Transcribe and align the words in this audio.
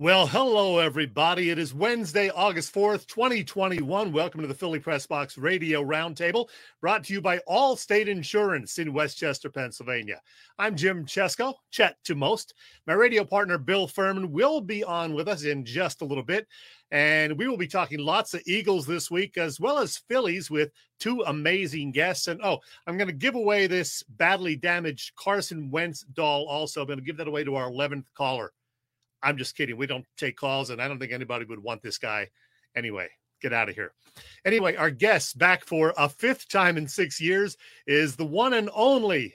Well, 0.00 0.26
hello, 0.26 0.78
everybody. 0.78 1.50
It 1.50 1.58
is 1.58 1.74
Wednesday, 1.74 2.30
August 2.30 2.72
4th, 2.72 3.06
2021. 3.06 4.10
Welcome 4.10 4.40
to 4.40 4.46
the 4.46 4.54
Philly 4.54 4.78
Press 4.78 5.06
Box 5.06 5.36
Radio 5.36 5.84
Roundtable, 5.84 6.48
brought 6.80 7.04
to 7.04 7.12
you 7.12 7.20
by 7.20 7.38
Allstate 7.46 8.06
Insurance 8.06 8.78
in 8.78 8.94
West 8.94 9.18
Chester, 9.18 9.50
Pennsylvania. 9.50 10.22
I'm 10.58 10.74
Jim 10.74 11.04
Chesko, 11.04 11.52
Chet 11.70 11.98
to 12.04 12.14
most. 12.14 12.54
My 12.86 12.94
radio 12.94 13.26
partner, 13.26 13.58
Bill 13.58 13.86
Furman, 13.86 14.32
will 14.32 14.62
be 14.62 14.82
on 14.82 15.12
with 15.12 15.28
us 15.28 15.44
in 15.44 15.66
just 15.66 16.00
a 16.00 16.06
little 16.06 16.24
bit. 16.24 16.48
And 16.90 17.36
we 17.36 17.46
will 17.46 17.58
be 17.58 17.68
talking 17.68 17.98
lots 17.98 18.32
of 18.32 18.40
Eagles 18.46 18.86
this 18.86 19.10
week, 19.10 19.36
as 19.36 19.60
well 19.60 19.76
as 19.76 19.98
Phillies, 20.08 20.50
with 20.50 20.70
two 20.98 21.20
amazing 21.26 21.92
guests. 21.92 22.26
And 22.26 22.40
oh, 22.42 22.60
I'm 22.86 22.96
going 22.96 23.08
to 23.08 23.12
give 23.12 23.34
away 23.34 23.66
this 23.66 24.02
badly 24.04 24.56
damaged 24.56 25.14
Carson 25.16 25.70
Wentz 25.70 26.06
doll 26.14 26.46
also. 26.48 26.80
I'm 26.80 26.86
going 26.86 26.98
to 26.98 27.04
give 27.04 27.18
that 27.18 27.28
away 27.28 27.44
to 27.44 27.56
our 27.56 27.68
11th 27.68 28.06
caller. 28.14 28.54
I'm 29.22 29.36
just 29.36 29.56
kidding. 29.56 29.76
We 29.76 29.86
don't 29.86 30.06
take 30.16 30.36
calls, 30.36 30.70
and 30.70 30.80
I 30.80 30.88
don't 30.88 30.98
think 30.98 31.12
anybody 31.12 31.44
would 31.44 31.62
want 31.62 31.82
this 31.82 31.98
guy 31.98 32.28
anyway. 32.74 33.08
Get 33.42 33.52
out 33.52 33.68
of 33.68 33.74
here. 33.74 33.92
Anyway, 34.44 34.76
our 34.76 34.90
guest 34.90 35.38
back 35.38 35.64
for 35.64 35.94
a 35.96 36.08
fifth 36.08 36.48
time 36.48 36.76
in 36.76 36.86
six 36.86 37.20
years 37.20 37.56
is 37.86 38.16
the 38.16 38.26
one 38.26 38.52
and 38.52 38.70
only 38.74 39.34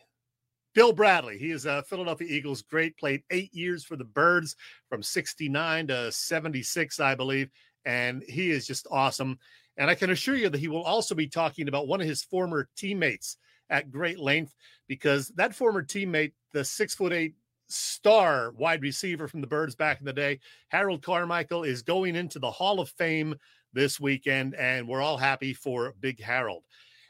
Bill 0.75 0.93
Bradley. 0.93 1.37
He 1.37 1.51
is 1.51 1.65
a 1.65 1.83
Philadelphia 1.83 2.27
Eagles 2.29 2.61
great, 2.61 2.97
played 2.97 3.23
eight 3.31 3.53
years 3.53 3.83
for 3.83 3.95
the 3.95 4.03
Birds 4.03 4.55
from 4.89 5.01
69 5.01 5.87
to 5.87 6.11
76, 6.11 6.99
I 6.99 7.15
believe. 7.15 7.49
And 7.85 8.23
he 8.27 8.51
is 8.51 8.67
just 8.67 8.85
awesome. 8.91 9.39
And 9.77 9.89
I 9.89 9.95
can 9.95 10.09
assure 10.09 10.35
you 10.35 10.49
that 10.49 10.59
he 10.59 10.67
will 10.67 10.83
also 10.83 11.15
be 11.15 11.27
talking 11.27 11.67
about 11.67 11.87
one 11.87 12.01
of 12.01 12.07
his 12.07 12.23
former 12.23 12.69
teammates 12.75 13.37
at 13.69 13.91
great 13.91 14.19
length 14.19 14.53
because 14.87 15.29
that 15.29 15.55
former 15.55 15.81
teammate, 15.81 16.33
the 16.53 16.63
six 16.63 16.93
foot 16.93 17.13
eight 17.13 17.35
star 17.67 18.51
wide 18.51 18.81
receiver 18.81 19.27
from 19.27 19.41
the 19.41 19.47
Birds 19.47 19.75
back 19.75 19.99
in 19.99 20.05
the 20.05 20.13
day. 20.13 20.39
Harold 20.69 21.01
Carmichael 21.01 21.63
is 21.63 21.81
going 21.81 22.15
into 22.15 22.39
the 22.39 22.51
Hall 22.51 22.79
of 22.79 22.89
Fame 22.89 23.35
this 23.73 23.99
weekend, 23.99 24.55
and 24.55 24.87
we're 24.87 25.01
all 25.01 25.17
happy 25.17 25.53
for 25.53 25.93
Big 25.99 26.21
Harold. 26.21 26.63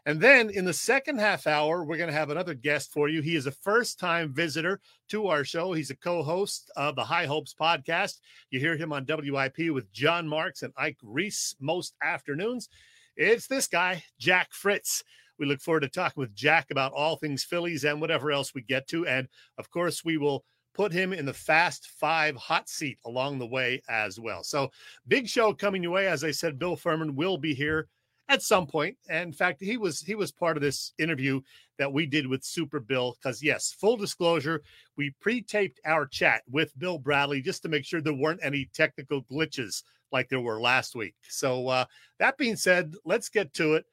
And 0.08 0.22
then 0.22 0.52
in 0.52 0.66
the 0.66 0.74
second 0.74 1.20
half 1.20 1.48
hour, 1.48 1.84
we're 1.84 1.98
going 1.98 2.12
to 2.12 2.16
have 2.16 2.30
another 2.30 2.54
guest 2.54 2.92
for 2.94 3.10
you. 3.10 3.22
He 3.22 3.36
is 3.36 3.48
a 3.48 3.52
first 3.52 4.00
time 4.00 4.32
visitor 4.32 4.80
to 5.10 5.28
our 5.28 5.44
show. 5.44 5.74
He's 5.74 5.90
a 5.90 5.96
co 5.96 6.22
host 6.22 6.70
of 6.76 6.96
the 6.96 7.04
High 7.04 7.26
Hopes 7.26 7.56
podcast. 7.60 8.20
You 8.52 8.60
hear 8.60 8.78
him 8.78 8.94
on 8.94 9.08
WIP 9.08 9.72
with 9.72 9.92
Jon 9.92 10.28
Marks 10.28 10.62
and 10.62 10.74
Ike 10.78 11.00
Reese 11.02 11.56
most 11.60 11.96
afternoons. 12.04 12.70
It's 13.18 13.48
this 13.48 13.68
guy, 13.68 14.04
Jack 14.20 14.54
Fritz. 14.54 15.04
We 15.38 15.46
look 15.46 15.62
forward 15.62 15.82
to 15.82 15.90
talking 15.90 16.22
with 16.22 16.36
Jack 16.36 16.68
about 16.72 16.94
all 16.94 17.16
things 17.16 17.44
Phillies 17.44 17.84
and 17.84 18.02
whatever 18.02 18.32
else 18.32 18.54
we 18.54 18.62
get 18.62 18.88
to. 18.88 19.06
And 19.08 19.28
of 19.58 19.70
course, 19.70 20.04
we 20.04 20.18
will 20.18 20.44
put 20.74 20.92
him 20.92 21.14
in 21.14 21.26
the 21.26 21.34
fast 21.34 21.88
five 22.00 22.36
hot 22.36 22.70
seat 22.70 23.00
along 23.06 23.40
the 23.40 23.48
way 23.48 23.82
as 23.90 24.20
well. 24.20 24.44
So, 24.44 24.72
big 25.08 25.28
show 25.28 25.54
coming 25.54 25.84
your 25.84 25.94
way. 25.94 26.08
As 26.08 26.24
I 26.24 26.32
said, 26.32 26.60
Bill 26.60 26.76
Furman 26.76 27.16
will 27.16 27.38
be 27.38 27.54
here 27.54 27.88
at 28.28 28.42
some 28.42 28.66
point. 28.66 28.98
And 29.10 29.28
in 29.28 29.34
fact, 29.34 29.62
he 29.62 29.78
was 29.78 30.02
he 30.02 30.16
was 30.16 30.32
part 30.32 30.58
of 30.58 30.62
this 30.62 30.94
interview 30.98 31.42
that 31.78 31.92
we 31.92 32.06
did 32.06 32.28
with 32.28 32.44
Super 32.44 32.80
Bill. 32.80 33.16
Because 33.22 33.42
yes, 33.44 33.76
full 33.80 33.98
disclosure, 33.98 34.62
we 34.98 35.14
pre-taped 35.22 35.80
our 35.86 36.06
chat 36.06 36.44
with 36.50 36.78
Bill 36.78 36.98
Bradley 36.98 37.42
just 37.42 37.62
to 37.64 37.70
make 37.70 37.86
sure 37.86 38.02
there 38.02 38.14
weren't 38.14 38.40
any 38.44 38.70
technical 38.74 39.24
glitches 39.24 39.84
like 40.12 40.30
there 40.30 40.42
were 40.42 40.62
last 40.62 40.96
week. 40.96 41.16
So 41.28 41.68
uh, 41.68 41.86
that 42.20 42.38
being 42.38 42.56
said, 42.56 42.96
let's 43.06 43.30
get 43.30 43.54
to 43.56 43.74
it. 43.74 43.86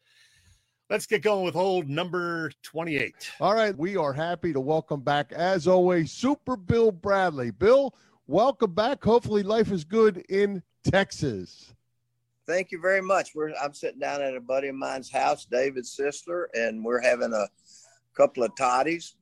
Let's 0.91 1.06
get 1.06 1.22
going 1.22 1.44
with 1.44 1.56
old 1.56 1.88
number 1.88 2.50
28. 2.62 3.31
All 3.41 3.54
right. 3.54 3.76
We 3.76 3.97
are 3.97 4.12
happy 4.12 4.53
to 4.53 4.60
welcome 4.60 5.00
back, 5.00 5.32
as 5.32 5.66
always, 5.66 6.12
Super 6.12 6.56
Bill 6.56 6.93
Bradley. 6.93 7.50
Bill, 7.50 7.94
welcome 8.26 8.72
back. 8.72 9.03
Hopefully, 9.03 9.43
life 9.43 9.72
is 9.72 9.84
good 9.84 10.19
in 10.28 10.62
Texas. 10.84 11.72
Thank 12.47 12.72
you 12.72 12.81
very 12.81 13.00
much. 13.00 13.34
We're, 13.34 13.54
I'm 13.54 13.72
sitting 13.72 14.00
down 14.00 14.20
at 14.20 14.34
a 14.34 14.41
buddy 14.41 14.69
of 14.69 14.75
mine's 14.75 15.10
house, 15.10 15.47
David 15.47 15.84
Sisler, 15.84 16.47
and 16.54 16.84
we're 16.84 17.00
having 17.00 17.32
a 17.32 17.47
couple 18.14 18.43
of 18.43 18.54
toddies 18.56 19.14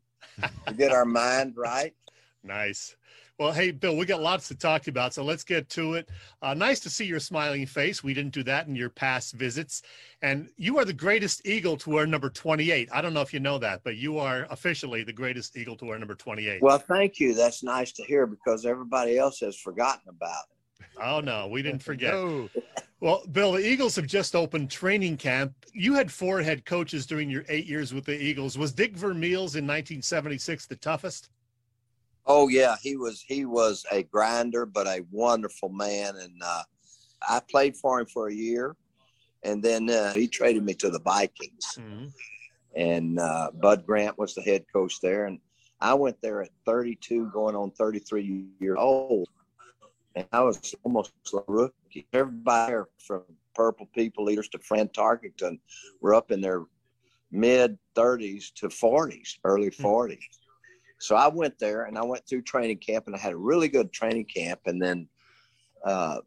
to 0.67 0.75
get 0.75 0.93
our 0.93 1.05
mind 1.05 1.55
right. 1.57 1.95
Nice. 2.43 2.97
Well, 3.41 3.53
hey, 3.53 3.71
Bill, 3.71 3.97
we 3.97 4.05
got 4.05 4.21
lots 4.21 4.49
to 4.49 4.55
talk 4.55 4.87
about, 4.87 5.15
so 5.15 5.25
let's 5.25 5.45
get 5.45 5.71
to 5.71 5.95
it. 5.95 6.11
Uh, 6.43 6.53
nice 6.53 6.79
to 6.81 6.91
see 6.91 7.07
your 7.07 7.19
smiling 7.19 7.65
face. 7.65 8.05
We 8.05 8.13
didn't 8.13 8.35
do 8.35 8.43
that 8.43 8.67
in 8.67 8.77
your 8.77 8.91
past 8.91 9.33
visits. 9.33 9.81
And 10.21 10.51
you 10.59 10.77
are 10.77 10.85
the 10.85 10.93
greatest 10.93 11.47
Eagle 11.47 11.79
to 11.79 11.89
wear 11.89 12.07
number 12.07 12.29
28. 12.29 12.91
I 12.93 13.01
don't 13.01 13.15
know 13.15 13.23
if 13.23 13.33
you 13.33 13.41
know 13.41 13.57
that, 13.57 13.83
but 13.83 13.97
you 13.97 14.19
are 14.19 14.47
officially 14.51 15.05
the 15.05 15.15
greatest 15.15 15.57
Eagle 15.57 15.75
to 15.77 15.87
wear 15.87 15.99
number 15.99 16.15
28. 16.15 16.61
Well, 16.61 16.81
thank 16.81 17.19
you. 17.19 17.33
That's 17.33 17.63
nice 17.63 17.93
to 17.93 18.03
hear 18.03 18.27
because 18.27 18.67
everybody 18.67 19.17
else 19.17 19.41
has 19.41 19.57
forgotten 19.57 20.11
about 20.11 20.45
it. 20.51 20.87
Oh, 21.03 21.21
no, 21.21 21.49
we 21.49 21.63
didn't 21.63 21.83
forget. 21.83 22.13
no. 22.13 22.51
Well, 23.01 23.23
Bill, 23.33 23.53
the 23.53 23.67
Eagles 23.67 23.97
have 23.97 24.07
just 24.07 24.37
opened 24.37 24.71
training 24.71 25.17
camp. 25.17 25.55
You 25.73 25.95
had 25.95 26.13
four 26.13 26.43
head 26.43 26.67
coaches 26.67 27.07
during 27.07 27.31
your 27.31 27.47
eight 27.49 27.65
years 27.65 27.95
with 27.95 28.05
the 28.05 28.23
Eagles. 28.23 28.59
Was 28.59 28.73
Dick 28.73 28.95
Vermeil's 28.95 29.57
in 29.57 29.65
1976 29.65 30.67
the 30.67 30.77
toughest? 30.77 31.31
Oh 32.27 32.49
yeah, 32.49 32.77
he 32.83 32.97
was 32.97 33.23
he 33.23 33.45
was 33.45 33.85
a 33.91 34.03
grinder, 34.05 34.67
but 34.67 34.87
a 34.87 35.05
wonderful 35.11 35.69
man. 35.69 36.17
And 36.17 36.41
uh, 36.45 36.63
I 37.29 37.41
played 37.51 37.77
for 37.77 38.01
him 38.01 38.07
for 38.07 38.29
a 38.29 38.35
year, 38.35 38.77
and 39.43 39.63
then 39.63 39.91
uh, 39.91 40.13
he 40.13 40.29
traded 40.29 40.65
me 40.65 40.75
to 40.75 40.91
the 40.91 41.01
Vikings. 41.01 41.79
Mm-hmm. 41.79 42.07
And 42.77 43.19
uh, 43.19 43.51
Bud 43.53 43.85
Grant 43.85 44.17
was 44.17 44.35
the 44.35 44.43
head 44.43 44.65
coach 44.73 45.01
there, 45.01 45.27
and 45.27 45.41
I 45.81 45.95
went 45.95 46.21
there 46.23 46.43
at 46.43 46.51
32, 46.67 47.31
going 47.33 47.57
on 47.57 47.71
33 47.73 48.47
years 48.61 48.77
old, 48.79 49.29
and 50.15 50.27
I 50.33 50.43
was 50.43 50.75
almost 50.85 51.13
a 51.35 51.41
rookie. 51.49 52.07
Everybody 52.13 52.75
from 52.99 53.23
Purple 53.55 53.87
People 53.95 54.31
Eaters 54.31 54.49
to 54.51 54.59
Fran 54.59 54.89
Tarkenton 54.89 55.59
were 56.01 56.15
up 56.15 56.31
in 56.31 56.41
their 56.41 56.65
mid 57.33 57.79
30s 57.97 58.53
to 58.55 58.69
40s, 58.69 59.39
early 59.45 59.71
40s. 59.71 60.19
So 61.01 61.17
I 61.17 61.29
went 61.29 61.59
there 61.59 61.85
and 61.85 61.97
I 61.97 62.05
went 62.05 62.27
through 62.27 62.43
training 62.43 62.77
camp 62.77 63.07
and 63.07 63.17
I 63.17 63.19
had 63.19 63.33
a 63.33 63.37
really 63.37 63.69
good 63.69 63.91
training 63.91 64.27
camp. 64.27 64.61
And 64.67 64.81
then 64.81 65.09
uh, 65.85 66.19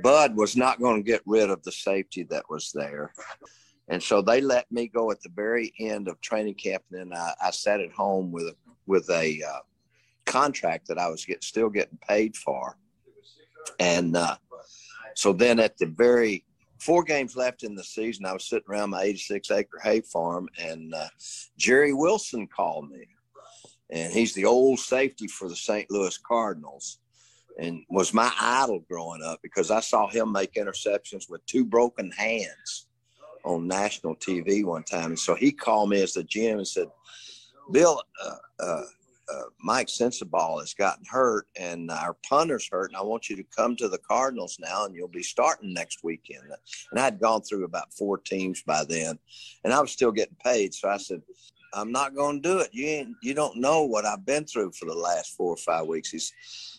Bud 0.00 0.36
was 0.36 0.56
not 0.56 0.80
going 0.80 1.02
to 1.02 1.06
get 1.06 1.22
rid 1.26 1.50
of 1.50 1.62
the 1.64 1.72
safety 1.72 2.22
that 2.30 2.44
was 2.48 2.70
there. 2.72 3.12
And 3.88 4.00
so 4.00 4.22
they 4.22 4.40
let 4.40 4.70
me 4.70 4.86
go 4.86 5.10
at 5.10 5.20
the 5.22 5.30
very 5.34 5.74
end 5.80 6.06
of 6.06 6.20
training 6.20 6.54
camp. 6.54 6.84
And 6.92 7.12
then 7.12 7.18
I, 7.18 7.34
I 7.42 7.50
sat 7.50 7.80
at 7.80 7.90
home 7.90 8.30
with, 8.30 8.54
with 8.86 9.10
a 9.10 9.42
uh, 9.42 9.58
contract 10.24 10.86
that 10.86 10.98
I 10.98 11.08
was 11.08 11.24
get, 11.24 11.42
still 11.42 11.68
getting 11.68 11.98
paid 12.08 12.36
for. 12.36 12.78
And 13.80 14.16
uh, 14.16 14.36
so 15.16 15.32
then 15.32 15.58
at 15.58 15.76
the 15.78 15.86
very 15.86 16.44
four 16.78 17.02
games 17.02 17.34
left 17.34 17.64
in 17.64 17.74
the 17.74 17.82
season, 17.82 18.24
I 18.24 18.34
was 18.34 18.48
sitting 18.48 18.70
around 18.70 18.90
my 18.90 19.02
86 19.02 19.50
acre 19.50 19.80
hay 19.82 20.00
farm 20.00 20.48
and 20.60 20.94
uh, 20.94 21.08
Jerry 21.58 21.92
Wilson 21.92 22.46
called 22.46 22.88
me 22.88 23.08
and 23.90 24.12
he's 24.12 24.34
the 24.34 24.44
old 24.44 24.78
safety 24.78 25.26
for 25.26 25.48
the 25.48 25.56
St. 25.56 25.90
Louis 25.90 26.16
Cardinals 26.18 26.98
and 27.58 27.82
was 27.90 28.14
my 28.14 28.32
idol 28.40 28.80
growing 28.88 29.22
up 29.22 29.40
because 29.42 29.70
I 29.70 29.80
saw 29.80 30.08
him 30.08 30.32
make 30.32 30.54
interceptions 30.54 31.28
with 31.28 31.44
two 31.46 31.64
broken 31.64 32.10
hands 32.12 32.86
on 33.44 33.66
national 33.66 34.16
TV 34.16 34.64
one 34.64 34.84
time. 34.84 35.06
And 35.06 35.18
so 35.18 35.34
he 35.34 35.52
called 35.52 35.90
me 35.90 36.02
as 36.02 36.14
the 36.14 36.24
GM 36.24 36.58
and 36.58 36.68
said, 36.68 36.88
Bill, 37.72 38.02
uh, 38.24 38.62
uh, 38.62 38.82
uh, 39.32 39.42
Mike 39.60 39.86
Sensibaugh 39.86 40.60
has 40.60 40.74
gotten 40.74 41.04
hurt 41.04 41.46
and 41.56 41.90
our 41.90 42.16
punter's 42.28 42.68
hurt, 42.68 42.90
and 42.90 42.96
I 42.96 43.02
want 43.02 43.30
you 43.30 43.36
to 43.36 43.44
come 43.56 43.76
to 43.76 43.88
the 43.88 43.98
Cardinals 43.98 44.58
now, 44.58 44.86
and 44.86 44.94
you'll 44.94 45.08
be 45.08 45.22
starting 45.22 45.72
next 45.72 46.02
weekend. 46.02 46.42
And 46.90 46.98
I 46.98 47.04
had 47.04 47.20
gone 47.20 47.42
through 47.42 47.64
about 47.64 47.92
four 47.92 48.18
teams 48.18 48.62
by 48.62 48.84
then, 48.88 49.18
and 49.62 49.72
I 49.72 49.80
was 49.80 49.92
still 49.92 50.10
getting 50.10 50.36
paid. 50.44 50.74
So 50.74 50.88
I 50.88 50.96
said, 50.96 51.22
I'm 51.72 51.92
not 51.92 52.14
going 52.14 52.42
to 52.42 52.48
do 52.48 52.58
it. 52.58 52.70
You 52.72 52.86
ain't, 52.86 53.16
you 53.22 53.34
don't 53.34 53.56
know 53.56 53.84
what 53.84 54.04
I've 54.04 54.26
been 54.26 54.44
through 54.44 54.72
for 54.72 54.86
the 54.86 54.94
last 54.94 55.36
four 55.36 55.52
or 55.52 55.56
five 55.56 55.86
weeks. 55.86 56.10
He's, 56.10 56.32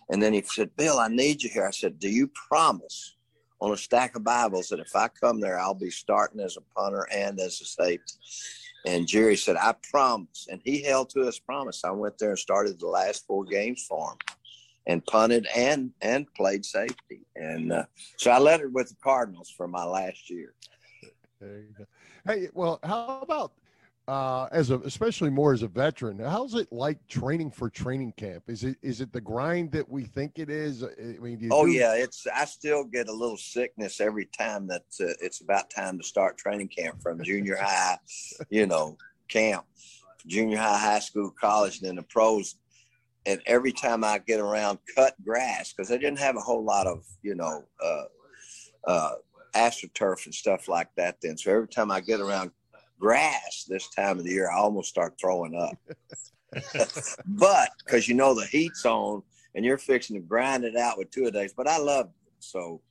and 0.09 0.21
then 0.21 0.33
he 0.33 0.41
said, 0.41 0.75
Bill, 0.75 0.99
I 0.99 1.07
need 1.07 1.41
you 1.41 1.49
here. 1.49 1.67
I 1.67 1.71
said, 1.71 1.99
do 1.99 2.09
you 2.09 2.27
promise 2.27 3.15
on 3.61 3.71
a 3.71 3.77
stack 3.77 4.15
of 4.15 4.23
Bibles 4.23 4.67
that 4.69 4.79
if 4.79 4.95
I 4.95 5.07
come 5.07 5.39
there, 5.39 5.59
I'll 5.59 5.73
be 5.73 5.91
starting 5.91 6.41
as 6.41 6.57
a 6.57 6.79
punter 6.79 7.07
and 7.13 7.39
as 7.39 7.61
a 7.61 7.65
safety? 7.65 8.13
And 8.85 9.07
Jerry 9.07 9.37
said, 9.37 9.57
I 9.57 9.75
promise. 9.89 10.47
And 10.49 10.59
he 10.63 10.81
held 10.81 11.09
to 11.11 11.25
his 11.25 11.39
promise. 11.39 11.83
I 11.85 11.91
went 11.91 12.17
there 12.17 12.31
and 12.31 12.39
started 12.39 12.79
the 12.79 12.87
last 12.87 13.25
four 13.27 13.45
games 13.45 13.85
for 13.87 14.11
him 14.11 14.17
and 14.87 15.05
punted 15.05 15.47
and, 15.55 15.91
and 16.01 16.33
played 16.33 16.65
safety. 16.65 17.21
And 17.35 17.71
uh, 17.71 17.85
so 18.17 18.31
I 18.31 18.39
it 18.61 18.73
with 18.73 18.89
the 18.89 18.95
Cardinals 19.03 19.53
for 19.55 19.67
my 19.67 19.83
last 19.83 20.29
year. 20.29 20.53
Hey, 22.25 22.49
well, 22.53 22.79
how 22.83 23.21
about 23.21 23.53
uh, 24.11 24.49
as 24.51 24.71
a 24.71 24.79
especially 24.79 25.29
more 25.29 25.53
as 25.53 25.63
a 25.63 25.69
veteran. 25.69 26.19
How's 26.19 26.53
it 26.55 26.67
like 26.69 26.97
training 27.07 27.49
for 27.49 27.69
training 27.69 28.11
camp? 28.17 28.43
Is 28.47 28.65
it 28.65 28.75
is 28.81 28.99
it 28.99 29.13
the 29.13 29.21
grind 29.21 29.71
that 29.71 29.87
we 29.87 30.03
think 30.03 30.37
it 30.37 30.49
is? 30.49 30.83
I 30.83 31.17
mean, 31.21 31.47
oh 31.49 31.65
do... 31.65 31.71
yeah, 31.71 31.95
it's. 31.95 32.27
I 32.27 32.43
still 32.43 32.83
get 32.83 33.07
a 33.07 33.13
little 33.13 33.37
sickness 33.37 34.01
every 34.01 34.25
time 34.25 34.67
that 34.67 34.83
uh, 34.99 35.15
it's 35.21 35.39
about 35.39 35.69
time 35.69 35.97
to 35.97 36.03
start 36.03 36.37
training 36.37 36.67
camp 36.67 37.01
from 37.01 37.23
junior 37.23 37.55
high, 37.55 37.99
you 38.49 38.67
know, 38.67 38.97
camp, 39.29 39.63
junior 40.27 40.57
high, 40.57 40.77
high 40.77 40.99
school, 40.99 41.31
college, 41.39 41.79
and 41.79 41.87
then 41.87 41.95
the 41.95 42.03
pros. 42.03 42.55
And 43.25 43.39
every 43.45 43.71
time 43.71 44.03
I 44.03 44.17
get 44.17 44.41
around 44.41 44.79
cut 44.93 45.13
grass, 45.23 45.71
because 45.71 45.87
they 45.87 45.97
didn't 45.97 46.19
have 46.19 46.35
a 46.35 46.41
whole 46.41 46.65
lot 46.65 46.85
of, 46.85 47.05
you 47.21 47.35
know, 47.35 47.63
uh, 47.81 48.03
uh, 48.87 49.11
astroturf 49.55 50.25
and 50.25 50.35
stuff 50.35 50.67
like 50.67 50.89
that 50.97 51.17
then. 51.21 51.37
So 51.37 51.51
every 51.51 51.67
time 51.69 51.91
I 51.91 52.01
get 52.01 52.19
around 52.19 52.51
grass 53.01 53.65
this 53.67 53.89
time 53.89 54.19
of 54.19 54.23
the 54.23 54.31
year, 54.31 54.49
I 54.49 54.59
almost 54.59 54.89
start 54.89 55.15
throwing 55.19 55.55
up. 55.55 55.77
but 57.25 57.69
because 57.83 58.07
you 58.07 58.15
know 58.15 58.33
the 58.33 58.45
heat's 58.45 58.85
on 58.85 59.23
and 59.55 59.65
you're 59.65 59.77
fixing 59.77 60.15
to 60.15 60.21
grind 60.21 60.63
it 60.63 60.77
out 60.77 60.97
with 60.97 61.11
two 61.11 61.25
a 61.25 61.31
days. 61.31 61.53
But 61.55 61.67
I 61.67 61.77
love 61.77 62.05
it. 62.05 62.31
So, 62.39 62.81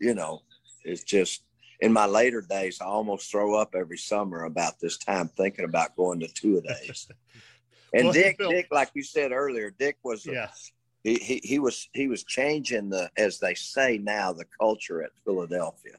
you 0.00 0.14
know, 0.14 0.42
it's 0.84 1.04
just 1.04 1.44
in 1.80 1.92
my 1.92 2.06
later 2.06 2.40
days, 2.40 2.80
I 2.80 2.86
almost 2.86 3.30
throw 3.30 3.54
up 3.54 3.74
every 3.74 3.98
summer 3.98 4.44
about 4.44 4.80
this 4.80 4.98
time 4.98 5.28
thinking 5.28 5.64
about 5.64 5.96
going 5.96 6.20
to 6.20 6.28
two 6.28 6.58
a 6.58 6.60
days. 6.60 7.08
And 7.94 8.04
well, 8.04 8.14
Dick, 8.14 8.38
Dick, 8.38 8.68
like 8.70 8.90
you 8.94 9.02
said 9.02 9.32
earlier, 9.32 9.70
Dick 9.70 9.98
was 10.02 10.24
yeah. 10.24 10.48
he, 11.04 11.16
he 11.16 11.40
he 11.44 11.58
was 11.58 11.90
he 11.92 12.08
was 12.08 12.24
changing 12.24 12.88
the 12.88 13.10
as 13.18 13.38
they 13.38 13.52
say 13.52 13.98
now 13.98 14.32
the 14.32 14.46
culture 14.58 15.02
at 15.02 15.10
Philadelphia 15.26 15.96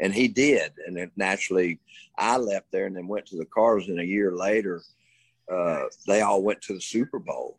and 0.00 0.14
he 0.14 0.28
did. 0.28 0.72
And 0.86 0.96
then 0.96 1.10
naturally, 1.16 1.78
I 2.16 2.36
left 2.36 2.72
there 2.72 2.86
and 2.86 2.96
then 2.96 3.06
went 3.06 3.26
to 3.26 3.36
the 3.36 3.44
Cardinals. 3.44 3.88
And 3.88 4.00
a 4.00 4.06
year 4.06 4.34
later, 4.34 4.82
uh, 5.50 5.84
they 6.06 6.22
all 6.22 6.42
went 6.42 6.62
to 6.62 6.74
the 6.74 6.80
Super 6.80 7.18
Bowl, 7.18 7.58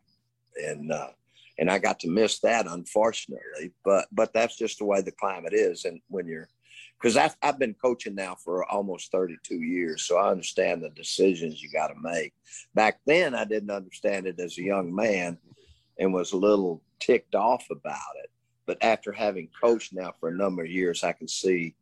and 0.56 0.92
uh, 0.92 1.08
and 1.58 1.70
I 1.70 1.78
got 1.78 2.00
to 2.00 2.08
miss 2.08 2.40
that, 2.40 2.66
unfortunately. 2.66 3.72
But 3.84 4.06
but 4.12 4.32
that's 4.32 4.56
just 4.56 4.78
the 4.78 4.84
way 4.84 5.00
the 5.02 5.12
climate 5.12 5.52
is. 5.52 5.84
And 5.84 6.00
when 6.08 6.26
you're 6.26 6.48
because 7.00 7.16
I've, 7.16 7.36
I've 7.42 7.58
been 7.58 7.74
coaching 7.74 8.14
now 8.14 8.36
for 8.36 8.64
almost 8.70 9.10
32 9.10 9.56
years, 9.56 10.04
so 10.04 10.18
I 10.18 10.30
understand 10.30 10.82
the 10.82 10.90
decisions 10.90 11.60
you 11.60 11.68
got 11.70 11.88
to 11.88 11.94
make. 12.00 12.32
Back 12.74 13.00
then, 13.06 13.34
I 13.34 13.44
didn't 13.44 13.70
understand 13.70 14.26
it 14.26 14.38
as 14.38 14.56
a 14.56 14.62
young 14.62 14.94
man 14.94 15.36
and 15.98 16.14
was 16.14 16.32
a 16.32 16.36
little 16.36 16.80
ticked 17.00 17.34
off 17.34 17.66
about 17.70 18.16
it. 18.22 18.30
But 18.66 18.78
after 18.82 19.10
having 19.10 19.48
coached 19.60 19.92
now 19.92 20.14
for 20.20 20.28
a 20.28 20.36
number 20.36 20.62
of 20.62 20.70
years, 20.70 21.02
I 21.02 21.12
can 21.12 21.26
see 21.26 21.74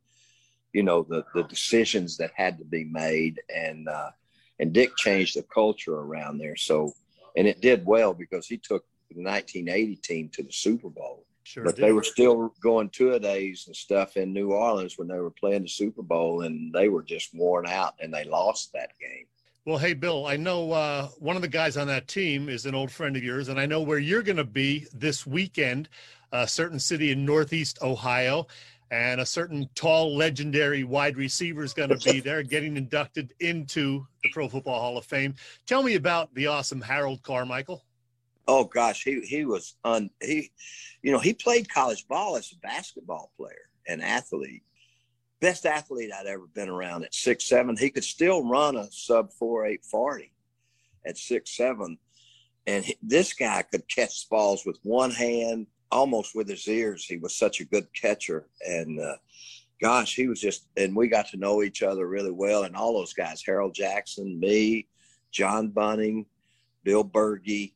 you 0.72 0.82
know 0.82 1.02
the 1.02 1.25
the 1.34 1.43
decisions 1.44 2.17
that 2.17 2.31
had 2.34 2.58
to 2.58 2.64
be 2.64 2.84
made 2.84 3.40
and 3.55 3.88
uh, 3.88 4.11
and 4.58 4.72
Dick 4.72 4.96
changed 4.96 5.37
the 5.37 5.43
culture 5.44 5.96
around 5.96 6.38
there 6.38 6.56
so 6.56 6.93
and 7.37 7.46
it 7.46 7.61
did 7.61 7.84
well 7.87 8.14
because 8.14 8.46
he 8.46 8.56
took 8.56 8.84
the 9.11 9.22
1980 9.22 9.96
team 9.96 10.28
to 10.31 10.43
the 10.43 10.52
Super 10.52 10.88
Bowl. 10.88 11.25
Sure 11.43 11.64
but 11.64 11.76
did. 11.76 11.84
they 11.84 11.93
were 11.93 12.05
still 12.05 12.55
going 12.62 12.90
two 12.90 13.12
a 13.12 13.20
days 13.20 13.64
and 13.67 13.75
stuff 13.75 14.17
in 14.17 14.32
New 14.32 14.52
Orleans 14.52 14.99
when 14.99 15.08
they 15.08 15.19
were 15.19 15.31
playing 15.31 15.62
the 15.62 15.69
Super 15.69 16.02
Bowl, 16.02 16.43
and 16.43 16.72
they 16.72 16.88
were 16.88 17.02
just 17.02 17.34
worn 17.34 17.67
out, 17.67 17.94
and 18.00 18.12
they 18.12 18.25
lost 18.25 18.72
that 18.72 18.93
game. 19.00 19.26
Well, 19.64 19.78
hey, 19.78 19.94
Bill, 19.94 20.26
I 20.26 20.37
know 20.37 20.72
uh, 20.72 21.08
one 21.19 21.37
of 21.37 21.43
the 21.43 21.49
guys 21.49 21.76
on 21.76 21.87
that 21.88 22.08
team 22.08 22.49
is 22.49 22.67
an 22.67 22.75
old 22.75 22.90
friend 22.90 23.17
of 23.17 23.22
yours, 23.22 23.49
and 23.49 23.58
I 23.58 23.67
know 23.67 23.82
where 23.82 23.99
you're 23.99 24.22
going 24.22 24.37
to 24.37 24.44
be 24.44 24.87
this 24.93 25.26
weekend, 25.26 25.88
a 26.32 26.46
certain 26.46 26.78
city 26.78 27.11
in 27.11 27.25
Northeast 27.25 27.78
Ohio 27.82 28.46
and 28.90 29.20
a 29.20 29.26
certain 29.26 29.69
tall, 29.75 30.16
legendary 30.16 30.84
wide 30.84 31.16
receiver 31.16 31.62
is 31.62 31.72
going 31.72 31.90
to 31.90 32.12
be 32.12 32.20
there 32.20 32.42
getting 32.42 32.76
inducted 32.76 33.32
into 33.40 34.06
the 34.22 34.31
Pro 34.31 34.48
Football 34.48 34.81
Hall 34.81 34.98
of 34.98 35.04
Fame. 35.04 35.34
Tell 35.66 35.82
me 35.82 35.94
about 35.94 36.34
the 36.34 36.48
awesome 36.48 36.81
Harold 36.81 37.22
Carmichael. 37.22 37.84
Oh 38.48 38.64
gosh, 38.64 39.04
he 39.04 39.20
he 39.20 39.44
was 39.44 39.76
on 39.84 40.10
he, 40.20 40.50
you 41.02 41.12
know, 41.12 41.20
he 41.20 41.32
played 41.32 41.72
college 41.72 42.08
ball 42.08 42.37
as 42.37 42.52
a 42.52 42.56
basketball 42.58 43.31
player 43.37 43.70
and 43.87 44.02
athlete. 44.02 44.62
Best 45.40 45.66
athlete 45.66 46.10
I'd 46.12 46.26
ever 46.26 46.46
been 46.48 46.69
around 46.69 47.04
at 47.04 47.14
six 47.14 47.44
seven. 47.44 47.76
He 47.76 47.90
could 47.90 48.04
still 48.04 48.48
run 48.48 48.76
a 48.76 48.90
sub 48.90 49.32
four 49.32 49.66
eight 49.66 49.84
forty 49.84 50.32
at 51.06 51.16
six 51.16 51.56
seven, 51.56 51.98
and 52.66 52.84
he, 52.84 52.96
this 53.02 53.32
guy 53.34 53.62
could 53.62 53.88
catch 53.88 54.28
balls 54.28 54.66
with 54.66 54.78
one 54.82 55.12
hand, 55.12 55.66
almost 55.90 56.34
with 56.34 56.48
his 56.48 56.66
ears. 56.69 57.04
He 57.04 57.16
was 57.16 57.37
such 57.37 57.60
a 57.60 57.64
good 57.64 57.87
catcher. 57.94 58.48
And 58.66 59.00
uh, 59.00 59.16
gosh, 59.81 60.14
he 60.14 60.28
was 60.28 60.40
just, 60.40 60.66
and 60.76 60.94
we 60.94 61.08
got 61.08 61.28
to 61.28 61.37
know 61.37 61.62
each 61.62 61.82
other 61.82 62.06
really 62.06 62.31
well. 62.31 62.64
And 62.64 62.76
all 62.76 62.94
those 62.94 63.12
guys, 63.12 63.42
Harold 63.44 63.75
Jackson, 63.75 64.38
me, 64.38 64.87
John 65.31 65.69
Bunting, 65.69 66.26
Bill 66.84 67.04
Bergey, 67.04 67.75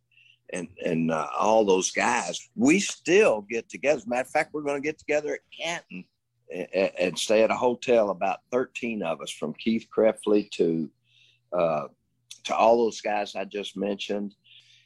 and, 0.53 0.69
and 0.85 1.11
uh, 1.11 1.27
all 1.37 1.65
those 1.65 1.91
guys, 1.91 2.49
we 2.55 2.79
still 2.79 3.43
get 3.43 3.69
together. 3.69 3.99
As 3.99 4.07
a 4.07 4.09
matter 4.09 4.23
of 4.23 4.29
fact, 4.29 4.55
we're 4.55 4.63
going 4.63 4.81
to 4.81 4.87
get 4.87 4.99
together 4.99 5.35
at 5.35 5.41
Canton 5.57 6.05
and, 6.99 7.19
stay 7.19 7.43
at 7.43 7.51
a 7.51 7.57
hotel, 7.57 8.11
about 8.11 8.41
13 8.53 9.03
of 9.03 9.21
us 9.21 9.31
from 9.31 9.55
Keith 9.55 9.87
Krepfle 9.97 10.51
to, 10.53 10.91
uh, 11.53 11.85
to 12.45 12.55
all 12.55 12.77
those 12.77 13.01
guys 13.01 13.35
I 13.35 13.45
just 13.45 13.77
mentioned. 13.77 14.35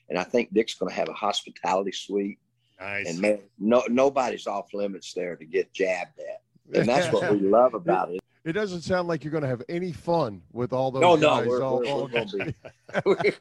And 0.08 0.18
I 0.18 0.24
think 0.24 0.54
Dick's 0.54 0.74
going 0.74 0.90
to 0.90 0.96
have 0.96 1.08
a 1.08 1.14
hospitality 1.14 1.92
suite 1.92 2.38
Nice. 2.80 3.08
And 3.08 3.20
man, 3.20 3.40
no 3.58 3.82
nobody's 3.88 4.46
off 4.46 4.72
limits 4.72 5.12
there 5.12 5.36
to 5.36 5.44
get 5.44 5.72
jabbed 5.72 6.18
at, 6.20 6.78
and 6.78 6.88
that's 6.88 7.12
what 7.12 7.30
we 7.32 7.40
love 7.48 7.74
about 7.74 8.10
it. 8.10 8.20
It 8.44 8.52
doesn't 8.52 8.82
sound 8.82 9.08
like 9.08 9.24
you're 9.24 9.32
going 9.32 9.42
to 9.42 9.48
have 9.48 9.62
any 9.68 9.92
fun 9.92 10.42
with 10.52 10.72
all 10.72 10.90
those. 10.90 11.02
No, 11.02 11.16
guys 11.16 11.44
no, 11.44 11.48
we're, 11.48 11.62
all, 11.62 11.78
we're, 11.78 11.86
all 11.86 12.02
we're 12.04 12.08
going 12.08 12.28
to 12.28 12.44
be 12.44 12.54
we're, 13.04 13.34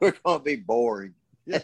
we're 0.00 0.14
going 0.24 0.38
to 0.38 0.44
be 0.44 0.56
boring. 0.56 1.14
Yeah. 1.46 1.58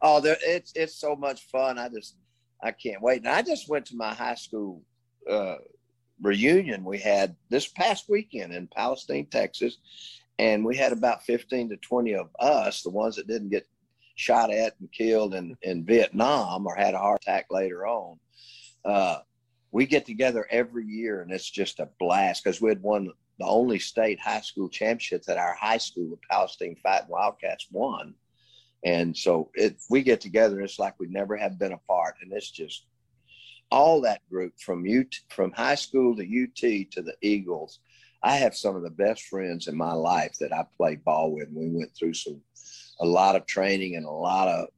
oh, 0.00 0.20
there, 0.20 0.36
it's 0.40 0.72
it's 0.76 0.94
so 0.94 1.16
much 1.16 1.42
fun. 1.48 1.78
I 1.78 1.88
just 1.88 2.16
I 2.62 2.70
can't 2.70 3.02
wait. 3.02 3.18
And 3.22 3.28
I 3.28 3.42
just 3.42 3.68
went 3.68 3.86
to 3.86 3.96
my 3.96 4.14
high 4.14 4.36
school 4.36 4.82
uh, 5.28 5.56
reunion 6.22 6.84
we 6.84 6.98
had 6.98 7.34
this 7.50 7.66
past 7.66 8.08
weekend 8.08 8.54
in 8.54 8.68
Palestine, 8.68 9.26
Texas, 9.26 9.78
and 10.38 10.64
we 10.64 10.76
had 10.76 10.92
about 10.92 11.24
15 11.24 11.70
to 11.70 11.76
20 11.76 12.14
of 12.14 12.28
us, 12.38 12.82
the 12.82 12.90
ones 12.90 13.16
that 13.16 13.26
didn't 13.26 13.50
get 13.50 13.66
shot 14.14 14.52
at 14.52 14.74
and 14.80 14.90
killed 14.92 15.34
in, 15.34 15.56
in 15.62 15.84
Vietnam 15.84 16.66
or 16.66 16.74
had 16.74 16.94
a 16.94 16.98
heart 16.98 17.22
attack 17.22 17.46
later 17.50 17.86
on. 17.86 18.18
Uh, 18.84 19.18
we 19.70 19.86
get 19.86 20.04
together 20.04 20.46
every 20.50 20.84
year 20.84 21.22
and 21.22 21.32
it's 21.32 21.48
just 21.48 21.80
a 21.80 21.88
blast 21.98 22.44
because 22.44 22.60
we 22.60 22.68
had 22.68 22.82
won 22.82 23.10
the 23.38 23.46
only 23.46 23.78
state 23.78 24.20
high 24.20 24.40
school 24.40 24.68
championships 24.68 25.26
that 25.26 25.38
our 25.38 25.54
high 25.54 25.78
school, 25.78 26.18
Palestine 26.30 26.76
Fighting 26.82 27.08
Wildcats, 27.08 27.66
won. 27.72 28.14
And 28.84 29.16
so 29.16 29.50
it, 29.54 29.76
we 29.90 30.02
get 30.02 30.20
together, 30.20 30.56
and 30.56 30.64
it's 30.64 30.78
like 30.78 30.98
we 30.98 31.06
never 31.06 31.36
have 31.36 31.58
been 31.58 31.72
apart. 31.72 32.16
And 32.20 32.32
it's 32.32 32.50
just 32.50 32.86
all 33.70 34.00
that 34.02 34.20
group 34.28 34.52
from 34.60 34.84
UT, 34.86 35.14
from 35.30 35.52
high 35.52 35.76
school 35.76 36.16
to 36.16 36.22
UT 36.22 36.90
to 36.92 37.02
the 37.02 37.14
Eagles. 37.22 37.80
I 38.22 38.36
have 38.36 38.54
some 38.54 38.76
of 38.76 38.82
the 38.82 38.90
best 38.90 39.22
friends 39.22 39.66
in 39.66 39.76
my 39.76 39.92
life 39.92 40.36
that 40.38 40.52
I 40.52 40.64
played 40.76 41.04
ball 41.04 41.32
with. 41.32 41.48
We 41.52 41.68
went 41.68 41.94
through 41.96 42.14
some 42.14 42.40
a 43.02 43.06
lot 43.06 43.36
of 43.36 43.44
training 43.46 43.96
and 43.96 44.06
a 44.06 44.10
lot 44.10 44.48
of 44.48 44.68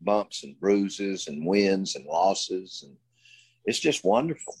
bumps 0.00 0.44
and 0.44 0.58
bruises 0.58 1.28
and 1.28 1.46
wins 1.46 1.94
and 1.94 2.06
losses 2.06 2.82
and 2.86 2.96
it's 3.66 3.78
just 3.78 4.02
wonderful. 4.02 4.56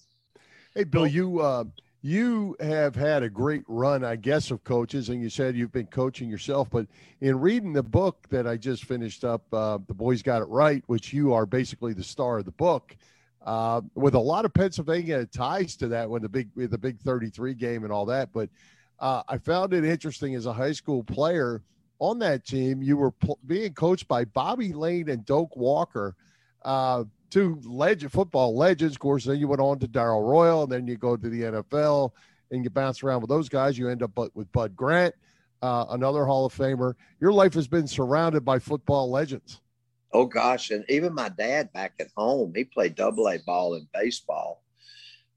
Hey 0.74 0.84
Bill, 0.84 1.06
you 1.06 1.40
uh, 1.40 1.64
you 2.02 2.56
have 2.60 2.94
had 2.94 3.22
a 3.22 3.30
great 3.30 3.64
run, 3.66 4.04
I 4.04 4.16
guess, 4.16 4.50
of 4.50 4.62
coaches, 4.62 5.08
and 5.08 5.22
you 5.22 5.28
said 5.28 5.56
you've 5.56 5.72
been 5.72 5.86
coaching 5.86 6.28
yourself. 6.28 6.68
But 6.70 6.86
in 7.20 7.40
reading 7.40 7.72
the 7.72 7.82
book 7.82 8.26
that 8.30 8.46
I 8.46 8.56
just 8.56 8.84
finished 8.84 9.24
up, 9.24 9.42
uh, 9.52 9.78
"The 9.86 9.94
Boys 9.94 10.22
Got 10.22 10.42
It 10.42 10.48
Right," 10.48 10.84
which 10.86 11.12
you 11.12 11.32
are 11.32 11.46
basically 11.46 11.94
the 11.94 12.04
star 12.04 12.38
of 12.38 12.44
the 12.44 12.52
book, 12.52 12.94
uh, 13.44 13.80
with 13.94 14.14
a 14.14 14.20
lot 14.20 14.44
of 14.44 14.54
Pennsylvania 14.54 15.26
ties 15.26 15.76
to 15.76 15.88
that, 15.88 16.08
when 16.08 16.22
the 16.22 16.28
big 16.28 16.50
the 16.54 16.78
big 16.78 17.00
thirty 17.00 17.30
three 17.30 17.54
game 17.54 17.84
and 17.84 17.92
all 17.92 18.06
that. 18.06 18.32
But 18.32 18.50
uh, 18.98 19.22
I 19.28 19.38
found 19.38 19.72
it 19.72 19.84
interesting 19.84 20.34
as 20.34 20.46
a 20.46 20.52
high 20.52 20.72
school 20.72 21.02
player 21.02 21.62
on 22.00 22.18
that 22.18 22.44
team, 22.44 22.82
you 22.82 22.96
were 22.96 23.12
pl- 23.12 23.38
being 23.46 23.72
coached 23.74 24.08
by 24.08 24.24
Bobby 24.24 24.72
Layne 24.72 25.10
and 25.10 25.24
Doak 25.24 25.56
Walker, 25.56 26.16
uh, 26.64 27.04
two 27.28 27.60
legend 27.64 28.10
football 28.10 28.56
legends. 28.56 28.96
Of 28.96 29.00
course, 29.00 29.24
then 29.24 29.38
you 29.38 29.46
went 29.46 29.60
on 29.60 29.78
to 29.78 29.86
Darrell 29.86 30.24
Royal, 30.24 30.64
and 30.64 30.72
then 30.72 30.86
you 30.88 30.96
go 30.96 31.16
to 31.16 31.28
the 31.28 31.42
NFL 31.42 32.10
and 32.50 32.64
you 32.64 32.70
bounce 32.70 33.02
around 33.02 33.20
with 33.20 33.28
those 33.28 33.48
guys. 33.48 33.78
You 33.78 33.88
end 33.88 34.02
up 34.02 34.18
with 34.34 34.50
Bud 34.50 34.74
Grant, 34.74 35.14
uh, 35.62 35.86
another 35.90 36.24
Hall 36.24 36.46
of 36.46 36.54
Famer. 36.54 36.94
Your 37.20 37.32
life 37.32 37.54
has 37.54 37.68
been 37.68 37.86
surrounded 37.86 38.44
by 38.44 38.58
football 38.58 39.10
legends. 39.10 39.60
Oh 40.12 40.26
gosh, 40.26 40.70
and 40.70 40.84
even 40.88 41.14
my 41.14 41.28
dad 41.28 41.72
back 41.72 41.92
at 42.00 42.08
home, 42.16 42.52
he 42.56 42.64
played 42.64 42.96
double 42.96 43.28
A 43.28 43.38
ball 43.46 43.74
in 43.74 43.86
baseball, 43.94 44.64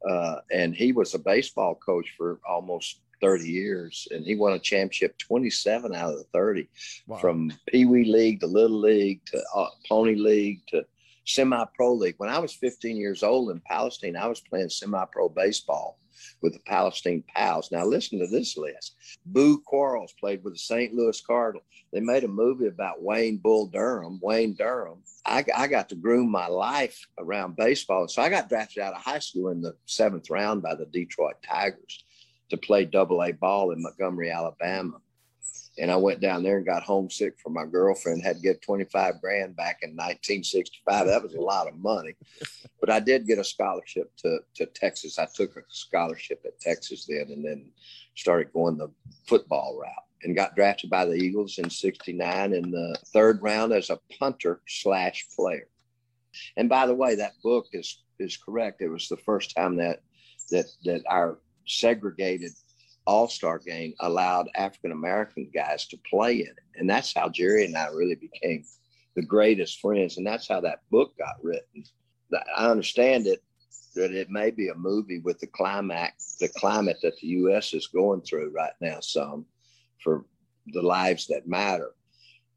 uh, 0.10 0.38
and 0.52 0.74
he 0.74 0.94
was 0.94 1.14
a 1.14 1.20
baseball 1.20 1.76
coach 1.76 2.12
for 2.18 2.40
almost 2.50 3.02
30 3.24 3.50
years 3.50 4.06
and 4.12 4.26
he 4.26 4.36
won 4.36 4.52
a 4.52 4.60
championship 4.60 5.18
27 5.18 5.96
out 5.96 6.12
of 6.12 6.18
the 6.18 6.26
30 6.34 6.68
wow. 7.08 7.18
from 7.18 7.52
pee 7.70 7.86
wee 7.86 8.04
league 8.04 8.42
to 8.42 8.48
little 8.48 8.82
league 8.82 9.22
to 9.26 9.42
uh, 9.56 9.70
pony 9.88 10.16
league 10.16 10.60
to 10.68 10.84
semi-pro 11.26 11.94
league. 11.94 12.16
When 12.18 12.30
I 12.30 12.40
was 12.40 12.54
15 12.54 12.98
years 12.98 13.24
old 13.24 13.50
in 13.52 13.62
Palestine, 13.66 14.18
I 14.18 14.28
was 14.28 14.42
playing 14.42 14.68
semi-pro 14.68 15.30
baseball 15.30 16.00
with 16.42 16.52
the 16.52 16.60
Palestine 16.68 17.24
Pals. 17.34 17.72
Now 17.72 17.86
listen 17.86 18.20
to 18.20 18.28
this 18.28 18.58
list. 18.58 18.96
Boo 19.26 19.60
Quarles 19.60 20.14
played 20.20 20.44
with 20.44 20.54
the 20.54 20.60
St. 20.60 20.94
Louis 20.94 21.22
Cardinals. 21.22 21.66
They 21.94 22.02
made 22.02 22.26
a 22.26 22.28
movie 22.28 22.68
about 22.68 23.02
Wayne 23.02 23.38
Bull 23.38 23.68
Durham. 23.68 24.20
Wayne 24.22 24.54
Durham. 24.54 25.02
I, 25.26 25.46
I 25.56 25.68
got 25.68 25.88
to 25.90 25.96
groom 25.96 26.30
my 26.30 26.48
life 26.48 27.00
around 27.18 27.56
baseball. 27.56 28.10
So 28.10 28.22
I 28.22 28.28
got 28.28 28.50
drafted 28.50 28.84
out 28.84 28.94
of 28.94 29.02
high 29.02 29.20
school 29.20 29.50
in 29.50 29.62
the 29.62 29.76
seventh 29.86 30.30
round 30.30 30.62
by 30.62 30.76
the 30.76 30.86
Detroit 30.88 31.36
Tigers 31.48 32.04
to 32.50 32.58
play 32.58 32.86
double 32.86 33.24
A 33.24 33.32
ball 33.32 33.72
in 33.72 33.82
Montgomery, 33.82 34.32
Alabama. 34.32 35.00
And 35.80 35.90
I 35.90 35.96
went 35.96 36.22
down 36.22 36.44
there 36.44 36.58
and 36.58 36.66
got 36.66 36.84
homesick 36.84 37.40
for 37.40 37.50
my 37.50 37.66
girlfriend, 37.66 38.22
had 38.22 38.36
to 38.36 38.42
get 38.42 38.62
25 38.62 39.20
grand 39.20 39.56
back 39.56 39.80
in 39.82 39.92
1965. 39.92 41.08
That 41.08 41.24
was 41.24 41.34
a 41.34 41.42
lot 41.42 41.68
of 41.68 41.76
money. 41.78 42.16
but 42.80 42.92
I 42.92 43.00
did 43.00 43.26
get 43.26 43.40
a 43.40 43.44
scholarship 43.44 44.12
to, 44.18 44.40
to 44.56 44.68
Texas. 44.68 45.18
I 45.18 45.28
took 45.34 45.58
a 45.58 45.62
scholarship 45.70 46.44
at 46.46 46.60
Texas 46.60 47.08
then 47.08 47.32
and 47.32 47.44
then 47.44 47.72
started 48.16 48.54
going 48.54 48.78
the 48.78 48.92
football 49.26 49.80
route 49.82 50.04
and 50.24 50.36
got 50.36 50.56
drafted 50.56 50.90
by 50.90 51.06
the 51.06 51.16
Eagles 51.16 51.58
in 51.58 51.70
69 51.70 52.54
in 52.54 52.72
the 52.72 52.96
third 53.08 53.42
round 53.42 53.74
as 53.74 53.90
a 53.90 54.00
punter 54.20 54.62
slash 54.68 55.26
player. 55.36 55.68
And 56.58 56.70
by 56.70 56.88
the 56.88 56.96
way, 56.96 57.16
that 57.16 57.42
book 57.44 57.68
is 57.74 58.04
is 58.20 58.38
correct. 58.38 58.82
It 58.82 58.90
was 58.90 59.08
the 59.08 59.18
first 59.18 59.56
time 59.56 59.76
that 59.78 60.02
that 60.52 60.66
that 60.86 61.04
our 61.08 61.40
segregated 61.66 62.52
all 63.06 63.28
Star 63.28 63.60
game 63.60 63.94
allowed 64.00 64.50
African 64.56 64.92
American 64.92 65.50
guys 65.54 65.88
to 65.88 65.98
play 66.10 66.36
in 66.36 66.48
it. 66.48 66.60
And 66.76 66.90
that's 66.90 67.14
how 67.14 67.30
Jerry 67.30 67.66
and 67.66 67.76
I 67.76 67.88
really 67.88 68.16
became 68.16 68.64
the 69.16 69.22
greatest 69.22 69.80
friends. 69.80 70.18
And 70.18 70.26
that's 70.26 70.48
how 70.48 70.62
that 70.62 70.82
book 70.90 71.18
got 71.18 71.44
written. 71.44 71.84
I 72.56 72.70
understand 72.70 73.28
it 73.28 73.44
that 73.96 74.12
it 74.12 74.30
may 74.30 74.50
be 74.50 74.70
a 74.70 74.76
movie 74.76 75.20
with 75.20 75.40
the 75.40 75.48
climax, 75.48 76.38
the 76.40 76.50
climate 76.50 76.98
that 77.04 77.18
the 77.20 77.28
U.S. 77.28 77.74
is 77.74 77.88
going 77.88 78.22
through 78.22 78.52
right 78.52 78.74
now, 78.82 79.00
some 79.02 79.46
for 80.04 80.26
the 80.68 80.82
lives 80.82 81.28
that 81.28 81.48
matter. 81.48 81.92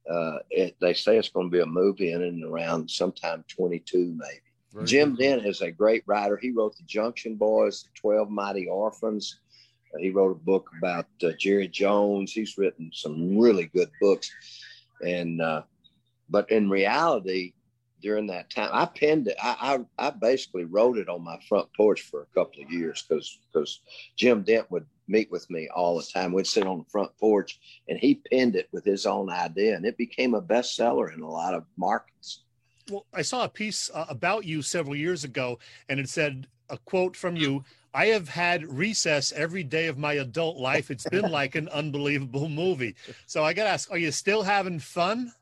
Uh, 0.09 0.39
it, 0.51 0.77
they 0.81 0.95
say 0.95 1.19
it's 1.19 1.29
going 1.29 1.51
to 1.51 1.55
be 1.55 1.61
a 1.61 1.67
movie 1.67 2.13
in 2.13 2.23
and 2.23 2.45
around 2.45 2.89
sometime 2.89 3.45
22, 3.49 4.15
maybe. 4.17 4.41
Right. 4.77 4.87
Jim 4.87 5.17
Dent 5.17 5.47
is 5.47 5.63
a 5.63 5.71
great 5.71 6.03
writer. 6.07 6.37
He 6.37 6.51
wrote 6.51 6.77
The 6.77 6.85
Junction 6.85 7.35
Boys, 7.35 7.83
The 7.83 7.89
12 8.01 8.31
Mighty 8.31 8.69
Orphans, 8.69 9.39
he 9.99 10.11
wrote 10.11 10.33
a 10.33 10.45
book 10.45 10.71
about 10.79 11.07
uh, 11.23 11.31
Jerry 11.39 11.69
Jones. 11.69 12.33
He's 12.33 12.59
written 12.59 12.91
some 12.93 13.39
really 13.39 13.67
good 13.67 13.91
books, 14.01 14.31
and 15.05 15.41
uh, 15.41 15.63
but 16.29 16.51
in 16.51 16.69
reality, 16.69 17.53
during 18.03 18.27
that 18.29 18.51
time, 18.51 18.71
I 18.73 18.87
penned 18.87 19.29
it. 19.29 19.37
I, 19.43 19.79
I, 19.99 20.09
I 20.09 20.11
basically 20.11 20.65
wrote 20.65 20.99
it 20.99 21.09
on 21.09 21.25
my 21.25 21.39
front 21.49 21.69
porch 21.77 22.03
for 22.03 22.23
a 22.23 22.35
couple 22.35 22.63
of 22.63 22.71
years 22.71 23.05
because 23.09 23.39
because 23.53 23.81
Jim 24.17 24.43
Dent 24.43 24.71
would 24.71 24.87
meet 25.09 25.31
with 25.31 25.49
me 25.51 25.69
all 25.75 25.97
the 25.97 26.07
time. 26.13 26.33
We'd 26.33 26.47
sit 26.47 26.67
on 26.67 26.79
the 26.79 26.91
front 26.91 27.17
porch, 27.19 27.59
and 27.89 27.99
he 27.99 28.23
penned 28.31 28.57
it 28.57 28.69
with 28.73 28.85
his 28.85 29.07
own 29.07 29.31
idea, 29.31 29.77
and 29.77 29.87
it 29.87 29.97
became 29.97 30.35
a 30.35 30.43
bestseller 30.43 31.13
in 31.15 31.21
a 31.21 31.31
lot 31.31 31.55
of 31.55 31.65
markets. 31.77 32.43
Well, 32.91 33.07
I 33.13 33.23
saw 33.23 33.45
a 33.45 33.49
piece 33.49 33.91
uh, 33.93 34.07
about 34.09 34.45
you 34.45 34.63
several 34.63 34.95
years 34.95 35.25
ago, 35.25 35.59
and 35.89 35.99
it 35.99 36.09
said 36.09 36.47
a 36.71 36.79
quote 36.79 37.17
from 37.17 37.37
you 37.37 37.65
I 37.97 38.07
have 38.09 38.29
had 38.29 38.67
recess 38.67 39.33
every 39.33 39.63
day 39.63 39.87
of 39.87 39.97
my 39.97 40.15
adult 40.15 40.59
life. 40.59 40.91
It's 40.91 41.09
been 41.09 41.31
like 41.31 41.55
an 41.55 41.69
unbelievable 41.71 42.49
movie. 42.51 42.95
So 43.27 43.43
I 43.43 43.55
got 43.55 43.65
to 43.65 43.71
ask, 43.71 43.91
are 43.91 43.97
you 43.97 44.13
still 44.13 44.43
having 44.43 44.79
fun? 44.79 45.33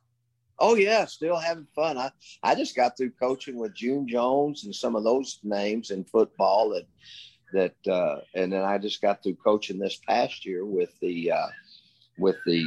Oh 0.61 0.77
yeah, 0.77 1.05
still 1.07 1.37
having 1.37 1.67
fun. 1.75 1.99
I, 1.99 2.13
I 2.45 2.55
just 2.55 2.77
got 2.77 2.97
through 2.97 3.11
coaching 3.21 3.57
with 3.57 3.75
June 3.75 4.07
Jones 4.07 4.65
and 4.65 4.75
some 4.75 4.95
of 4.95 5.03
those 5.03 5.41
names 5.43 5.91
in 5.91 6.05
football 6.05 6.71
that 6.71 6.87
that 7.53 7.93
uh, 7.93 8.21
and 8.37 8.53
then 8.53 8.63
I 8.63 8.79
just 8.79 9.03
got 9.03 9.23
through 9.23 9.35
coaching 9.35 9.81
this 9.81 9.99
past 10.09 10.47
year 10.47 10.65
with 10.65 10.91
the 11.01 11.33
uh, 11.33 11.49
with 12.19 12.37
the 12.47 12.65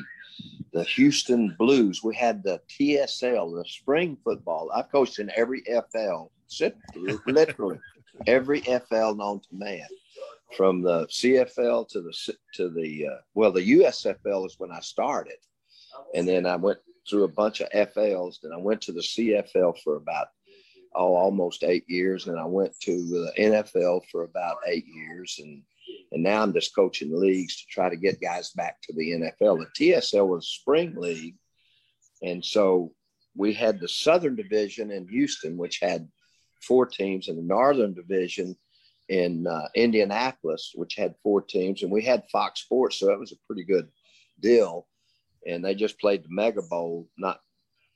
the 0.74 0.84
Houston 0.84 1.56
Blues. 1.58 2.04
We 2.04 2.16
had 2.16 2.44
the 2.44 2.62
TSL, 2.70 3.56
the 3.56 3.66
spring 3.68 4.18
football. 4.24 4.70
I 4.74 4.84
coached 4.84 5.20
in 5.20 5.32
every 5.36 5.64
FL, 5.92 6.32
literally 7.28 7.80
every 8.26 8.62
FL 8.62 9.14
known 9.14 9.40
to 9.40 9.48
man, 9.52 9.88
from 10.56 10.82
the 10.82 11.06
CFL 11.08 11.88
to 11.90 12.02
the 12.02 12.36
to 12.56 12.70
the 12.70 13.08
uh, 13.08 13.22
well, 13.34 13.52
the 13.52 13.80
USFL 13.80 14.46
is 14.46 14.56
when 14.58 14.72
I 14.72 14.80
started, 14.80 15.38
and 16.16 16.28
then 16.28 16.46
I 16.46 16.56
went 16.56 16.80
through 17.10 17.24
a 17.24 17.30
bunch 17.30 17.62
of 17.62 17.70
FLs. 17.70 18.38
Then 18.42 18.52
I 18.54 18.58
went 18.58 18.82
to 18.82 18.92
the 18.92 19.02
CFL 19.02 19.80
for 19.84 19.98
about 19.98 20.28
oh 20.96 21.16
almost 21.16 21.64
eight 21.64 21.86
years, 21.88 22.28
and 22.28 22.40
I 22.40 22.46
went 22.46 22.78
to 22.82 22.92
the 23.08 23.32
NFL 23.38 24.04
for 24.12 24.24
about 24.24 24.58
eight 24.68 24.86
years, 24.88 25.40
and 25.42 25.62
and 26.12 26.24
now 26.24 26.42
I'm 26.42 26.54
just 26.54 26.76
coaching 26.76 27.18
leagues 27.18 27.58
to 27.58 27.68
try 27.70 27.90
to 27.90 27.98
get 27.98 28.22
guys 28.22 28.52
back 28.52 28.82
to 28.84 28.94
the 28.94 29.12
NFL. 29.12 29.60
The 29.60 29.92
TSL 29.92 30.28
was 30.28 30.48
spring 30.48 30.96
league, 30.96 31.36
and 32.22 32.44
so 32.44 32.94
we 33.36 33.54
had 33.54 33.80
the 33.80 33.88
Southern 33.88 34.36
Division 34.36 34.92
in 34.92 35.08
Houston, 35.08 35.58
which 35.58 35.80
had 35.82 36.08
four 36.62 36.86
teams 36.86 37.28
and 37.28 37.38
the 37.38 37.44
Northern 37.44 37.94
Division 37.94 38.56
in 39.10 39.48
uh, 39.48 39.68
Indianapolis, 39.76 40.72
which 40.76 40.96
had 40.96 41.16
four 41.24 41.42
teams, 41.42 41.84
and 41.84 41.92
we 41.92 42.04
had 42.04 42.30
Fox 42.32 42.62
Sports, 42.62 42.98
so 42.98 43.06
that 43.08 43.20
was 43.20 43.32
a 43.32 43.46
pretty 43.46 43.64
good 43.64 43.88
deal. 44.40 44.88
And 45.46 45.64
they 45.64 45.76
just 45.76 46.00
played 46.00 46.24
the 46.24 46.30
Mega 46.30 46.62
Bowl 46.62 47.08
not 47.18 47.40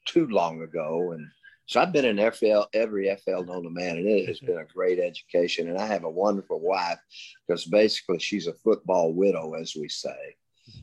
too 0.06 0.28
long 0.28 0.62
ago, 0.62 1.12
and 1.12 1.28
so 1.72 1.80
I've 1.80 1.94
been 1.94 2.04
in 2.04 2.32
FL 2.34 2.64
every 2.74 3.16
FL 3.24 3.44
known 3.44 3.64
to 3.64 3.70
man, 3.70 3.96
and 3.96 4.06
it 4.06 4.28
has 4.28 4.42
been 4.42 4.58
a 4.58 4.66
great 4.66 5.00
education. 5.00 5.70
And 5.70 5.78
I 5.78 5.86
have 5.86 6.04
a 6.04 6.10
wonderful 6.10 6.60
wife 6.60 7.00
because 7.48 7.64
basically 7.64 8.20
she's 8.20 8.48
a 8.48 8.54
football 8.56 9.14
widow, 9.14 9.54
as 9.54 9.74
we 9.74 9.88
say. 9.88 10.36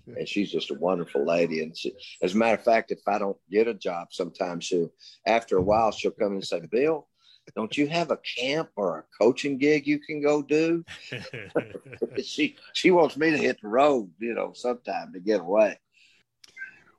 And 0.06 0.26
she's 0.26 0.50
just 0.50 0.70
a 0.70 0.78
wonderful 0.80 1.26
lady. 1.26 1.62
And 1.62 1.76
she, 1.76 1.92
as 2.22 2.32
a 2.32 2.38
matter 2.38 2.54
of 2.54 2.64
fact, 2.64 2.90
if 2.90 3.06
I 3.06 3.18
don't 3.18 3.36
get 3.50 3.68
a 3.68 3.74
job, 3.74 4.08
sometimes 4.12 4.64
she'll, 4.64 4.90
after 5.26 5.58
a 5.58 5.62
while, 5.62 5.90
she'll 5.90 6.10
come 6.10 6.32
and 6.32 6.44
say, 6.44 6.62
Bill, 6.70 7.06
don't 7.54 7.76
you 7.76 7.86
have 7.88 8.10
a 8.10 8.18
camp 8.38 8.70
or 8.74 9.00
a 9.00 9.22
coaching 9.22 9.58
gig 9.58 9.86
you 9.86 9.98
can 9.98 10.22
go 10.22 10.40
do? 10.40 10.86
she 12.24 12.56
she 12.72 12.92
wants 12.92 13.18
me 13.18 13.30
to 13.30 13.36
hit 13.36 13.60
the 13.60 13.68
road, 13.68 14.10
you 14.20 14.32
know, 14.32 14.54
sometime 14.54 15.12
to 15.12 15.20
get 15.20 15.40
away. 15.40 15.78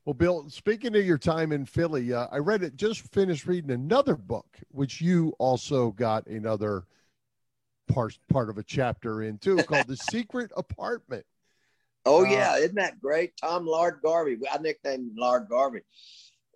Well, 0.06 0.13
Bill, 0.13 0.50
speaking 0.50 0.96
of 0.96 1.06
your 1.06 1.18
time 1.18 1.51
in 1.51 1.65
Philly, 1.65 2.13
uh, 2.13 2.27
I 2.32 2.38
read 2.38 2.63
it. 2.63 2.75
Just 2.75 3.01
finished 3.13 3.46
reading 3.46 3.72
another 3.72 4.15
book, 4.15 4.48
which 4.70 5.01
you 5.01 5.34
also 5.39 5.91
got 5.91 6.25
another 6.27 6.86
part 7.88 8.18
part 8.29 8.50
of 8.50 8.58
a 8.58 8.63
chapter 8.63 9.24
in 9.24 9.38
too, 9.38 9.63
called 9.68 9.88
"The 9.88 9.98
Secret 9.98 10.51
Apartment." 10.56 11.25
Oh 12.06 12.25
uh, 12.25 12.29
yeah, 12.29 12.58
isn't 12.58 12.75
that 12.75 13.00
great? 13.00 13.34
Tom 13.38 13.65
Lard 13.65 14.00
Garvey. 14.03 14.38
I 14.51 14.58
nicknamed 14.58 15.12
Lard 15.18 15.48
Garvey. 15.50 15.82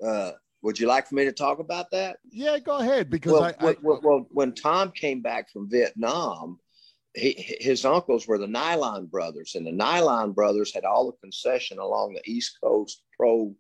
Uh, 0.04 0.32
would 0.62 0.80
you 0.80 0.88
like 0.88 1.08
for 1.08 1.16
me 1.16 1.26
to 1.26 1.34
talk 1.34 1.60
about 1.60 1.92
that? 1.92 2.18
Yeah, 2.32 2.58
go 2.60 2.78
ahead. 2.78 3.10
Because 3.10 3.34
well, 3.34 3.44
I, 3.44 3.56
I 3.60 3.76
well, 3.82 4.00
well, 4.02 4.28
when 4.30 4.54
Tom 4.54 4.92
came 4.92 5.22
back 5.22 5.52
from 5.52 5.70
Vietnam, 5.70 6.60
he, 7.16 7.58
his 7.60 7.86
uncles 7.86 8.28
were 8.28 8.38
the 8.38 8.48
Nylon 8.48 9.06
brothers, 9.06 9.56
and 9.56 9.66
the 9.66 9.72
Nylon 9.72 10.32
brothers 10.32 10.74
had 10.74 10.86
all 10.86 11.06
the 11.06 11.18
concession 11.18 11.80
along 11.80 12.14
the 12.14 12.32
East 12.32 12.58
Coast 12.64 13.04
pro 13.18 13.54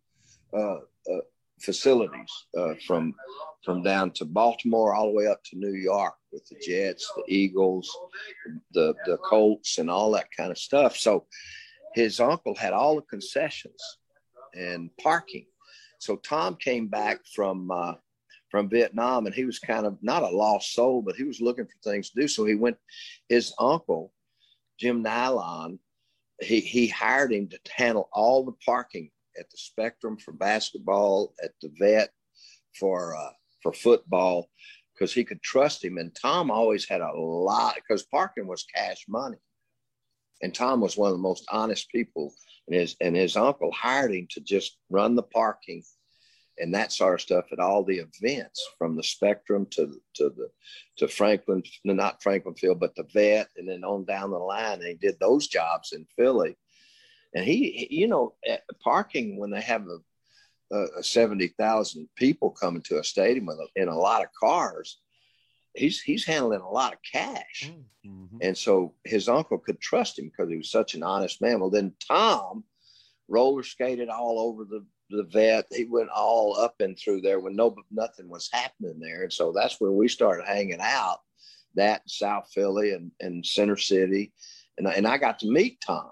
uh, 0.53 0.77
uh, 0.77 1.21
facilities 1.61 2.31
uh, 2.57 2.73
from 2.85 3.13
from 3.63 3.81
down 3.81 4.11
to 4.11 4.25
Baltimore 4.25 4.93
all 4.93 5.07
the 5.07 5.15
way 5.15 5.27
up 5.27 5.43
to 5.45 5.57
New 5.57 5.73
York 5.73 6.15
with 6.31 6.45
the 6.47 6.55
Jets, 6.55 7.11
the 7.15 7.23
Eagles, 7.27 7.89
the 8.71 8.93
the 9.05 9.17
Colts, 9.17 9.77
and 9.77 9.89
all 9.89 10.11
that 10.11 10.27
kind 10.35 10.51
of 10.51 10.57
stuff. 10.57 10.97
So 10.97 11.27
his 11.93 12.19
uncle 12.19 12.55
had 12.55 12.73
all 12.73 12.95
the 12.95 13.03
concessions 13.03 13.97
and 14.55 14.89
parking 15.01 15.45
so 16.03 16.17
Tom 16.17 16.57
came 16.57 16.87
back 16.87 17.19
from 17.33 17.71
uh, 17.71 17.93
from 18.53 18.69
Vietnam, 18.69 19.25
and 19.25 19.33
he 19.33 19.45
was 19.45 19.57
kind 19.57 19.83
of 19.83 19.97
not 20.03 20.21
a 20.21 20.29
lost 20.29 20.75
soul, 20.75 21.01
but 21.01 21.15
he 21.15 21.23
was 21.23 21.41
looking 21.41 21.65
for 21.65 21.73
things 21.83 22.11
to 22.11 22.21
do. 22.21 22.27
So 22.27 22.45
he 22.45 22.53
went. 22.53 22.77
His 23.27 23.51
uncle, 23.57 24.13
Jim 24.79 25.01
Nylon, 25.01 25.79
he 26.39 26.59
he 26.59 26.85
hired 26.85 27.33
him 27.33 27.47
to 27.47 27.57
handle 27.75 28.09
all 28.13 28.45
the 28.45 28.53
parking 28.63 29.09
at 29.39 29.49
the 29.49 29.57
Spectrum 29.57 30.17
for 30.17 30.33
basketball, 30.33 31.33
at 31.43 31.49
the 31.63 31.71
Vet 31.79 32.11
for 32.79 33.17
uh, 33.17 33.31
for 33.63 33.73
football, 33.73 34.51
because 34.93 35.11
he 35.11 35.23
could 35.23 35.41
trust 35.41 35.83
him. 35.83 35.97
And 35.97 36.13
Tom 36.13 36.51
always 36.51 36.87
had 36.87 37.01
a 37.01 37.11
lot 37.11 37.73
because 37.73 38.03
parking 38.03 38.45
was 38.45 38.67
cash 38.75 39.05
money, 39.09 39.37
and 40.43 40.53
Tom 40.53 40.79
was 40.79 40.95
one 40.95 41.09
of 41.09 41.17
the 41.17 41.23
most 41.23 41.43
honest 41.49 41.89
people 41.89 42.31
and 42.67 42.75
his 42.75 42.95
and 43.01 43.15
his 43.15 43.35
uncle 43.35 43.71
hired 43.71 44.13
him 44.13 44.27
to 44.29 44.41
just 44.41 44.77
run 44.91 45.15
the 45.15 45.23
parking 45.23 45.81
and 46.59 46.73
that 46.73 46.91
sort 46.91 47.15
of 47.15 47.21
stuff 47.21 47.45
at 47.51 47.59
all 47.59 47.83
the 47.83 48.03
events 48.21 48.65
from 48.77 48.95
the 48.95 49.03
spectrum 49.03 49.65
to 49.71 49.99
to 50.13 50.29
the 50.29 50.49
to 50.97 51.07
franklin 51.07 51.63
not 51.83 52.21
franklin 52.21 52.55
field 52.55 52.79
but 52.79 52.95
the 52.95 53.05
vet 53.13 53.47
and 53.57 53.67
then 53.67 53.83
on 53.83 54.05
down 54.05 54.31
the 54.31 54.37
line 54.37 54.79
They 54.79 54.93
did 54.93 55.19
those 55.19 55.47
jobs 55.47 55.93
in 55.93 56.05
philly 56.15 56.55
and 57.33 57.43
he, 57.43 57.87
you 57.89 58.07
know 58.07 58.35
parking 58.83 59.37
when 59.37 59.49
they 59.49 59.61
have 59.61 59.87
a 59.87 59.97
uh, 60.73 61.01
70,000 61.01 62.09
people 62.15 62.49
coming 62.49 62.81
to 62.81 62.99
a 62.99 63.03
stadium 63.03 63.47
in 63.75 63.87
a 63.87 63.97
lot 63.97 64.23
of 64.23 64.29
cars, 64.39 64.99
he's 65.75 66.01
he's 66.01 66.25
handling 66.25 66.61
a 66.61 66.69
lot 66.69 66.93
of 66.93 66.99
cash. 67.09 67.71
Mm-hmm. 68.05 68.37
And 68.41 68.57
so 68.57 68.95
his 69.03 69.29
uncle 69.29 69.59
could 69.59 69.79
trust 69.79 70.17
him 70.17 70.25
because 70.25 70.49
he 70.49 70.57
was 70.57 70.71
such 70.71 70.95
an 70.95 71.03
honest 71.03 71.41
man. 71.41 71.59
Well, 71.59 71.69
then 71.69 71.93
Tom 72.07 72.63
roller 73.27 73.63
skated 73.63 74.09
all 74.09 74.39
over 74.39 74.65
the, 74.65 74.85
the 75.17 75.23
vet. 75.23 75.65
He 75.71 75.85
went 75.85 76.09
all 76.09 76.57
up 76.59 76.75
and 76.79 76.97
through 76.97 77.21
there 77.21 77.39
when 77.39 77.55
no 77.55 77.75
nothing 77.91 78.29
was 78.29 78.49
happening 78.51 78.99
there. 78.99 79.23
And 79.23 79.33
so 79.33 79.51
that's 79.51 79.79
where 79.79 79.91
we 79.91 80.07
started 80.07 80.45
hanging 80.45 80.81
out, 80.81 81.19
that 81.75 82.01
South 82.07 82.49
Philly 82.53 82.91
and, 82.93 83.11
and 83.19 83.45
Center 83.45 83.77
City. 83.77 84.33
And, 84.77 84.87
and 84.87 85.07
I 85.07 85.17
got 85.17 85.39
to 85.39 85.51
meet 85.51 85.79
Tom. 85.81 86.09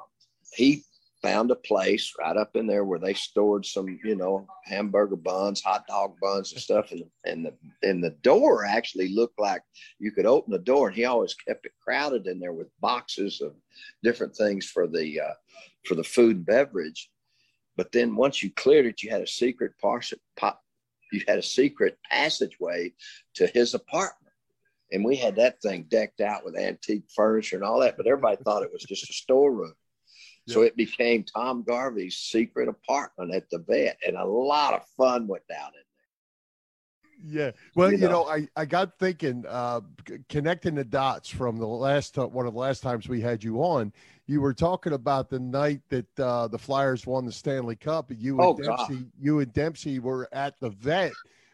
He 0.54 0.84
found 1.22 1.52
a 1.52 1.56
place 1.56 2.12
right 2.20 2.36
up 2.36 2.56
in 2.56 2.66
there 2.66 2.84
where 2.84 2.98
they 2.98 3.14
stored 3.14 3.64
some, 3.64 4.00
you 4.04 4.16
know, 4.16 4.48
hamburger 4.66 5.16
buns, 5.16 5.62
hot 5.62 5.86
dog 5.88 6.16
buns, 6.20 6.52
and 6.52 6.62
stuff. 6.62 6.92
And 6.92 7.04
and 7.26 7.46
the 7.46 7.54
and 7.88 8.04
the 8.04 8.16
door 8.22 8.66
actually 8.66 9.10
looked 9.10 9.40
like 9.40 9.62
you 10.00 10.12
could 10.12 10.26
open 10.26 10.52
the 10.52 10.60
door, 10.60 10.88
and 10.88 10.96
he 10.98 11.06
always 11.06 11.36
kept 11.36 11.66
it 11.66 11.74
crowded 11.84 12.26
in 12.26 12.40
there 12.40 12.54
with 12.54 12.68
boxes 12.80 13.40
of 13.40 13.54
different 14.04 14.36
things 14.36 14.66
for 14.66 14.88
the 14.88 15.22
uh, 15.22 15.34
for 15.86 15.94
the 15.94 16.04
food 16.04 16.38
and 16.38 16.46
beverage. 16.46 17.11
But 17.78 17.92
then 17.92 18.16
once 18.16 18.44
you 18.44 18.52
cleared 18.52 18.86
it, 18.86 19.02
you 19.02 19.10
had 19.10 19.22
a 19.22 19.28
secret 19.28 19.74
parcel, 19.82 20.18
pop, 20.38 20.62
you 21.12 21.22
had 21.28 21.40
a 21.40 21.44
secret 21.44 21.98
passageway 22.10 22.94
to 23.36 23.48
his 23.48 23.74
apartment. 23.74 24.18
And 24.92 25.06
we 25.06 25.16
had 25.16 25.38
that 25.38 25.62
thing 25.62 25.86
decked 25.90 26.20
out 26.20 26.44
with 26.44 26.58
antique 26.58 27.06
furniture 27.16 27.56
and 27.56 27.64
all 27.64 27.80
that, 27.80 27.98
but 27.98 28.08
everybody 28.08 28.38
thought 28.44 28.64
it 28.64 28.74
was 28.74 28.84
just 28.84 29.10
a 29.10 29.14
storeroom. 29.14 29.74
So 30.48 30.64
it 30.64 30.76
became 30.76 31.24
Tom 31.24 31.64
Garvey's 31.64 32.18
secret 32.18 32.68
apartment 32.68 33.34
at 33.34 33.50
the 33.50 33.60
vet, 33.60 33.98
and 34.06 34.18
a 34.18 34.26
lot 34.26 34.74
of 34.74 34.82
fun 34.98 35.28
went 35.28 35.48
down 35.48 35.68
in 35.68 35.84
there. 37.34 37.46
Yeah. 37.46 37.52
Well, 37.76 37.92
you, 37.92 38.00
you 38.00 38.04
know, 38.06 38.24
know, 38.24 38.30
I, 38.30 38.48
I 38.56 38.66
got 38.66 38.98
thinking, 38.98 39.46
uh, 39.48 39.82
connecting 40.30 40.76
the 40.76 40.84
dots 40.84 41.30
from 41.30 41.58
the 41.58 41.68
last 41.68 42.18
uh, 42.18 42.28
one 42.28 42.48
of 42.48 42.54
the 42.54 42.60
last 42.60 42.82
times 42.82 43.08
we 43.08 43.22
had 43.22 43.44
you 43.44 43.60
on. 43.60 43.94
You 44.32 44.40
were 44.40 44.54
talking 44.54 44.94
about 44.94 45.30
the 45.30 45.40
night 45.40 45.82
that 45.90 46.18
uh, 46.18 46.48
the 46.48 46.58
Flyers 46.58 47.06
won 47.06 47.26
the 47.26 47.34
Stanley 47.34 47.76
Cup. 47.76 48.14
You 48.18 48.40
and 48.40 48.42
oh, 48.42 48.54
Dempsey, 48.56 48.96
God. 48.96 49.12
you 49.20 49.40
and 49.42 49.52
Dempsey 49.52 50.00
were 50.00 50.30
at 50.32 50.58
the 50.62 50.70
vet 50.70 51.12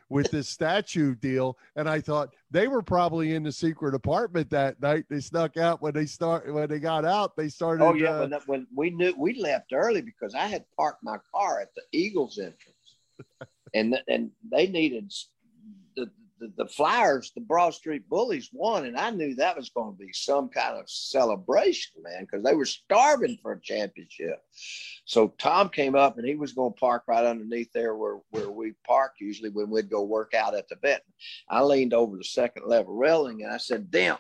with 0.10 0.30
this 0.30 0.48
statue 0.48 1.16
deal. 1.16 1.58
And 1.76 1.90
I 1.90 2.00
thought 2.00 2.36
they 2.52 2.68
were 2.68 2.84
probably 2.84 3.34
in 3.34 3.42
the 3.42 3.52
secret 3.52 3.96
apartment 3.96 4.52
that 4.52 4.80
night. 4.80 5.06
They 5.10 5.22
snuck 5.22 5.58
out 5.58 5.82
when 5.82 5.96
they 5.96 6.06
start 6.06 6.54
when 6.54 6.70
they 6.70 6.78
got 6.78 7.04
out. 7.04 7.36
They 7.36 7.50
started. 7.50 7.84
Oh 7.84 7.96
yeah, 7.96 8.12
uh, 8.12 8.20
when, 8.20 8.42
when 8.46 8.68
we 8.76 8.90
knew 8.92 9.16
we 9.18 9.34
left 9.34 9.74
early 9.74 10.02
because 10.02 10.36
I 10.36 10.46
had 10.46 10.64
parked 10.78 11.04
my 11.04 11.18
car 11.34 11.60
at 11.60 11.74
the 11.74 11.82
Eagles 11.92 12.38
entrance, 12.38 13.50
and 13.74 14.00
and 14.08 14.30
they 14.52 14.68
needed 14.68 15.12
the, 15.96 16.12
the, 16.40 16.52
the 16.58 16.68
Flyers, 16.68 17.32
the 17.34 17.42
Broad 17.42 17.74
Street 17.74 18.08
Bullies 18.10 18.50
won, 18.52 18.86
and 18.86 18.98
I 18.98 19.10
knew 19.10 19.36
that 19.36 19.58
was 19.58 19.70
going 19.70 19.94
to 19.94 19.98
be 19.98 20.12
some 20.14 20.50
kind 20.50 20.78
of 20.78 20.90
celebration, 20.90 21.94
man, 22.04 22.26
because 22.26 22.44
they 22.44 22.56
were 22.56 22.66
starving 22.66 23.38
for 23.42 23.54
a 23.54 23.62
championship. 23.62 24.42
So 25.06 25.34
Tom 25.40 25.70
came 25.70 25.96
up 25.96 26.18
and 26.18 26.28
he 26.28 26.36
was 26.36 26.54
going 26.54 26.74
to 26.74 26.80
park 26.80 27.04
right 27.08 27.26
underneath 27.26 27.72
there 27.74 27.96
where, 27.96 28.20
where 28.32 28.52
we 28.52 28.74
park 28.86 29.14
usually 29.20 29.50
when 29.50 29.70
we'd 29.70 29.90
go 29.90 30.04
work 30.04 30.34
out 30.34 30.56
at 30.56 30.68
the 30.70 30.76
vet. 30.82 31.04
I 31.50 31.62
leaned 31.62 31.94
over 31.94 32.18
the 32.18 32.24
second 32.24 32.64
level 32.68 32.94
railing 32.94 33.44
and 33.44 33.54
I 33.54 33.58
said, 33.58 33.90
Damn, 33.90 34.18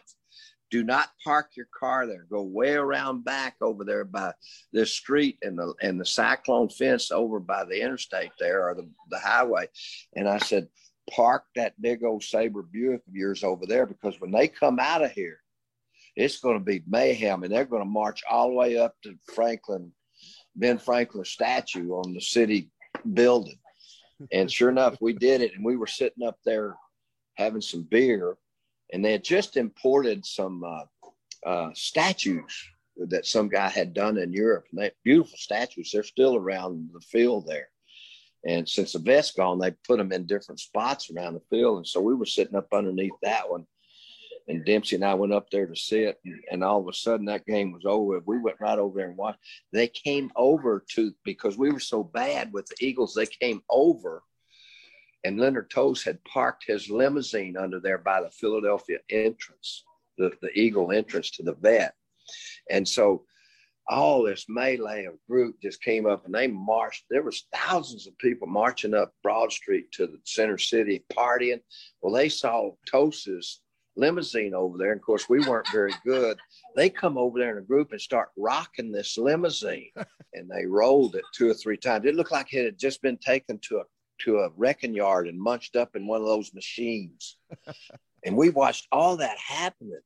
do 0.69 0.83
not 0.83 1.09
park 1.23 1.51
your 1.55 1.67
car 1.77 2.05
there. 2.05 2.25
Go 2.29 2.43
way 2.43 2.73
around 2.73 3.23
back 3.23 3.55
over 3.61 3.83
there 3.83 4.03
by 4.03 4.33
this 4.73 4.91
street 4.93 5.37
and 5.41 5.57
the 5.57 5.73
and 5.81 5.99
the 5.99 6.05
cyclone 6.05 6.69
fence 6.69 7.11
over 7.11 7.39
by 7.39 7.63
the 7.63 7.81
interstate 7.81 8.31
there 8.39 8.67
or 8.67 8.75
the, 8.75 8.89
the 9.09 9.19
highway. 9.19 9.67
And 10.15 10.27
I 10.27 10.39
said, 10.39 10.67
park 11.11 11.43
that 11.55 11.79
big 11.81 12.03
old 12.03 12.23
Sabre 12.23 12.63
Buick 12.63 13.01
of 13.07 13.15
yours 13.15 13.43
over 13.43 13.65
there 13.65 13.85
because 13.85 14.19
when 14.19 14.31
they 14.31 14.47
come 14.47 14.79
out 14.79 15.03
of 15.03 15.11
here, 15.11 15.39
it's 16.15 16.39
going 16.39 16.57
to 16.57 16.63
be 16.63 16.83
mayhem 16.87 17.43
and 17.43 17.53
they're 17.53 17.65
going 17.65 17.83
to 17.83 17.89
march 17.89 18.23
all 18.29 18.49
the 18.49 18.55
way 18.55 18.77
up 18.77 18.95
to 19.03 19.15
Franklin, 19.35 19.91
Ben 20.55 20.77
Franklin 20.77 21.25
statue 21.25 21.91
on 21.91 22.13
the 22.13 22.21
city 22.21 22.69
building. 23.13 23.59
And 24.31 24.51
sure 24.51 24.69
enough, 24.69 24.97
we 24.99 25.13
did 25.13 25.41
it. 25.41 25.53
And 25.55 25.63
we 25.63 25.77
were 25.77 25.87
sitting 25.87 26.27
up 26.27 26.39
there 26.43 26.75
having 27.35 27.61
some 27.61 27.83
beer 27.83 28.37
and 28.91 29.03
they 29.03 29.11
had 29.11 29.23
just 29.23 29.57
imported 29.57 30.25
some 30.25 30.63
uh, 30.63 31.47
uh, 31.47 31.69
statues 31.73 32.67
that 32.97 33.25
some 33.25 33.47
guy 33.47 33.69
had 33.69 33.93
done 33.93 34.17
in 34.17 34.33
Europe. 34.33 34.65
And 34.71 34.81
they 34.81 34.91
beautiful 35.03 35.37
statues. 35.37 35.91
They're 35.91 36.03
still 36.03 36.35
around 36.35 36.89
the 36.93 37.01
field 37.01 37.45
there. 37.47 37.69
And 38.47 38.67
since 38.67 38.93
the 38.93 38.99
vet's 38.99 39.31
gone, 39.31 39.59
they 39.59 39.71
put 39.85 39.97
them 39.97 40.13
in 40.13 40.25
different 40.25 40.61
spots 40.61 41.11
around 41.11 41.33
the 41.33 41.41
field. 41.49 41.77
And 41.77 41.87
so 41.87 41.99
we 41.99 42.15
were 42.15 42.25
sitting 42.25 42.55
up 42.55 42.67
underneath 42.73 43.11
that 43.21 43.49
one. 43.49 43.65
And 44.47 44.63
Dempsey 44.63 44.95
and 44.95 45.03
I 45.03 45.13
went 45.13 45.33
up 45.33 45.49
there 45.49 45.67
to 45.67 45.75
sit, 45.75 46.21
and, 46.49 46.63
all 46.63 46.79
of 46.79 46.87
a 46.87 46.93
sudden 46.93 47.25
that 47.25 47.45
game 47.45 47.73
was 47.73 47.83
over. 47.85 48.21
We 48.25 48.39
went 48.39 48.61
right 48.61 48.79
over 48.79 48.97
there 48.97 49.09
and 49.09 49.17
watched. 49.17 49.39
They 49.73 49.89
came 49.89 50.31
over 50.37 50.85
to 50.91 51.13
because 51.25 51.57
we 51.57 51.69
were 51.69 51.81
so 51.81 52.01
bad 52.01 52.53
with 52.53 52.65
the 52.67 52.77
Eagles. 52.79 53.13
They 53.13 53.25
came 53.25 53.61
over, 53.69 54.23
and 55.25 55.37
Leonard 55.37 55.69
Tose 55.69 56.01
had 56.01 56.23
parked 56.23 56.63
his 56.65 56.89
limousine 56.89 57.57
under 57.57 57.81
there 57.81 57.97
by 57.97 58.21
the 58.21 58.31
Philadelphia 58.31 58.99
entrance, 59.09 59.83
the, 60.17 60.31
the 60.41 60.57
Eagle 60.57 60.93
entrance 60.93 61.29
to 61.31 61.43
the 61.43 61.55
vet. 61.55 61.93
And 62.71 62.87
so 62.87 63.25
all 63.89 64.23
this 64.23 64.45
melee 64.49 65.05
of 65.05 65.13
group 65.29 65.55
just 65.61 65.81
came 65.81 66.05
up 66.05 66.25
and 66.25 66.33
they 66.33 66.47
marched. 66.47 67.05
There 67.09 67.23
was 67.23 67.47
thousands 67.53 68.07
of 68.07 68.17
people 68.17 68.47
marching 68.47 68.93
up 68.93 69.13
Broad 69.23 69.51
Street 69.51 69.91
to 69.93 70.07
the 70.07 70.19
center 70.25 70.57
city 70.57 71.05
partying. 71.13 71.61
Well, 72.01 72.13
they 72.13 72.29
saw 72.29 72.71
Tose' 72.89 73.61
limousine 73.97 74.53
over 74.53 74.77
there. 74.77 74.91
And 74.91 74.99
of 74.99 75.05
course, 75.05 75.27
we 75.27 75.39
weren't 75.39 75.71
very 75.71 75.93
good. 76.05 76.37
They 76.75 76.89
come 76.89 77.17
over 77.17 77.39
there 77.39 77.51
in 77.51 77.63
a 77.63 77.65
group 77.65 77.91
and 77.91 78.01
start 78.01 78.29
rocking 78.37 78.91
this 78.91 79.17
limousine. 79.17 79.91
and 80.33 80.49
they 80.49 80.65
rolled 80.65 81.15
it 81.15 81.23
two 81.33 81.49
or 81.49 81.53
three 81.53 81.77
times. 81.77 82.05
It 82.05 82.15
looked 82.15 82.31
like 82.31 82.53
it 82.53 82.65
had 82.65 82.79
just 82.79 83.01
been 83.01 83.17
taken 83.17 83.59
to 83.69 83.77
a 83.77 83.83
to 84.21 84.39
a 84.39 84.49
wrecking 84.57 84.95
yard 84.95 85.27
and 85.27 85.39
munched 85.39 85.75
up 85.75 85.95
in 85.95 86.07
one 86.07 86.21
of 86.21 86.27
those 86.27 86.51
machines. 86.53 87.37
and 88.25 88.35
we 88.35 88.49
watched 88.49 88.87
all 88.91 89.17
that 89.17 89.37
happening. 89.37 89.99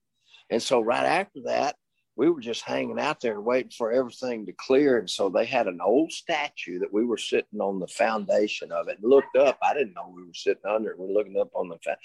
And 0.49 0.61
so 0.61 0.81
right 0.81 1.05
after 1.05 1.43
that, 1.45 1.77
we 2.21 2.29
were 2.29 2.39
just 2.39 2.61
hanging 2.61 2.99
out 2.99 3.19
there 3.19 3.33
and 3.33 3.43
waiting 3.43 3.71
for 3.75 3.91
everything 3.91 4.45
to 4.45 4.51
clear. 4.51 4.99
And 4.99 5.09
so 5.09 5.27
they 5.27 5.43
had 5.43 5.65
an 5.65 5.79
old 5.83 6.11
statue 6.11 6.77
that 6.77 6.93
we 6.93 7.03
were 7.03 7.17
sitting 7.17 7.59
on 7.59 7.79
the 7.79 7.87
foundation 7.87 8.71
of 8.71 8.89
it 8.89 8.99
and 9.01 9.09
looked 9.09 9.35
up. 9.35 9.57
I 9.63 9.73
didn't 9.73 9.95
know 9.95 10.13
we 10.15 10.27
were 10.27 10.33
sitting 10.35 10.69
under 10.69 10.91
it. 10.91 10.99
We're 10.99 11.11
looking 11.11 11.39
up 11.41 11.49
on 11.55 11.67
the, 11.67 11.79
fa- 11.83 11.97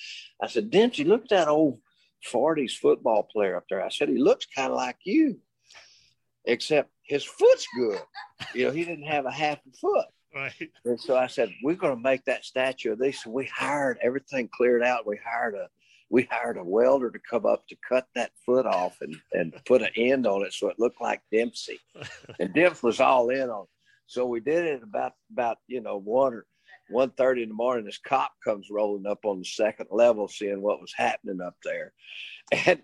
I 0.43 0.47
said, 0.47 0.71
Dempsey, 0.71 1.05
look 1.05 1.25
at 1.25 1.29
that 1.29 1.49
old 1.49 1.81
40s 2.33 2.79
football 2.79 3.25
player 3.25 3.59
up 3.59 3.65
there. 3.69 3.85
I 3.85 3.91
said, 3.91 4.09
he 4.09 4.17
looks 4.17 4.47
kind 4.47 4.71
of 4.71 4.77
like 4.77 4.97
you, 5.05 5.39
except 6.47 6.89
his 7.03 7.23
foot's 7.23 7.67
good. 7.77 8.01
You 8.55 8.69
know, 8.69 8.71
he 8.71 8.87
didn't 8.87 9.09
have 9.09 9.27
a 9.27 9.31
half 9.31 9.59
a 9.71 9.77
foot. 9.77 10.07
Right. 10.35 10.71
And 10.87 10.99
so 10.99 11.19
I 11.19 11.27
said, 11.27 11.51
we're 11.63 11.75
going 11.75 11.95
to 11.95 12.03
make 12.03 12.25
that 12.25 12.47
statue 12.47 12.93
of 12.93 12.99
this. 12.99 13.27
we 13.27 13.51
hired 13.55 13.99
everything 14.03 14.49
cleared 14.51 14.83
out. 14.83 15.07
We 15.07 15.19
hired 15.23 15.57
a 15.57 15.69
we 16.11 16.29
hired 16.31 16.57
a 16.57 16.65
welder 16.65 17.11
to 17.11 17.19
come 17.29 17.47
up 17.47 17.67
to 17.69 17.77
cut 17.89 18.07
that 18.15 18.31
foot 18.45 18.67
off 18.67 18.97
and, 19.01 19.17
and 19.33 19.55
put 19.65 19.83
an 19.83 19.91
end 19.97 20.27
on 20.27 20.45
it 20.45 20.53
so 20.53 20.69
it 20.69 20.79
looked 20.79 21.01
like 21.01 21.21
Dempsey. 21.33 21.79
And 22.41 22.53
Dempsey 22.53 22.87
was 22.87 23.01
all 23.01 23.31
in 23.31 23.49
on 23.49 23.63
it. 23.63 23.69
So 24.07 24.27
we 24.27 24.41
did 24.41 24.65
it 24.65 24.83
about 24.83 25.13
about 25.33 25.59
you 25.67 25.81
know 25.81 25.99
one 25.99 26.35
or 26.35 26.47
one 26.91 27.11
thirty 27.11 27.43
in 27.43 27.49
the 27.49 27.55
morning. 27.55 27.85
This 27.85 27.99
cop 27.99 28.33
comes 28.45 28.69
rolling 28.71 29.07
up 29.07 29.25
on 29.25 29.41
the 29.41 29.45
second 29.45 29.87
level, 29.91 30.29
seeing 30.29 30.63
what 30.63 30.81
was 30.81 30.93
happening 30.97 31.41
up 31.41 31.57
there, 31.65 31.93
and 32.67 32.83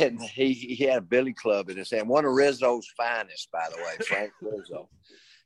and 0.00 0.20
he, 0.20 0.52
he 0.52 0.84
had 0.84 0.98
a 0.98 1.02
billy 1.02 1.32
club 1.32 1.70
in 1.70 1.76
his 1.76 1.90
hand, 1.90 2.08
one 2.08 2.24
of 2.24 2.32
Rizzo's 2.32 2.86
finest, 2.96 3.50
by 3.50 3.66
the 3.70 3.76
way, 3.76 4.04
Frank 4.06 4.32
Rizzo. 4.42 4.88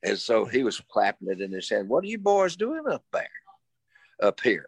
And 0.02 0.18
so 0.18 0.44
he 0.44 0.62
was 0.62 0.80
clapping 0.90 1.28
it 1.28 1.40
in 1.40 1.52
his 1.52 1.68
hand. 1.68 1.88
What 1.88 2.04
are 2.04 2.08
you 2.08 2.18
boys 2.18 2.56
doing 2.56 2.82
up 2.90 3.04
there, 3.12 3.28
up 4.22 4.40
here? 4.40 4.66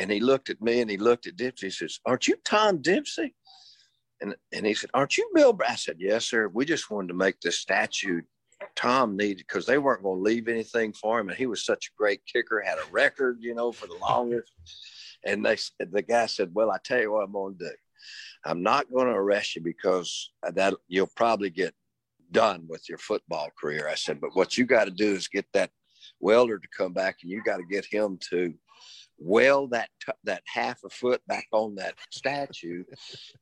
And 0.00 0.10
he 0.10 0.18
looked 0.18 0.48
at 0.48 0.62
me 0.62 0.80
and 0.80 0.90
he 0.90 0.96
looked 0.96 1.26
at 1.26 1.36
Dempsey. 1.36 1.66
He 1.66 1.70
says, 1.70 2.00
Aren't 2.06 2.26
you 2.26 2.36
Tom 2.42 2.78
Dempsey? 2.78 3.34
And, 4.22 4.34
and 4.50 4.64
he 4.64 4.72
said, 4.72 4.88
Aren't 4.94 5.18
you 5.18 5.30
Bill? 5.34 5.58
I 5.68 5.74
said, 5.74 5.96
Yes, 5.98 6.24
sir. 6.24 6.48
We 6.48 6.64
just 6.64 6.90
wanted 6.90 7.08
to 7.08 7.14
make 7.14 7.38
the 7.42 7.52
statue 7.52 8.22
Tom 8.76 9.14
needed 9.14 9.44
because 9.46 9.66
they 9.66 9.76
weren't 9.76 10.02
going 10.02 10.18
to 10.18 10.22
leave 10.22 10.48
anything 10.48 10.94
for 10.94 11.20
him. 11.20 11.28
And 11.28 11.36
he 11.36 11.44
was 11.44 11.66
such 11.66 11.88
a 11.88 11.96
great 11.98 12.22
kicker, 12.24 12.62
had 12.64 12.78
a 12.78 12.90
record, 12.90 13.40
you 13.40 13.54
know, 13.54 13.72
for 13.72 13.86
the 13.86 13.98
longest. 14.00 14.50
And 15.22 15.44
they 15.44 15.58
the 15.78 16.00
guy 16.00 16.24
said, 16.24 16.48
Well, 16.54 16.70
I 16.70 16.78
tell 16.82 16.98
you 16.98 17.12
what 17.12 17.24
I'm 17.24 17.32
going 17.32 17.58
to 17.58 17.64
do. 17.66 17.70
I'm 18.46 18.62
not 18.62 18.90
going 18.90 19.06
to 19.06 19.12
arrest 19.12 19.54
you 19.54 19.60
because 19.60 20.30
that 20.42 20.72
you'll 20.88 21.10
probably 21.14 21.50
get 21.50 21.74
done 22.30 22.64
with 22.66 22.88
your 22.88 22.96
football 22.96 23.50
career. 23.60 23.86
I 23.86 23.96
said, 23.96 24.18
but 24.18 24.34
what 24.34 24.56
you 24.56 24.64
got 24.64 24.84
to 24.84 24.90
do 24.90 25.12
is 25.12 25.28
get 25.28 25.44
that 25.52 25.72
welder 26.20 26.58
to 26.58 26.68
come 26.74 26.94
back 26.94 27.18
and 27.20 27.30
you 27.30 27.42
got 27.42 27.58
to 27.58 27.64
get 27.64 27.84
him 27.84 28.18
to 28.30 28.54
weld 29.20 29.70
that 29.70 29.90
t- 30.04 30.12
that 30.24 30.42
half 30.46 30.82
a 30.84 30.88
foot 30.88 31.20
back 31.26 31.46
on 31.52 31.74
that 31.76 31.94
statue, 32.10 32.82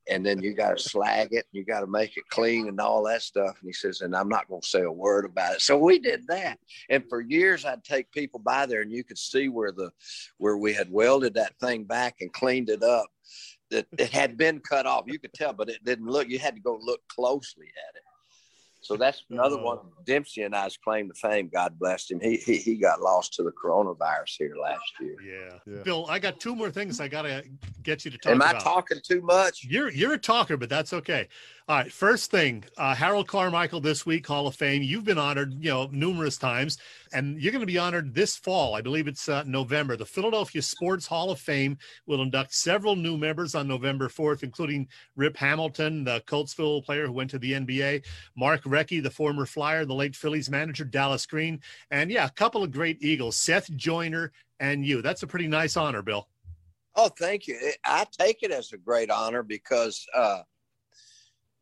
and 0.08 0.24
then 0.26 0.42
you 0.42 0.52
got 0.54 0.76
to 0.76 0.82
slag 0.82 1.28
it, 1.30 1.46
and 1.52 1.58
you 1.58 1.64
got 1.64 1.80
to 1.80 1.86
make 1.86 2.16
it 2.16 2.28
clean 2.28 2.68
and 2.68 2.80
all 2.80 3.04
that 3.04 3.22
stuff. 3.22 3.56
And 3.60 3.68
he 3.68 3.72
says, 3.72 4.00
and 4.00 4.14
I'm 4.14 4.28
not 4.28 4.48
going 4.48 4.60
to 4.60 4.68
say 4.68 4.82
a 4.82 4.92
word 4.92 5.24
about 5.24 5.54
it. 5.54 5.60
So 5.60 5.78
we 5.78 5.98
did 5.98 6.26
that, 6.26 6.58
and 6.90 7.04
for 7.08 7.20
years 7.20 7.64
I'd 7.64 7.84
take 7.84 8.10
people 8.12 8.40
by 8.40 8.66
there, 8.66 8.82
and 8.82 8.92
you 8.92 9.04
could 9.04 9.18
see 9.18 9.48
where 9.48 9.72
the 9.72 9.90
where 10.38 10.56
we 10.56 10.74
had 10.74 10.90
welded 10.90 11.34
that 11.34 11.58
thing 11.60 11.84
back 11.84 12.16
and 12.20 12.32
cleaned 12.32 12.70
it 12.70 12.82
up. 12.82 13.06
That 13.70 13.86
it 13.98 14.10
had 14.10 14.38
been 14.38 14.60
cut 14.60 14.86
off. 14.86 15.04
You 15.06 15.18
could 15.18 15.34
tell, 15.34 15.52
but 15.52 15.68
it 15.68 15.84
didn't 15.84 16.06
look. 16.06 16.28
You 16.28 16.38
had 16.38 16.54
to 16.54 16.60
go 16.60 16.78
look 16.80 17.00
closely 17.08 17.66
at 17.66 17.96
it. 17.96 18.02
So 18.80 18.96
that's 18.96 19.24
another 19.30 19.56
uh-huh. 19.56 19.64
one. 19.64 19.78
Dempsey 20.04 20.42
and 20.42 20.54
I's 20.54 20.76
claim 20.76 21.08
to 21.08 21.14
fame. 21.14 21.50
God 21.52 21.78
bless 21.78 22.10
him. 22.10 22.20
He, 22.20 22.36
he 22.36 22.56
he 22.56 22.76
got 22.76 23.00
lost 23.00 23.34
to 23.34 23.42
the 23.42 23.50
coronavirus 23.52 24.36
here 24.38 24.54
last 24.60 24.82
year. 25.00 25.16
Yeah. 25.22 25.58
yeah. 25.66 25.82
Bill, 25.82 26.06
I 26.08 26.18
got 26.18 26.38
two 26.40 26.54
more 26.54 26.70
things 26.70 27.00
I 27.00 27.08
gotta 27.08 27.44
get 27.82 28.04
you 28.04 28.10
to 28.12 28.18
talk 28.18 28.34
about. 28.34 28.44
Am 28.44 28.50
about. 28.50 28.62
I 28.62 28.64
talking 28.64 28.98
too 29.02 29.20
much? 29.22 29.64
You're 29.64 29.90
you're 29.90 30.14
a 30.14 30.18
talker, 30.18 30.56
but 30.56 30.68
that's 30.68 30.92
okay. 30.92 31.28
All 31.68 31.76
right. 31.76 31.92
First 31.92 32.30
thing, 32.30 32.64
uh, 32.78 32.94
Harold 32.94 33.28
Carmichael 33.28 33.82
this 33.82 34.06
week, 34.06 34.26
Hall 34.26 34.46
of 34.46 34.56
Fame. 34.56 34.80
You've 34.80 35.04
been 35.04 35.18
honored, 35.18 35.52
you 35.62 35.68
know, 35.68 35.86
numerous 35.92 36.38
times, 36.38 36.78
and 37.12 37.38
you're 37.38 37.52
going 37.52 37.60
to 37.60 37.66
be 37.66 37.76
honored 37.76 38.14
this 38.14 38.38
fall. 38.38 38.74
I 38.74 38.80
believe 38.80 39.06
it's 39.06 39.28
uh, 39.28 39.42
November. 39.46 39.94
The 39.94 40.06
Philadelphia 40.06 40.62
Sports 40.62 41.06
Hall 41.06 41.30
of 41.30 41.38
Fame 41.38 41.76
will 42.06 42.22
induct 42.22 42.54
several 42.54 42.96
new 42.96 43.18
members 43.18 43.54
on 43.54 43.68
November 43.68 44.08
4th, 44.08 44.42
including 44.42 44.88
Rip 45.14 45.36
Hamilton, 45.36 46.04
the 46.04 46.22
Coatesville 46.26 46.86
player 46.86 47.06
who 47.06 47.12
went 47.12 47.28
to 47.32 47.38
the 47.38 47.52
NBA, 47.52 48.02
Mark 48.34 48.62
Recchi, 48.62 49.02
the 49.02 49.10
former 49.10 49.44
Flyer, 49.44 49.84
the 49.84 49.92
late 49.92 50.16
Phillies 50.16 50.48
manager, 50.48 50.86
Dallas 50.86 51.26
Green, 51.26 51.60
and 51.90 52.10
yeah, 52.10 52.24
a 52.24 52.30
couple 52.30 52.62
of 52.62 52.72
great 52.72 52.96
Eagles, 53.02 53.36
Seth 53.36 53.70
Joyner 53.76 54.32
and 54.58 54.86
you. 54.86 55.02
That's 55.02 55.22
a 55.22 55.26
pretty 55.26 55.48
nice 55.48 55.76
honor, 55.76 56.00
Bill. 56.00 56.28
Oh, 56.96 57.10
thank 57.10 57.46
you. 57.46 57.58
I 57.84 58.06
take 58.18 58.38
it 58.42 58.52
as 58.52 58.72
a 58.72 58.78
great 58.78 59.10
honor 59.10 59.42
because 59.42 60.06
uh, 60.14 60.40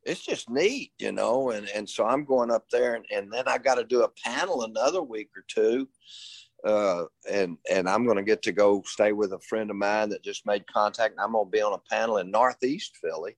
it's 0.06 0.24
just 0.24 0.48
neat, 0.48 0.92
you 0.98 1.12
know. 1.12 1.50
And 1.50 1.68
and 1.68 1.88
so 1.88 2.06
I'm 2.06 2.24
going 2.24 2.50
up 2.50 2.68
there, 2.70 2.94
and, 2.94 3.04
and 3.14 3.30
then 3.32 3.46
I 3.46 3.58
got 3.58 3.74
to 3.74 3.84
do 3.84 4.04
a 4.04 4.08
panel 4.24 4.62
another 4.62 5.02
week 5.02 5.30
or 5.36 5.44
two, 5.48 5.88
uh, 6.64 7.04
and 7.30 7.58
and 7.70 7.88
I'm 7.88 8.04
going 8.04 8.16
to 8.16 8.22
get 8.22 8.42
to 8.42 8.52
go 8.52 8.82
stay 8.86 9.12
with 9.12 9.32
a 9.32 9.40
friend 9.40 9.70
of 9.70 9.76
mine 9.76 10.08
that 10.10 10.22
just 10.22 10.46
made 10.46 10.66
contact. 10.72 11.12
And 11.12 11.20
I'm 11.20 11.32
going 11.32 11.46
to 11.46 11.50
be 11.50 11.60
on 11.60 11.74
a 11.74 11.94
panel 11.94 12.18
in 12.18 12.30
Northeast 12.30 12.96
Philly, 13.02 13.36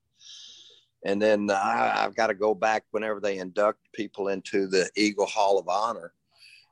and 1.04 1.20
then 1.20 1.50
I, 1.50 2.04
I've 2.04 2.14
got 2.14 2.28
to 2.28 2.34
go 2.34 2.54
back 2.54 2.84
whenever 2.90 3.18
they 3.18 3.38
induct 3.38 3.80
people 3.94 4.28
into 4.28 4.66
the 4.66 4.88
Eagle 4.96 5.26
Hall 5.26 5.58
of 5.58 5.68
Honor. 5.68 6.12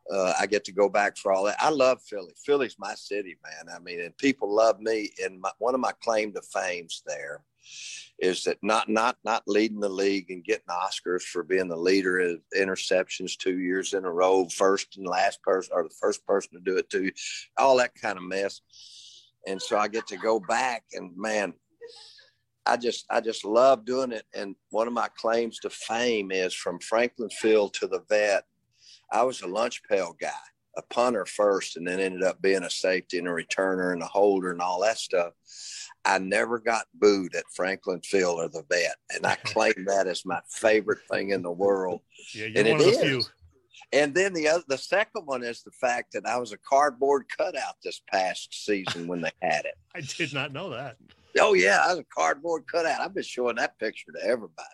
Uh, 0.08 0.32
I 0.38 0.46
get 0.46 0.62
to 0.64 0.72
go 0.72 0.88
back 0.88 1.16
for 1.16 1.32
all 1.32 1.42
that. 1.44 1.56
I 1.58 1.68
love 1.68 2.00
Philly. 2.00 2.32
Philly's 2.44 2.76
my 2.78 2.94
city, 2.94 3.36
man. 3.42 3.74
I 3.74 3.80
mean, 3.80 4.00
and 4.00 4.16
people 4.18 4.54
love 4.54 4.78
me. 4.78 5.10
And 5.24 5.40
my, 5.40 5.50
one 5.58 5.74
of 5.74 5.80
my 5.80 5.90
claim 6.00 6.32
to 6.34 6.42
fame's 6.42 7.02
there 7.04 7.42
is 8.18 8.44
that 8.44 8.58
not 8.62 8.88
not 8.88 9.16
not 9.24 9.42
leading 9.46 9.80
the 9.80 9.88
league 9.88 10.30
and 10.30 10.44
getting 10.44 10.66
Oscars 10.70 11.22
for 11.22 11.42
being 11.42 11.68
the 11.68 11.76
leader 11.76 12.18
of 12.20 12.40
interceptions 12.56 13.36
two 13.36 13.58
years 13.58 13.92
in 13.92 14.04
a 14.04 14.10
row, 14.10 14.48
first 14.48 14.96
and 14.96 15.06
last 15.06 15.42
person 15.42 15.72
or 15.74 15.82
the 15.82 15.94
first 16.00 16.24
person 16.26 16.52
to 16.54 16.60
do 16.60 16.78
it 16.78 16.88
too, 16.88 17.10
all 17.58 17.76
that 17.76 17.94
kind 17.94 18.16
of 18.16 18.24
mess. 18.24 18.60
And 19.46 19.60
so 19.60 19.78
I 19.78 19.88
get 19.88 20.06
to 20.08 20.16
go 20.16 20.40
back 20.40 20.84
and 20.92 21.16
man, 21.16 21.54
I 22.66 22.76
just 22.76 23.06
I 23.10 23.20
just 23.20 23.44
love 23.44 23.84
doing 23.84 24.12
it. 24.12 24.24
And 24.34 24.56
one 24.70 24.88
of 24.88 24.92
my 24.92 25.08
claims 25.16 25.58
to 25.60 25.70
fame 25.70 26.32
is 26.32 26.52
from 26.54 26.80
Franklin 26.80 27.30
Field 27.30 27.74
to 27.74 27.86
the 27.86 28.02
vet. 28.08 28.44
I 29.12 29.22
was 29.22 29.42
a 29.42 29.46
lunch 29.46 29.82
pail 29.88 30.16
guy, 30.20 30.30
a 30.76 30.82
punter 30.82 31.26
first, 31.26 31.76
and 31.76 31.86
then 31.86 32.00
ended 32.00 32.24
up 32.24 32.42
being 32.42 32.64
a 32.64 32.70
safety 32.70 33.18
and 33.18 33.28
a 33.28 33.30
returner 33.30 33.92
and 33.92 34.02
a 34.02 34.06
holder 34.06 34.50
and 34.50 34.60
all 34.60 34.80
that 34.82 34.98
stuff. 34.98 35.32
I 36.06 36.18
never 36.18 36.60
got 36.60 36.86
booed 36.94 37.34
at 37.34 37.44
Franklin 37.52 38.00
Field 38.00 38.38
or 38.38 38.48
the 38.48 38.64
vet, 38.70 38.96
and 39.14 39.26
I 39.26 39.34
claim 39.44 39.74
that 39.86 40.06
as 40.06 40.24
my 40.24 40.40
favorite 40.48 41.00
thing 41.10 41.30
in 41.30 41.42
the 41.42 41.50
world. 41.50 42.00
Yeah, 42.32 42.46
you're 42.46 42.58
and 42.58 42.68
one 42.70 42.80
of 42.80 42.86
the 42.86 42.92
few. 42.92 43.22
And 43.92 44.14
then 44.14 44.32
the 44.32 44.48
other, 44.48 44.64
the 44.68 44.78
second 44.78 45.26
one 45.26 45.42
is 45.42 45.62
the 45.62 45.70
fact 45.70 46.12
that 46.12 46.26
I 46.26 46.38
was 46.38 46.52
a 46.52 46.58
cardboard 46.58 47.26
cutout 47.36 47.74
this 47.82 48.00
past 48.10 48.64
season 48.64 49.06
when 49.06 49.20
they 49.20 49.30
had 49.42 49.64
it. 49.64 49.74
I 49.94 50.00
did 50.00 50.32
not 50.32 50.52
know 50.52 50.70
that. 50.70 50.96
Oh 51.38 51.54
yeah, 51.54 51.82
I 51.84 51.88
was 51.90 51.98
a 51.98 52.04
cardboard 52.04 52.64
cutout. 52.70 53.00
I've 53.00 53.14
been 53.14 53.22
showing 53.22 53.56
that 53.56 53.78
picture 53.78 54.12
to 54.12 54.24
everybody. 54.24 54.68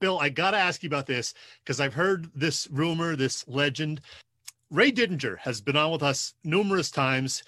Bill, 0.00 0.18
I 0.18 0.28
got 0.28 0.52
to 0.52 0.56
ask 0.56 0.82
you 0.82 0.88
about 0.88 1.06
this 1.06 1.34
because 1.64 1.80
I've 1.80 1.94
heard 1.94 2.30
this 2.34 2.68
rumor, 2.70 3.16
this 3.16 3.46
legend. 3.46 4.00
Ray 4.70 4.90
Didinger 4.90 5.38
has 5.38 5.60
been 5.60 5.76
on 5.76 5.92
with 5.92 6.02
us 6.02 6.34
numerous 6.44 6.90
times. 6.90 7.42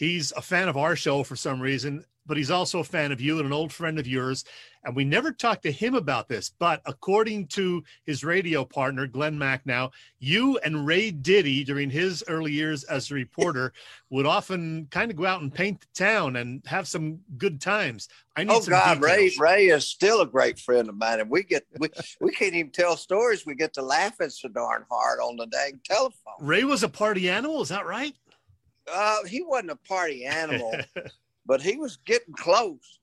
He's 0.00 0.32
a 0.34 0.40
fan 0.40 0.70
of 0.70 0.78
our 0.78 0.96
show 0.96 1.22
for 1.24 1.36
some 1.36 1.60
reason, 1.60 2.06
but 2.24 2.38
he's 2.38 2.50
also 2.50 2.78
a 2.78 2.84
fan 2.84 3.12
of 3.12 3.20
you 3.20 3.36
and 3.36 3.44
an 3.44 3.52
old 3.52 3.70
friend 3.70 3.98
of 3.98 4.06
yours. 4.06 4.46
And 4.82 4.96
we 4.96 5.04
never 5.04 5.30
talked 5.30 5.64
to 5.64 5.70
him 5.70 5.94
about 5.94 6.26
this. 6.26 6.50
But 6.58 6.80
according 6.86 7.48
to 7.48 7.84
his 8.06 8.24
radio 8.24 8.64
partner, 8.64 9.06
Glenn 9.06 9.36
Macnow, 9.36 9.90
you 10.18 10.56
and 10.64 10.86
Ray 10.86 11.10
Diddy, 11.10 11.64
during 11.64 11.90
his 11.90 12.24
early 12.28 12.50
years 12.50 12.82
as 12.84 13.10
a 13.10 13.14
reporter, 13.14 13.74
would 14.08 14.24
often 14.24 14.86
kind 14.90 15.10
of 15.10 15.18
go 15.18 15.26
out 15.26 15.42
and 15.42 15.52
paint 15.52 15.82
the 15.82 15.86
town 15.92 16.36
and 16.36 16.62
have 16.64 16.88
some 16.88 17.20
good 17.36 17.60
times. 17.60 18.08
I 18.36 18.44
need 18.44 18.54
oh 18.54 18.60
some 18.60 18.70
God, 18.70 19.02
details. 19.02 19.02
Ray 19.02 19.30
Ray 19.38 19.66
is 19.66 19.86
still 19.86 20.22
a 20.22 20.26
great 20.26 20.58
friend 20.58 20.88
of 20.88 20.96
mine, 20.96 21.20
and 21.20 21.28
we 21.28 21.42
get 21.42 21.66
we 21.78 21.90
we 22.22 22.32
can't 22.32 22.54
even 22.54 22.72
tell 22.72 22.96
stories. 22.96 23.44
We 23.44 23.54
get 23.54 23.74
to 23.74 23.82
laughing 23.82 24.30
so 24.30 24.48
darn 24.48 24.86
hard 24.90 25.20
on 25.20 25.36
the 25.36 25.46
dang 25.48 25.78
telephone. 25.84 26.36
Ray 26.40 26.64
was 26.64 26.82
a 26.84 26.88
party 26.88 27.28
animal, 27.28 27.60
is 27.60 27.68
that 27.68 27.84
right? 27.84 28.14
Uh, 28.92 29.24
he 29.24 29.42
wasn't 29.42 29.70
a 29.70 29.76
party 29.76 30.24
animal, 30.24 30.74
but 31.46 31.60
he 31.60 31.76
was 31.76 31.96
getting 31.98 32.34
close. 32.34 32.98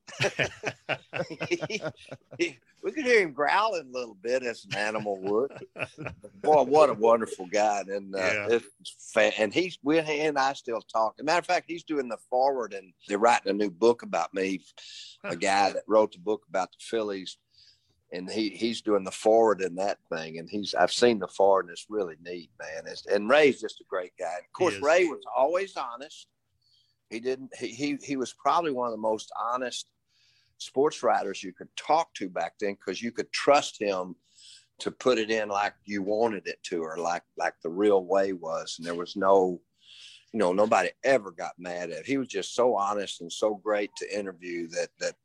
he, 1.49 1.81
he, 2.39 2.57
we 2.83 2.91
could 2.91 3.05
hear 3.05 3.21
him 3.21 3.33
growling 3.33 3.89
a 3.89 3.97
little 3.97 4.17
bit 4.21 4.43
as 4.43 4.65
an 4.65 4.77
animal 4.77 5.17
would. 5.21 5.51
Boy, 6.41 6.63
what 6.63 6.89
a 6.89 6.93
wonderful 6.93 7.47
guy! 7.47 7.83
And 7.87 8.15
uh, 8.15 8.47
yeah. 8.49 8.59
fan- 9.13 9.33
and 9.37 9.53
he's 9.53 9.77
we 9.83 9.99
he 10.01 10.21
and 10.21 10.37
I 10.37 10.53
still 10.53 10.81
talk. 10.81 11.15
As 11.17 11.23
a 11.23 11.25
matter 11.25 11.39
of 11.39 11.45
fact, 11.45 11.65
he's 11.67 11.83
doing 11.83 12.07
the 12.07 12.17
forward, 12.29 12.73
and 12.73 12.93
they're 13.07 13.17
writing 13.17 13.49
a 13.49 13.53
new 13.53 13.71
book 13.71 14.03
about 14.03 14.33
me. 14.33 14.61
A 15.23 15.35
guy 15.35 15.71
that 15.71 15.83
wrote 15.87 16.13
the 16.13 16.19
book 16.19 16.45
about 16.47 16.71
the 16.71 16.77
Phillies 16.79 17.37
and 18.11 18.29
he 18.29 18.49
he's 18.49 18.81
doing 18.81 19.03
the 19.03 19.11
forward 19.11 19.61
in 19.61 19.75
that 19.75 19.97
thing 20.11 20.39
and 20.39 20.49
he's 20.49 20.73
i've 20.75 20.93
seen 20.93 21.19
the 21.19 21.27
forward 21.27 21.65
and 21.65 21.71
it's 21.71 21.87
really 21.89 22.15
neat 22.23 22.49
man. 22.59 22.83
It's, 22.85 23.05
and 23.05 23.29
ray's 23.29 23.59
just 23.59 23.81
a 23.81 23.85
great 23.89 24.13
guy. 24.19 24.37
Of 24.39 24.53
course 24.53 24.79
ray 24.81 25.05
was 25.05 25.23
always 25.35 25.75
honest. 25.75 26.27
He 27.09 27.19
didn't 27.19 27.55
he, 27.57 27.67
he 27.67 27.97
he 28.03 28.15
was 28.15 28.33
probably 28.33 28.71
one 28.71 28.87
of 28.87 28.93
the 28.93 28.97
most 28.97 29.31
honest 29.39 29.89
sports 30.57 31.03
writers 31.03 31.43
you 31.43 31.53
could 31.53 31.69
talk 31.75 32.13
to 32.15 32.29
back 32.29 32.53
then 32.59 32.73
because 32.73 33.01
you 33.01 33.11
could 33.11 33.31
trust 33.31 33.79
him 33.79 34.15
to 34.79 34.91
put 34.91 35.17
it 35.17 35.31
in 35.31 35.49
like 35.49 35.73
you 35.85 36.03
wanted 36.03 36.47
it 36.47 36.61
to 36.63 36.81
or 36.81 36.97
like 36.97 37.23
like 37.37 37.53
the 37.63 37.69
real 37.69 38.05
way 38.05 38.33
was. 38.33 38.75
And 38.77 38.87
there 38.87 38.95
was 38.95 39.15
no 39.15 39.59
you 40.33 40.39
know 40.39 40.53
nobody 40.53 40.89
ever 41.03 41.31
got 41.31 41.53
mad 41.57 41.89
at 41.89 42.05
he 42.05 42.17
was 42.17 42.27
just 42.27 42.53
so 42.53 42.75
honest 42.75 43.21
and 43.21 43.31
so 43.31 43.55
great 43.55 43.89
to 43.97 44.19
interview 44.19 44.67
that 44.67 44.89
that 44.99 45.15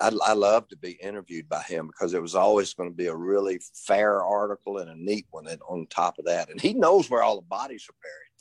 I, 0.00 0.10
I 0.24 0.32
love 0.32 0.68
to 0.68 0.76
be 0.76 0.92
interviewed 0.92 1.48
by 1.48 1.62
him 1.62 1.86
because 1.86 2.14
it 2.14 2.22
was 2.22 2.34
always 2.34 2.74
going 2.74 2.90
to 2.90 2.96
be 2.96 3.06
a 3.06 3.14
really 3.14 3.60
fair 3.74 4.22
article 4.22 4.78
and 4.78 4.90
a 4.90 4.94
neat 4.96 5.26
one 5.30 5.46
and 5.46 5.60
on 5.68 5.86
top 5.86 6.18
of 6.18 6.24
that. 6.24 6.50
And 6.50 6.60
he 6.60 6.74
knows 6.74 7.10
where 7.10 7.22
all 7.22 7.36
the 7.36 7.46
bodies 7.46 7.86
are 7.88 7.94
buried. 8.02 8.31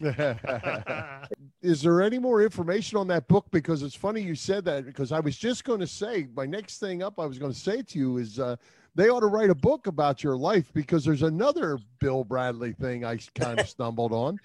Is 1.62 1.82
there 1.82 2.02
any 2.02 2.18
more 2.18 2.42
information 2.42 2.98
on 2.98 3.08
that 3.08 3.28
book? 3.28 3.46
Because 3.50 3.82
it's 3.82 3.94
funny 3.94 4.20
you 4.20 4.34
said 4.34 4.64
that 4.66 4.84
because 4.84 5.12
I 5.12 5.20
was 5.20 5.36
just 5.36 5.64
going 5.64 5.80
to 5.80 5.86
say 5.86 6.28
my 6.34 6.46
next 6.46 6.78
thing 6.78 7.02
up 7.02 7.18
I 7.18 7.26
was 7.26 7.38
going 7.38 7.52
to 7.52 7.58
say 7.58 7.82
to 7.82 7.98
you 7.98 8.18
is 8.18 8.38
uh, 8.38 8.56
they 8.96 9.10
ought 9.10 9.20
to 9.20 9.26
write 9.26 9.50
a 9.50 9.54
book 9.54 9.86
about 9.86 10.24
your 10.24 10.36
life 10.36 10.72
because 10.72 11.04
there's 11.04 11.22
another 11.22 11.78
Bill 12.00 12.24
Bradley 12.24 12.72
thing 12.72 13.04
I 13.04 13.18
kind 13.34 13.60
of 13.60 13.68
stumbled 13.68 14.12
on. 14.12 14.38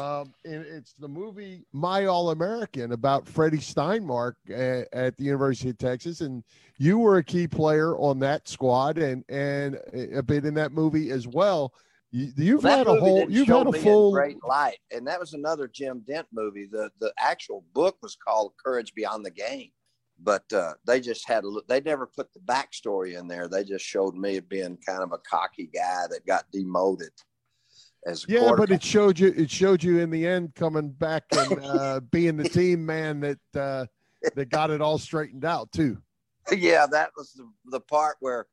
Um, 0.00 0.34
and 0.44 0.66
it's 0.66 0.92
the 0.92 1.08
movie 1.08 1.64
My 1.72 2.04
All 2.04 2.30
American 2.30 2.92
about 2.92 3.26
Freddie 3.26 3.58
Steinmark 3.58 4.34
at, 4.50 4.88
at, 4.92 5.16
the 5.16 5.24
University 5.24 5.70
of 5.70 5.78
Texas. 5.78 6.20
And 6.20 6.44
you 6.76 6.98
were 6.98 7.16
a 7.16 7.24
key 7.24 7.48
player 7.48 7.96
on 7.96 8.18
that 8.18 8.46
squad 8.46 8.98
and, 8.98 9.24
and 9.30 9.80
a 10.14 10.22
bit 10.22 10.44
in 10.44 10.52
that 10.54 10.72
movie 10.72 11.10
as 11.10 11.26
well. 11.26 11.72
You, 12.16 12.54
have 12.56 12.64
well, 12.64 12.78
had 12.78 12.86
a 12.86 13.00
whole, 13.00 13.28
you've 13.28 13.48
had 13.48 13.66
a 13.66 13.72
full 13.72 14.12
great 14.12 14.36
light. 14.46 14.78
And 14.92 15.04
that 15.08 15.18
was 15.18 15.34
another 15.34 15.66
Jim 15.66 16.04
Dent 16.06 16.28
movie. 16.32 16.66
The, 16.70 16.90
the 17.00 17.12
actual 17.18 17.64
book 17.74 17.96
was 18.02 18.16
called 18.16 18.52
Courage 18.62 18.94
Beyond 18.94 19.26
the 19.26 19.32
Game 19.32 19.70
but 20.20 20.50
uh, 20.52 20.74
they 20.86 21.00
just 21.00 21.26
had 21.28 21.44
a 21.44 21.48
look. 21.48 21.66
they 21.66 21.80
never 21.80 22.06
put 22.06 22.32
the 22.32 22.40
backstory 22.40 23.18
in 23.18 23.26
there. 23.28 23.48
They 23.48 23.64
just 23.64 23.84
showed 23.84 24.14
me 24.14 24.36
it 24.36 24.48
being 24.48 24.78
kind 24.86 25.02
of 25.02 25.12
a 25.12 25.18
cocky 25.18 25.68
guy 25.72 26.04
that 26.10 26.26
got 26.26 26.44
demoted. 26.52 27.10
As 28.06 28.24
yeah, 28.28 28.52
but 28.56 28.70
it 28.70 28.82
showed 28.82 29.18
you 29.18 29.32
it 29.34 29.50
showed 29.50 29.82
you 29.82 30.00
in 30.00 30.10
the 30.10 30.26
end 30.26 30.54
coming 30.54 30.90
back 30.90 31.24
and 31.32 31.64
uh, 31.64 32.00
being 32.10 32.36
the 32.36 32.48
team 32.48 32.84
man 32.84 33.20
that 33.20 33.38
uh, 33.58 33.86
that 34.34 34.50
got 34.50 34.70
it 34.70 34.82
all 34.82 34.98
straightened 34.98 35.44
out 35.44 35.72
too. 35.72 35.98
Yeah, 36.52 36.86
that 36.90 37.10
was 37.16 37.32
the, 37.32 37.50
the 37.70 37.80
part 37.80 38.16
where 38.20 38.46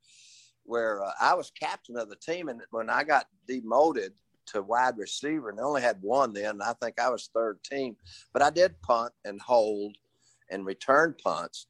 where 0.63 1.03
uh, 1.03 1.11
I 1.19 1.33
was 1.33 1.51
captain 1.51 1.97
of 1.97 2.09
the 2.09 2.15
team, 2.15 2.49
and 2.49 2.61
when 2.71 2.89
I 2.89 3.03
got 3.03 3.27
demoted 3.47 4.13
to 4.47 4.61
wide 4.61 4.97
receiver, 4.97 5.49
and 5.49 5.57
they 5.57 5.63
only 5.63 5.81
had 5.81 6.01
one 6.01 6.33
then. 6.33 6.51
And 6.51 6.63
I 6.63 6.73
think 6.73 6.99
I 6.99 7.09
was 7.09 7.29
third 7.33 7.63
team, 7.63 7.95
but 8.33 8.41
I 8.41 8.49
did 8.49 8.81
punt 8.81 9.13
and 9.25 9.39
hold 9.41 9.95
and 10.49 10.65
return 10.65 11.15
punts. 11.23 11.67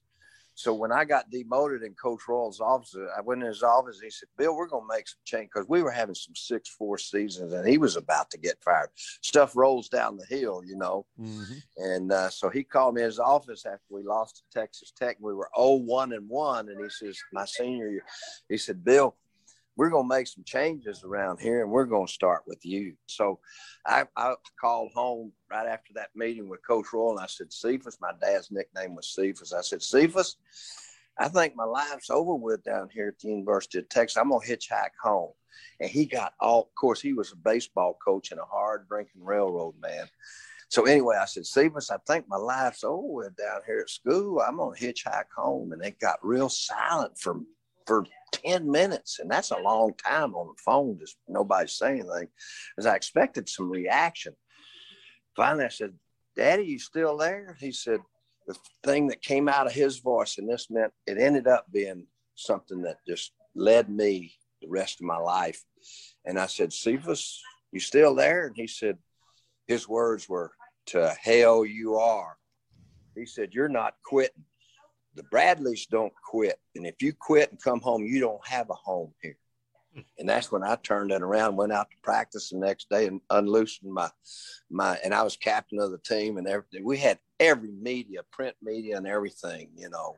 So 0.61 0.73
when 0.73 0.91
I 0.91 1.05
got 1.05 1.29
demoted 1.31 1.81
in 1.81 1.93
Coach 1.93 2.21
Royal's 2.27 2.59
office, 2.59 2.95
I 3.17 3.21
went 3.21 3.41
in 3.41 3.47
his 3.47 3.63
office. 3.63 3.97
And 3.97 4.05
he 4.05 4.11
said, 4.11 4.29
"Bill, 4.37 4.55
we're 4.55 4.67
going 4.67 4.83
to 4.87 4.95
make 4.95 5.07
some 5.07 5.19
change 5.25 5.49
because 5.53 5.67
we 5.67 5.81
were 5.81 5.91
having 5.91 6.15
some 6.15 6.35
six 6.35 6.69
four 6.69 6.97
seasons, 6.97 7.53
and 7.53 7.67
he 7.67 7.77
was 7.77 7.95
about 7.95 8.29
to 8.31 8.37
get 8.37 8.61
fired. 8.63 8.89
Stuff 8.95 9.55
rolls 9.55 9.89
down 9.89 10.17
the 10.17 10.25
hill, 10.25 10.61
you 10.65 10.77
know." 10.77 11.05
Mm-hmm. 11.19 11.53
And 11.77 12.11
uh, 12.11 12.29
so 12.29 12.49
he 12.49 12.63
called 12.63 12.95
me 12.95 13.01
in 13.01 13.07
his 13.07 13.19
office 13.19 13.65
after 13.65 13.85
we 13.89 14.03
lost 14.03 14.37
to 14.37 14.59
Texas 14.59 14.91
Tech. 14.95 15.17
We 15.19 15.33
were 15.33 15.49
0-1 15.57 16.15
and 16.15 16.29
one, 16.29 16.69
and 16.69 16.79
he 16.79 16.89
says, 16.89 17.17
"My 17.33 17.45
senior 17.45 17.89
year," 17.89 18.05
he 18.47 18.57
said, 18.57 18.83
"Bill." 18.83 19.15
We're 19.81 19.89
going 19.89 20.07
to 20.07 20.15
make 20.15 20.27
some 20.27 20.43
changes 20.43 21.03
around 21.03 21.39
here 21.39 21.63
and 21.63 21.71
we're 21.71 21.85
going 21.85 22.05
to 22.05 22.13
start 22.13 22.43
with 22.45 22.63
you. 22.63 22.93
So 23.07 23.39
I, 23.83 24.05
I 24.15 24.35
called 24.59 24.91
home 24.93 25.31
right 25.49 25.65
after 25.65 25.91
that 25.95 26.11
meeting 26.13 26.47
with 26.47 26.59
Coach 26.67 26.93
Royal 26.93 27.13
and 27.13 27.19
I 27.19 27.25
said, 27.25 27.51
Cephas, 27.51 27.97
my 27.99 28.11
dad's 28.21 28.51
nickname 28.51 28.93
was 28.93 29.07
Cephas. 29.07 29.53
I 29.53 29.61
said, 29.61 29.81
Cephas, 29.81 30.35
I 31.17 31.29
think 31.29 31.55
my 31.55 31.63
life's 31.63 32.11
over 32.11 32.35
with 32.35 32.63
down 32.63 32.89
here 32.93 33.07
at 33.07 33.17
the 33.17 33.29
University 33.29 33.79
of 33.79 33.89
Texas. 33.89 34.17
I'm 34.17 34.29
going 34.29 34.47
to 34.47 34.55
hitchhike 34.55 34.91
home. 35.01 35.31
And 35.79 35.89
he 35.89 36.05
got 36.05 36.33
all, 36.39 36.61
of 36.61 36.75
course, 36.75 37.01
he 37.01 37.13
was 37.13 37.31
a 37.31 37.37
baseball 37.37 37.97
coach 38.05 38.29
and 38.29 38.39
a 38.39 38.45
hard 38.45 38.87
drinking 38.87 39.25
railroad 39.25 39.73
man. 39.81 40.05
So 40.69 40.85
anyway, 40.85 41.17
I 41.19 41.25
said, 41.25 41.47
Cephas, 41.47 41.89
I 41.89 41.97
think 42.05 42.25
my 42.27 42.37
life's 42.37 42.83
over 42.83 43.01
with 43.01 43.35
down 43.35 43.61
here 43.65 43.79
at 43.79 43.89
school. 43.89 44.41
I'm 44.41 44.57
going 44.57 44.77
to 44.77 44.93
hitchhike 44.93 45.31
home. 45.35 45.71
And 45.71 45.83
it 45.83 45.99
got 45.99 46.23
real 46.23 46.49
silent 46.49 47.17
for, 47.17 47.39
for 47.91 48.05
10 48.31 48.71
minutes. 48.71 49.19
And 49.19 49.29
that's 49.29 49.51
a 49.51 49.59
long 49.59 49.91
time 49.95 50.33
on 50.33 50.47
the 50.47 50.61
phone, 50.63 50.97
just 50.97 51.17
nobody 51.27 51.67
saying 51.67 51.99
anything. 51.99 52.29
As 52.77 52.85
I 52.85 52.95
expected 52.95 53.49
some 53.49 53.69
reaction. 53.69 54.33
Finally, 55.35 55.65
I 55.65 55.69
said, 55.69 55.93
Daddy, 56.37 56.63
you 56.63 56.79
still 56.79 57.17
there? 57.17 57.57
He 57.59 57.73
said, 57.73 57.99
the 58.47 58.55
thing 58.85 59.07
that 59.07 59.21
came 59.21 59.49
out 59.49 59.67
of 59.67 59.73
his 59.73 59.99
voice, 59.99 60.37
and 60.37 60.49
this 60.49 60.69
meant 60.69 60.93
it 61.05 61.17
ended 61.17 61.47
up 61.47 61.65
being 61.73 62.07
something 62.35 62.81
that 62.83 62.99
just 63.05 63.33
led 63.55 63.89
me 63.89 64.35
the 64.61 64.69
rest 64.69 65.01
of 65.01 65.05
my 65.05 65.17
life. 65.17 65.61
And 66.23 66.39
I 66.39 66.45
said, 66.45 66.71
Cephas, 66.71 67.41
you 67.73 67.81
still 67.81 68.15
there? 68.15 68.47
And 68.47 68.55
he 68.55 68.67
said, 68.67 68.99
his 69.67 69.85
words 69.89 70.29
were, 70.29 70.51
to 70.87 71.13
hell 71.21 71.65
you 71.65 71.95
are. 71.95 72.37
He 73.15 73.25
said, 73.25 73.49
you're 73.51 73.67
not 73.67 73.95
quitting 74.05 74.45
the 75.15 75.23
Bradleys 75.23 75.85
don't 75.87 76.13
quit. 76.23 76.59
And 76.75 76.85
if 76.85 77.01
you 77.01 77.13
quit 77.13 77.51
and 77.51 77.61
come 77.61 77.81
home, 77.81 78.03
you 78.03 78.19
don't 78.19 78.45
have 78.47 78.69
a 78.69 78.75
home 78.75 79.13
here. 79.21 79.37
And 80.17 80.29
that's 80.29 80.51
when 80.51 80.63
I 80.63 80.75
turned 80.75 81.11
it 81.11 81.21
around, 81.21 81.57
went 81.57 81.73
out 81.73 81.89
to 81.91 81.97
practice 82.01 82.49
the 82.49 82.57
next 82.57 82.89
day 82.89 83.07
and 83.07 83.19
unloosened 83.29 83.91
my 83.91 84.09
my 84.69 84.97
and 85.03 85.13
I 85.13 85.21
was 85.21 85.35
captain 85.35 85.79
of 85.79 85.91
the 85.91 85.97
team 85.97 86.37
and 86.37 86.47
everything. 86.47 86.85
We 86.85 86.97
had 86.97 87.19
every 87.39 87.71
media, 87.71 88.21
print 88.31 88.55
media 88.61 88.97
and 88.97 89.07
everything, 89.07 89.69
you 89.75 89.89
know. 89.89 90.15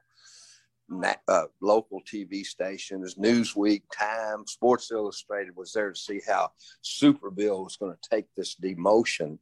Uh, 1.28 1.46
local 1.60 2.02
TV 2.02 2.46
stations, 2.46 3.16
Newsweek, 3.16 3.82
Time, 3.98 4.46
Sports 4.46 4.92
Illustrated 4.92 5.56
was 5.56 5.72
there 5.72 5.92
to 5.92 6.00
see 6.00 6.22
how 6.28 6.52
Super 6.82 7.32
Bill 7.32 7.64
was 7.64 7.78
going 7.78 7.96
to 7.96 8.10
take 8.10 8.28
this 8.36 8.56
demotion 8.56 9.40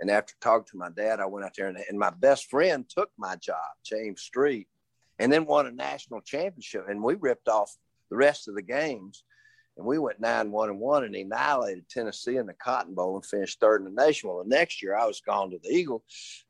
and 0.00 0.10
after 0.10 0.34
talking 0.40 0.66
to 0.70 0.76
my 0.76 0.90
dad, 0.90 1.20
I 1.20 1.26
went 1.26 1.46
out 1.46 1.52
there 1.56 1.68
and, 1.68 1.78
and 1.88 1.98
my 1.98 2.10
best 2.10 2.50
friend 2.50 2.88
took 2.88 3.10
my 3.16 3.36
job, 3.36 3.56
James 3.84 4.22
Street, 4.22 4.68
and 5.18 5.32
then 5.32 5.46
won 5.46 5.66
a 5.66 5.72
national 5.72 6.20
championship. 6.20 6.86
And 6.88 7.02
we 7.02 7.14
ripped 7.14 7.48
off 7.48 7.76
the 8.10 8.16
rest 8.16 8.48
of 8.48 8.54
the 8.54 8.62
games. 8.62 9.24
And 9.78 9.84
we 9.84 9.98
went 9.98 10.20
nine 10.20 10.50
one 10.50 10.70
and 10.70 10.80
one 10.80 11.04
and 11.04 11.14
annihilated 11.14 11.86
Tennessee 11.90 12.36
in 12.36 12.46
the 12.46 12.54
Cotton 12.54 12.94
Bowl 12.94 13.16
and 13.16 13.26
finished 13.26 13.60
third 13.60 13.82
in 13.82 13.94
the 13.94 14.04
nation. 14.04 14.30
Well, 14.30 14.42
the 14.42 14.48
next 14.48 14.82
year 14.82 14.96
I 14.96 15.04
was 15.04 15.20
gone 15.20 15.50
to 15.50 15.58
the 15.62 15.68
Eagle. 15.68 16.02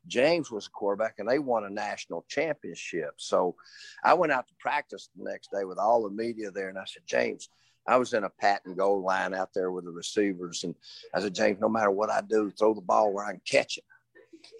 James 0.07 0.49
was 0.49 0.67
a 0.67 0.69
quarterback 0.69 1.15
and 1.17 1.27
they 1.27 1.37
won 1.37 1.65
a 1.65 1.69
national 1.69 2.25
championship. 2.29 3.15
So 3.17 3.55
I 4.01 4.13
went 4.13 4.31
out 4.31 4.47
to 4.47 4.53
practice 4.59 5.09
the 5.13 5.29
next 5.29 5.51
day 5.51 5.65
with 5.65 5.77
all 5.77 6.03
the 6.03 6.09
media 6.09 6.51
there, 6.51 6.69
and 6.69 6.77
I 6.77 6.85
said, 6.85 7.03
James, 7.05 7.49
I 7.87 7.95
was 7.95 8.13
in 8.13 8.25
a 8.25 8.29
pat 8.29 8.61
and 8.65 8.77
goal 8.77 9.01
line 9.01 9.33
out 9.33 9.49
there 9.53 9.71
with 9.71 9.85
the 9.85 9.91
receivers. 9.91 10.63
And 10.63 10.75
I 11.13 11.21
said, 11.21 11.33
James, 11.33 11.59
no 11.61 11.69
matter 11.69 11.91
what 11.91 12.09
I 12.09 12.21
do, 12.21 12.51
throw 12.51 12.73
the 12.73 12.81
ball 12.81 13.13
where 13.13 13.25
I 13.25 13.31
can 13.31 13.41
catch 13.49 13.77
it. 13.77 13.83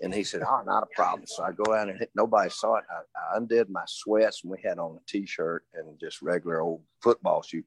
And 0.02 0.14
he 0.14 0.24
said, 0.24 0.42
Oh, 0.42 0.62
not 0.66 0.84
a 0.84 0.96
problem. 0.96 1.26
So 1.28 1.44
I 1.44 1.52
go 1.52 1.74
out 1.74 1.90
and 1.90 2.00
hit, 2.00 2.10
nobody 2.16 2.50
saw 2.50 2.78
it. 2.78 2.86
I, 2.90 3.20
I 3.20 3.38
undid 3.38 3.70
my 3.70 3.84
sweats 3.86 4.42
and 4.44 4.52
we 4.52 4.58
had 4.64 4.80
on 4.80 4.96
a 4.96 5.00
t 5.08 5.26
shirt 5.26 5.66
and 5.74 6.00
just 6.00 6.22
regular 6.22 6.62
old 6.62 6.82
football 7.02 7.42
shoe. 7.42 7.64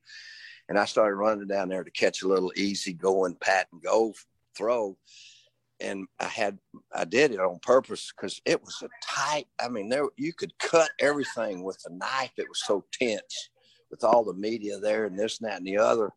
And 0.68 0.78
I 0.78 0.84
started 0.84 1.16
running 1.16 1.48
down 1.48 1.68
there 1.68 1.84
to 1.84 1.90
catch 1.90 2.22
a 2.22 2.28
little 2.28 2.52
easy 2.56 2.92
going 2.92 3.36
pat 3.40 3.68
and 3.72 3.82
go 3.82 4.14
throw. 4.56 4.96
And 5.80 6.06
I 6.18 6.26
had, 6.26 6.58
I 6.94 7.04
did 7.04 7.32
it 7.32 7.40
on 7.40 7.58
purpose 7.60 8.12
because 8.14 8.40
it 8.44 8.62
was 8.62 8.82
a 8.82 8.88
tight, 9.02 9.46
I 9.58 9.68
mean, 9.68 9.88
there, 9.88 10.04
you 10.16 10.32
could 10.32 10.56
cut 10.58 10.90
everything 11.00 11.64
with 11.64 11.78
a 11.86 11.92
knife. 11.92 12.32
It 12.36 12.48
was 12.48 12.62
so 12.64 12.84
tense 12.92 13.50
with 13.90 14.04
all 14.04 14.24
the 14.24 14.34
media 14.34 14.78
there 14.78 15.06
and 15.06 15.18
this 15.18 15.40
and 15.40 15.48
that 15.48 15.58
and 15.58 15.66
the 15.66 15.78
other. 15.78 16.10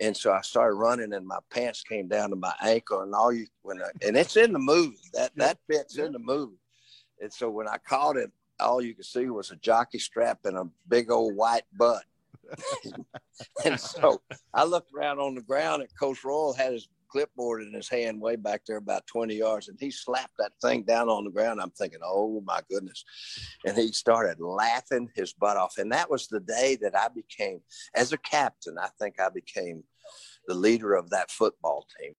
And 0.00 0.16
so 0.16 0.32
I 0.32 0.42
started 0.42 0.76
running, 0.76 1.12
and 1.12 1.26
my 1.26 1.38
pants 1.50 1.82
came 1.82 2.06
down 2.06 2.30
to 2.30 2.36
my 2.36 2.54
ankle, 2.62 3.00
and 3.00 3.14
all 3.14 3.32
you 3.32 3.46
when 3.62 3.82
I, 3.82 3.88
and 4.06 4.16
it's 4.16 4.36
in 4.36 4.52
the 4.52 4.58
movie 4.58 4.96
that 5.12 5.32
that 5.36 5.58
fits 5.68 5.98
in 5.98 6.12
the 6.12 6.20
movie. 6.20 6.58
And 7.20 7.32
so 7.32 7.50
when 7.50 7.66
I 7.66 7.78
caught 7.78 8.16
it, 8.16 8.30
all 8.60 8.80
you 8.80 8.94
could 8.94 9.04
see 9.04 9.28
was 9.28 9.50
a 9.50 9.56
jockey 9.56 9.98
strap 9.98 10.40
and 10.44 10.56
a 10.56 10.68
big 10.88 11.10
old 11.10 11.34
white 11.34 11.64
butt. 11.76 12.04
and 13.64 13.78
so 13.78 14.20
I 14.54 14.64
looked 14.64 14.92
around 14.94 15.18
on 15.18 15.34
the 15.34 15.42
ground, 15.42 15.82
and 15.82 15.90
Coach 15.98 16.24
Royal 16.24 16.54
had 16.54 16.72
his 16.72 16.88
clipboard 17.08 17.62
in 17.62 17.72
his 17.72 17.88
hand 17.88 18.20
way 18.20 18.36
back 18.36 18.62
there 18.66 18.76
about 18.76 19.06
20 19.06 19.34
yards 19.34 19.68
and 19.68 19.78
he 19.80 19.90
slapped 19.90 20.34
that 20.38 20.52
thing 20.62 20.82
down 20.82 21.08
on 21.08 21.24
the 21.24 21.30
ground. 21.30 21.60
I'm 21.60 21.70
thinking 21.70 22.00
oh 22.04 22.42
my 22.46 22.60
goodness. 22.70 23.04
And 23.64 23.76
he 23.76 23.92
started 23.92 24.40
laughing 24.40 25.08
his 25.14 25.32
butt 25.32 25.56
off. 25.56 25.78
And 25.78 25.92
that 25.92 26.10
was 26.10 26.28
the 26.28 26.40
day 26.40 26.76
that 26.82 26.96
i 26.96 27.08
became 27.08 27.60
as 27.94 28.12
a 28.12 28.18
captain 28.18 28.76
i 28.80 28.88
think 29.00 29.16
i 29.20 29.28
became 29.28 29.82
the 30.46 30.54
leader 30.54 30.94
of 30.94 31.10
that 31.10 31.30
football 31.30 31.86
team. 32.00 32.14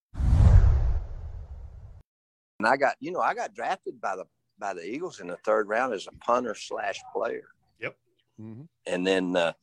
And 2.60 2.68
i 2.68 2.78
got 2.78 2.96
you 3.00 3.12
know 3.12 3.22
i 3.22 3.34
got 3.34 3.54
drafted 3.54 4.02
by 4.02 4.16
the 4.16 4.26
by 4.60 4.74
the 4.74 4.86
eagles 4.86 5.20
in 5.20 5.28
the 5.28 5.38
third 5.46 5.70
round 5.70 5.94
as 5.94 6.08
a 6.08 6.26
punter 6.26 6.54
slash 6.54 7.00
player. 7.14 7.48
Yep. 7.80 7.96
Mm-hmm. 8.42 8.64
and 8.88 9.08
then 9.08 9.36
uh, 9.36 9.54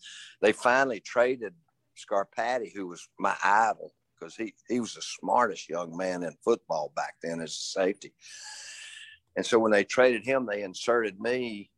they 0.41 0.53
finally 0.53 1.01
traded 1.01 1.55
Scarpati 1.97 2.73
who 2.75 2.89
was 2.89 3.09
my 3.19 3.35
idol 3.43 3.93
because 4.19 4.35
he, 4.35 4.55
he 4.69 4.81
was 4.81 4.95
the 4.95 5.03
smartest 5.03 5.69
young 5.69 5.97
man 5.97 6.23
in 6.23 6.35
football 6.45 6.93
back 6.97 7.15
then 7.23 7.41
as 7.41 7.51
a 7.51 7.81
safety. 7.81 8.13
And 9.37 9.45
so 9.45 9.59
when 9.59 9.73
they 9.73 9.85
traded 9.85 10.25
him, 10.25 10.47
they 10.47 10.63
inserted 10.63 11.21
me. 11.21 11.71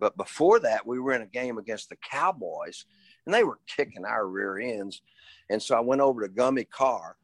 But 0.00 0.16
before 0.16 0.58
that, 0.60 0.86
we 0.86 0.98
were 0.98 1.12
in 1.12 1.22
a 1.22 1.26
game 1.26 1.58
against 1.58 1.88
the 1.88 1.96
Cowboys, 1.96 2.84
and 3.24 3.34
they 3.34 3.44
were 3.44 3.60
kicking 3.66 4.04
our 4.04 4.26
rear 4.26 4.58
ends. 4.58 5.02
And 5.48 5.62
so 5.62 5.76
I 5.76 5.80
went 5.80 6.00
over 6.00 6.22
to 6.22 6.28
Gummy 6.28 6.64
Carr. 6.64 7.16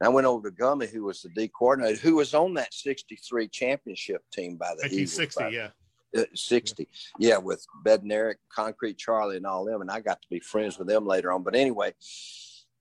And 0.00 0.06
I 0.06 0.10
went 0.10 0.26
over 0.26 0.50
to 0.50 0.56
Gummy, 0.56 0.86
who 0.86 1.04
was 1.04 1.22
the 1.22 1.30
D 1.30 1.48
coordinator, 1.48 1.98
who 2.00 2.16
was 2.16 2.34
on 2.34 2.54
that 2.54 2.72
63 2.72 3.48
championship 3.48 4.22
team 4.32 4.56
by 4.56 4.68
the 4.76 4.82
1960, 4.82 5.40
Eagles, 5.40 5.54
yeah. 5.54 5.68
Uh, 6.16 6.24
60 6.34 6.88
yeah 7.18 7.36
with 7.36 7.66
bednarik 7.84 8.36
concrete 8.48 8.96
charlie 8.96 9.36
and 9.36 9.44
all 9.44 9.64
them 9.64 9.80
and 9.80 9.90
i 9.90 10.00
got 10.00 10.22
to 10.22 10.28
be 10.30 10.38
friends 10.38 10.78
with 10.78 10.86
them 10.86 11.04
later 11.04 11.32
on 11.32 11.42
but 11.42 11.54
anyway 11.54 11.92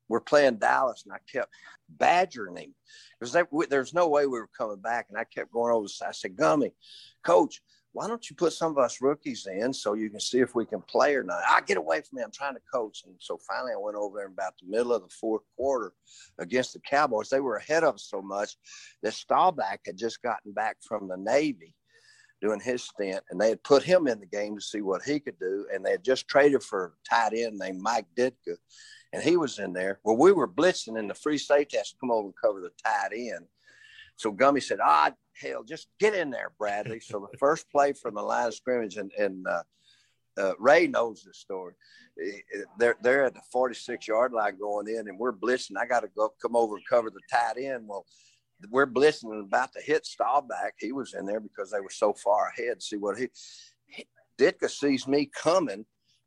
we're 0.08 0.22
playing 0.22 0.58
Dallas, 0.58 1.04
and 1.06 1.14
I 1.14 1.18
kept 1.32 1.52
badgering 1.90 2.58
him 2.58 2.76
because 3.20 3.38
there's 3.70 3.94
no 3.94 4.08
way 4.08 4.26
we 4.26 4.40
were 4.40 4.50
coming 4.58 4.82
back. 4.82 5.08
And 5.10 5.18
I 5.18 5.24
kept 5.24 5.52
going 5.52 5.74
over. 5.74 5.88
I 6.06 6.12
said, 6.12 6.36
Gummy, 6.36 6.72
coach, 7.24 7.62
why 7.96 8.08
don't 8.08 8.30
you 8.30 8.36
put 8.36 8.52
some 8.52 8.72
of 8.72 8.78
us 8.78 9.02
rookies 9.02 9.48
in 9.48 9.74
so 9.74 9.94
you 9.94 10.10
can 10.10 10.20
see 10.20 10.40
if 10.40 10.54
we 10.54 10.66
can 10.66 10.82
play 10.82 11.16
or 11.16 11.24
not? 11.24 11.42
I 11.50 11.62
get 11.62 11.78
away 11.78 12.02
from 12.02 12.18
me. 12.18 12.24
I'm 12.24 12.32
trying 12.32 12.56
to 12.56 12.62
coach. 12.72 13.04
And 13.06 13.16
so 13.20 13.38
finally, 13.48 13.72
I 13.72 13.78
went 13.80 13.96
over 13.96 14.18
there 14.18 14.26
in 14.28 14.34
about 14.34 14.54
the 14.62 14.70
middle 14.70 14.92
of 14.92 15.02
the 15.02 15.16
fourth 15.22 15.44
quarter 15.56 15.94
against 16.38 16.74
the 16.74 16.82
Cowboys. 16.82 17.30
They 17.30 17.40
were 17.40 17.56
ahead 17.56 17.86
of 17.86 17.96
us 17.96 18.08
so 18.12 18.22
much 18.22 18.58
that 19.02 19.14
Staubach 19.14 19.80
had 19.86 19.98
just 19.98 20.22
gotten 20.22 20.52
back 20.52 20.76
from 20.82 21.08
the 21.08 21.16
Navy 21.16 21.74
doing 22.42 22.60
his 22.60 22.84
stint, 22.84 23.24
and 23.30 23.40
they 23.40 23.48
had 23.48 23.64
put 23.64 23.82
him 23.82 24.08
in 24.08 24.20
the 24.20 24.26
game 24.26 24.58
to 24.58 24.62
see 24.62 24.82
what 24.82 25.02
he 25.04 25.22
could 25.22 25.40
do. 25.40 25.66
And 25.74 25.86
they 25.86 25.92
had 25.92 26.04
just 26.04 26.28
traded 26.28 26.64
for 26.64 26.86
a 26.86 27.10
tight 27.10 27.32
end 27.34 27.58
named 27.58 27.82
Mike 27.82 28.08
Ditka 28.18 28.58
and 29.16 29.24
he 29.24 29.38
was 29.38 29.60
in 29.60 29.72
there. 29.72 30.00
Well, 30.04 30.18
we 30.18 30.34
were 30.34 30.48
blitzing, 30.48 31.00
and 31.00 31.10
the 31.10 31.16
free 31.16 31.38
safety 31.38 31.78
has 31.78 31.92
to 31.92 31.98
come 32.02 32.12
over 32.12 32.28
and 32.28 32.34
cover 32.36 32.60
the 32.60 32.72
tight 32.84 33.14
end. 33.14 33.46
So 34.18 34.30
Gummy 34.30 34.60
said, 34.60 34.80
"Ah, 34.84 35.14
hell, 35.34 35.64
just 35.64 35.88
get 36.00 36.14
in 36.14 36.30
there, 36.30 36.52
Bradley." 36.58 37.00
so 37.00 37.20
the 37.20 37.38
first 37.38 37.70
play 37.72 37.94
from 37.94 38.16
the 38.16 38.22
line 38.22 38.48
of 38.48 38.54
scrimmage, 38.54 38.98
and, 38.98 39.12
and 39.14 39.48
uh, 39.48 39.64
uh, 40.38 40.54
Ray 40.60 40.88
knows 40.88 41.24
this 41.24 41.38
story. 41.38 41.76
They're 42.78 42.98
they're 43.02 43.26
at 43.26 43.36
the 43.36 43.42
46 43.52 44.06
yard 44.06 44.34
line 44.34 44.58
going 44.60 44.90
in, 44.90 45.08
and 45.08 45.18
we're 45.18 45.34
blitzing. 45.34 45.78
I 45.80 45.86
got 45.86 46.02
to 46.02 46.10
go 46.10 46.34
come 46.42 46.58
over 46.58 46.76
and 46.76 46.86
cover 46.86 47.10
the 47.10 47.22
tight 47.32 47.58
end. 47.58 47.88
Well, 47.88 48.06
we're 48.70 48.86
blitzing 48.86 49.32
and 49.32 49.46
about 49.46 49.72
to 49.74 49.82
hit 49.82 50.06
Staubach. 50.06 50.74
He 50.78 50.92
was 50.92 51.14
in 51.14 51.26
there 51.26 51.40
because 51.40 51.72
they 51.72 51.80
were 51.80 51.90
so 51.90 52.12
far 52.12 52.50
ahead. 52.50 52.84
See 52.84 52.98
what 52.98 53.18
he, 53.18 53.30
he 53.88 54.06
Ditka 54.38 54.70
sees 54.70 55.08
me 55.08 55.30
coming 55.34 55.86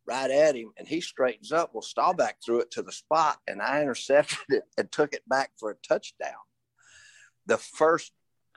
right 0.09 0.31
at 0.31 0.57
him 0.57 0.73
and 0.79 0.89
he 0.89 1.01
straightens 1.01 1.53
up. 1.53 1.71
Well, 1.73 1.83
Staubach 1.83 2.37
threw 2.45 2.61
it 2.61 2.71
to 2.73 2.83
the 2.83 2.93
spot 2.93 3.39
and 3.47 3.61
I 3.61 3.83
intercepted 3.83 4.39
it 4.49 4.65
and 4.77 4.91
took 4.91 5.13
it 5.13 5.29
back 5.29 5.51
for 5.59 5.71
a 5.71 5.87
touchdown. 5.87 6.33
The 7.47 7.59
first 7.59 8.13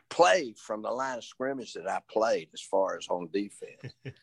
play 0.09 0.53
from 0.57 0.81
the 0.81 0.91
line 0.91 1.17
of 1.17 1.23
scrimmage 1.23 1.73
that 1.73 1.89
I 1.89 1.99
played 2.09 2.49
as 2.53 2.61
far 2.61 2.97
as 2.97 3.07
on 3.09 3.29
defense. 3.31 3.93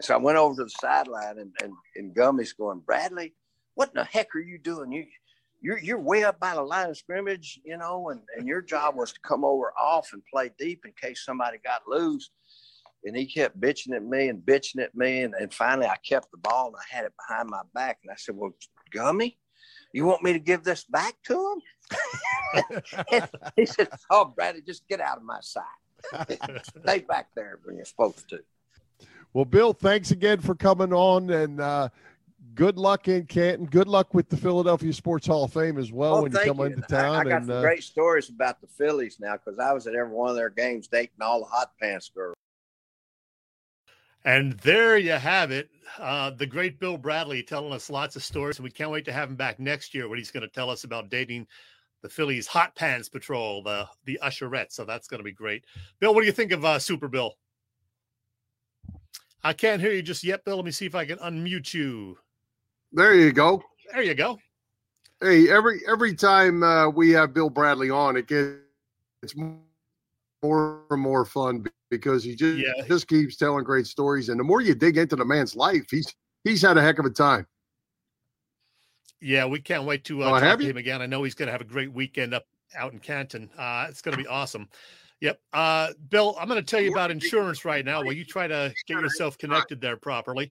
so 0.00 0.14
I 0.14 0.18
went 0.18 0.38
over 0.38 0.56
to 0.56 0.64
the 0.64 0.70
sideline 0.70 1.38
and, 1.38 1.52
and, 1.62 1.72
and 1.96 2.14
Gummy's 2.14 2.52
going, 2.52 2.80
Bradley, 2.80 3.34
what 3.74 3.90
in 3.90 3.94
the 3.94 4.04
heck 4.04 4.34
are 4.34 4.40
you 4.40 4.58
doing? 4.58 4.92
You 4.92 5.06
you're 5.62 5.78
you're 5.78 6.00
way 6.00 6.24
up 6.24 6.40
by 6.40 6.54
the 6.54 6.62
line 6.62 6.90
of 6.90 6.96
scrimmage, 6.98 7.60
you 7.64 7.76
know, 7.78 8.08
and, 8.10 8.20
and 8.36 8.48
your 8.48 8.60
job 8.60 8.96
was 8.96 9.12
to 9.12 9.20
come 9.20 9.44
over 9.44 9.72
off 9.78 10.12
and 10.12 10.20
play 10.26 10.50
deep 10.58 10.84
in 10.84 10.92
case 11.00 11.24
somebody 11.24 11.58
got 11.64 11.86
loose 11.86 12.30
and 13.04 13.16
he 13.16 13.26
kept 13.26 13.60
bitching 13.60 13.94
at 13.94 14.04
me 14.04 14.28
and 14.28 14.40
bitching 14.40 14.82
at 14.82 14.94
me. 14.94 15.22
And, 15.22 15.34
and 15.34 15.52
finally, 15.52 15.86
I 15.86 15.96
kept 15.96 16.30
the 16.30 16.38
ball 16.38 16.68
and 16.68 16.76
I 16.76 16.96
had 16.96 17.04
it 17.04 17.12
behind 17.16 17.50
my 17.50 17.62
back. 17.74 17.98
And 18.02 18.12
I 18.12 18.16
said, 18.16 18.36
Well, 18.36 18.52
Gummy, 18.90 19.38
you 19.92 20.04
want 20.04 20.22
me 20.22 20.32
to 20.32 20.38
give 20.38 20.64
this 20.64 20.84
back 20.84 21.14
to 21.24 21.34
him? 21.34 23.20
he 23.56 23.66
said, 23.66 23.88
Oh, 24.10 24.26
Bradley, 24.26 24.62
just 24.62 24.86
get 24.88 25.00
out 25.00 25.18
of 25.18 25.24
my 25.24 25.40
sight. 25.40 25.64
Stay 26.82 27.00
back 27.00 27.28
there 27.34 27.58
when 27.64 27.76
you're 27.76 27.84
supposed 27.84 28.28
to. 28.28 28.40
Well, 29.32 29.44
Bill, 29.44 29.72
thanks 29.72 30.10
again 30.10 30.40
for 30.40 30.54
coming 30.54 30.92
on 30.92 31.30
and 31.30 31.60
uh, 31.60 31.88
good 32.54 32.76
luck 32.76 33.08
in 33.08 33.24
Canton. 33.26 33.66
Good 33.66 33.88
luck 33.88 34.12
with 34.14 34.28
the 34.28 34.36
Philadelphia 34.36 34.92
Sports 34.92 35.26
Hall 35.26 35.44
of 35.44 35.52
Fame 35.52 35.78
as 35.78 35.90
well 35.90 36.16
oh, 36.16 36.22
when 36.22 36.32
you 36.32 36.38
come 36.38 36.58
you. 36.58 36.64
into 36.64 36.82
town. 36.82 37.14
I, 37.14 37.20
I 37.20 37.24
got 37.24 37.32
and, 37.32 37.46
some 37.46 37.56
uh, 37.56 37.60
great 37.62 37.82
stories 37.82 38.28
about 38.28 38.60
the 38.60 38.66
Phillies 38.66 39.18
now 39.20 39.32
because 39.32 39.58
I 39.58 39.72
was 39.72 39.86
at 39.86 39.94
every 39.94 40.12
one 40.12 40.30
of 40.30 40.36
their 40.36 40.50
games 40.50 40.88
dating 40.88 41.20
all 41.20 41.40
the 41.40 41.46
hot 41.46 41.72
pants 41.80 42.10
girls. 42.14 42.34
And 44.24 44.52
there 44.60 44.98
you 44.98 45.12
have 45.12 45.50
it. 45.50 45.68
Uh, 45.98 46.30
the 46.30 46.46
great 46.46 46.78
Bill 46.78 46.96
Bradley 46.96 47.42
telling 47.42 47.72
us 47.72 47.90
lots 47.90 48.16
of 48.16 48.22
stories. 48.22 48.58
And 48.58 48.64
we 48.64 48.70
can't 48.70 48.90
wait 48.90 49.04
to 49.06 49.12
have 49.12 49.28
him 49.28 49.36
back 49.36 49.58
next 49.58 49.94
year 49.94 50.08
when 50.08 50.18
he's 50.18 50.30
going 50.30 50.42
to 50.42 50.48
tell 50.48 50.70
us 50.70 50.84
about 50.84 51.10
dating 51.10 51.46
the 52.02 52.08
Phillies 52.08 52.46
Hot 52.46 52.74
Pants 52.74 53.08
Patrol, 53.08 53.62
the 53.62 53.86
the 54.04 54.18
Usherette. 54.22 54.72
So 54.72 54.84
that's 54.84 55.08
going 55.08 55.18
to 55.18 55.24
be 55.24 55.32
great. 55.32 55.64
Bill, 56.00 56.14
what 56.14 56.20
do 56.20 56.26
you 56.26 56.32
think 56.32 56.52
of 56.52 56.64
uh, 56.64 56.78
Super 56.78 57.08
Bill? 57.08 57.34
I 59.44 59.52
can't 59.52 59.80
hear 59.80 59.92
you 59.92 60.02
just 60.02 60.22
yet, 60.22 60.44
Bill. 60.44 60.56
Let 60.56 60.64
me 60.64 60.70
see 60.70 60.86
if 60.86 60.94
I 60.94 61.04
can 61.04 61.18
unmute 61.18 61.74
you. 61.74 62.16
There 62.92 63.14
you 63.14 63.32
go. 63.32 63.62
There 63.92 64.02
you 64.02 64.14
go. 64.14 64.38
Hey, 65.20 65.50
every 65.50 65.80
every 65.88 66.14
time 66.14 66.62
uh, 66.62 66.88
we 66.88 67.10
have 67.10 67.34
Bill 67.34 67.50
Bradley 67.50 67.90
on, 67.90 68.16
it 68.16 68.28
gets 68.28 68.58
it's 69.22 69.34
more 69.36 70.80
and 70.90 71.00
more 71.00 71.24
fun 71.24 71.64
because 71.92 72.24
he 72.24 72.34
just 72.34 72.56
Yeah. 72.58 72.86
just 72.88 73.06
keeps 73.06 73.36
telling 73.36 73.64
great 73.64 73.86
stories. 73.86 74.30
And 74.30 74.40
the 74.40 74.44
more 74.44 74.62
you 74.62 74.74
dig 74.74 74.96
into 74.96 75.14
the 75.14 75.26
man's 75.26 75.54
life, 75.54 75.84
he's 75.90 76.12
he's 76.42 76.62
had 76.62 76.78
a 76.78 76.82
heck 76.82 76.98
of 76.98 77.04
a 77.04 77.10
time. 77.10 77.46
Yeah, 79.20 79.44
we 79.44 79.60
can't 79.60 79.84
wait 79.84 80.02
to 80.04 80.22
uh, 80.22 80.26
Oh, 80.26 80.30
talk 80.30 80.42
have 80.42 80.58
to 80.58 80.64
you? 80.64 80.70
him 80.70 80.78
again. 80.78 81.02
I 81.02 81.06
know 81.06 81.22
he's 81.22 81.34
going 81.34 81.46
to 81.46 81.52
have 81.52 81.60
a 81.60 81.64
great 81.64 81.92
weekend 81.92 82.32
up 82.34 82.46
out 82.74 82.92
in 82.94 82.98
Canton. 82.98 83.50
Uh, 83.56 83.86
it's 83.90 84.00
going 84.00 84.16
to 84.16 84.22
be 84.22 84.26
awesome. 84.26 84.68
Yep. 85.20 85.38
Uh, 85.52 85.92
Bill, 86.08 86.34
I'm 86.40 86.48
going 86.48 86.58
to 86.58 86.68
tell 86.68 86.80
you 86.80 86.90
about 86.90 87.10
insurance 87.12 87.64
right 87.64 87.84
now 87.84 88.02
while 88.02 88.14
you 88.14 88.24
try 88.24 88.48
to 88.48 88.74
get 88.88 88.98
yourself 88.98 89.38
connected 89.38 89.80
there 89.80 89.96
properly. 89.96 90.50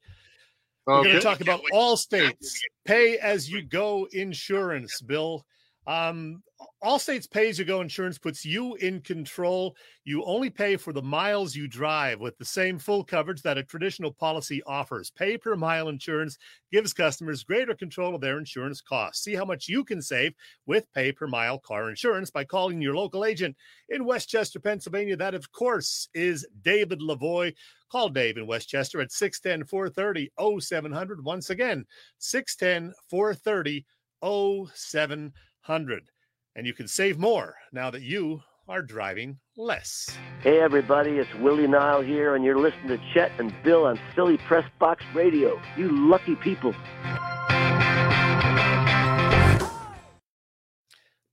We're 0.85 1.03
going 1.03 1.15
to 1.15 1.21
talk 1.21 1.41
about 1.41 1.61
Allstate's 1.73 2.61
pay 2.85 3.17
as 3.17 3.49
you 3.49 3.63
go 3.63 4.07
insurance, 4.13 5.01
Bill. 5.01 5.45
Um, 5.87 6.43
Allstate's 6.83 7.27
pay 7.27 7.49
as 7.49 7.59
you 7.59 7.65
go 7.65 7.81
insurance 7.81 8.17
puts 8.17 8.43
you 8.43 8.73
in 8.75 9.01
control. 9.01 9.75
You 10.03 10.23
only 10.25 10.49
pay 10.49 10.77
for 10.77 10.93
the 10.93 11.01
miles 11.01 11.55
you 11.55 11.67
drive 11.67 12.19
with 12.19 12.37
the 12.37 12.45
same 12.45 12.79
full 12.79 13.03
coverage 13.03 13.43
that 13.43 13.57
a 13.57 13.63
traditional 13.63 14.11
policy 14.11 14.63
offers. 14.65 15.11
Pay 15.11 15.37
per 15.37 15.55
mile 15.55 15.89
insurance 15.89 16.37
gives 16.71 16.93
customers 16.93 17.43
greater 17.43 17.75
control 17.75 18.15
of 18.15 18.21
their 18.21 18.39
insurance 18.39 18.81
costs. 18.81 19.23
See 19.23 19.35
how 19.35 19.45
much 19.45 19.67
you 19.67 19.83
can 19.83 20.01
save 20.01 20.33
with 20.65 20.91
pay 20.93 21.11
per 21.11 21.27
mile 21.27 21.59
car 21.59 21.89
insurance 21.89 22.31
by 22.31 22.43
calling 22.43 22.81
your 22.81 22.95
local 22.95 23.25
agent 23.25 23.55
in 23.89 24.05
West 24.05 24.29
Chester, 24.29 24.59
Pennsylvania. 24.59 25.15
That, 25.15 25.35
of 25.35 25.51
course, 25.51 26.09
is 26.13 26.47
David 26.63 26.99
Lavoie. 26.99 27.53
Call 27.91 28.09
Dave 28.09 28.37
in 28.37 28.47
West 28.47 28.69
Chester 28.69 29.01
at 29.01 29.11
610 29.11 29.67
430 29.67 30.31
0700. 30.59 31.23
Once 31.23 31.49
again, 31.49 31.85
610 32.17 32.93
430 33.09 33.85
0700. 34.23 36.09
And 36.55 36.67
you 36.67 36.73
can 36.73 36.87
save 36.87 37.17
more 37.17 37.55
now 37.71 37.89
that 37.91 38.01
you 38.01 38.41
are 38.67 38.81
driving 38.81 39.39
less. 39.55 40.09
Hey 40.41 40.59
everybody, 40.59 41.11
it's 41.11 41.33
Willie 41.35 41.67
Nile 41.67 42.01
here, 42.01 42.35
and 42.35 42.43
you're 42.43 42.59
listening 42.59 42.89
to 42.89 42.99
Chet 43.13 43.31
and 43.39 43.53
Bill 43.63 43.85
on 43.85 43.99
Philly 44.15 44.37
Press 44.37 44.69
Box 44.77 45.03
Radio. 45.13 45.61
You 45.77 45.89
lucky 46.09 46.35
people. 46.35 46.73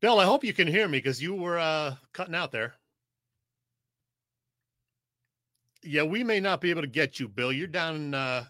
Bill, 0.00 0.20
I 0.20 0.24
hope 0.24 0.44
you 0.44 0.52
can 0.52 0.68
hear 0.68 0.86
me 0.86 0.98
because 0.98 1.20
you 1.20 1.34
were 1.34 1.58
uh, 1.58 1.96
cutting 2.12 2.36
out 2.36 2.52
there. 2.52 2.74
Yeah, 5.82 6.04
we 6.04 6.22
may 6.22 6.38
not 6.38 6.60
be 6.60 6.70
able 6.70 6.82
to 6.82 6.88
get 6.88 7.18
you, 7.18 7.28
Bill. 7.28 7.52
You're 7.52 7.66
down 7.66 7.96
in, 7.96 8.14
uh, 8.14 8.44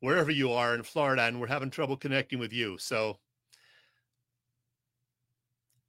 wherever 0.00 0.30
you 0.30 0.52
are 0.52 0.74
in 0.74 0.82
Florida, 0.82 1.22
and 1.22 1.40
we're 1.40 1.46
having 1.46 1.70
trouble 1.70 1.96
connecting 1.96 2.38
with 2.38 2.52
you. 2.52 2.76
So 2.78 3.18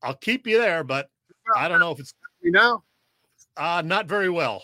I'll 0.04 0.16
keep 0.16 0.46
you 0.48 0.60
there, 0.60 0.84
but 0.84 1.10
I 1.56 1.68
don't 1.68 1.80
know 1.80 1.92
if 1.92 2.00
it's 2.00 2.14
You 2.42 2.52
know? 2.52 2.84
uh, 3.56 3.82
not 3.86 4.08
very 4.08 4.30
well. 4.30 4.64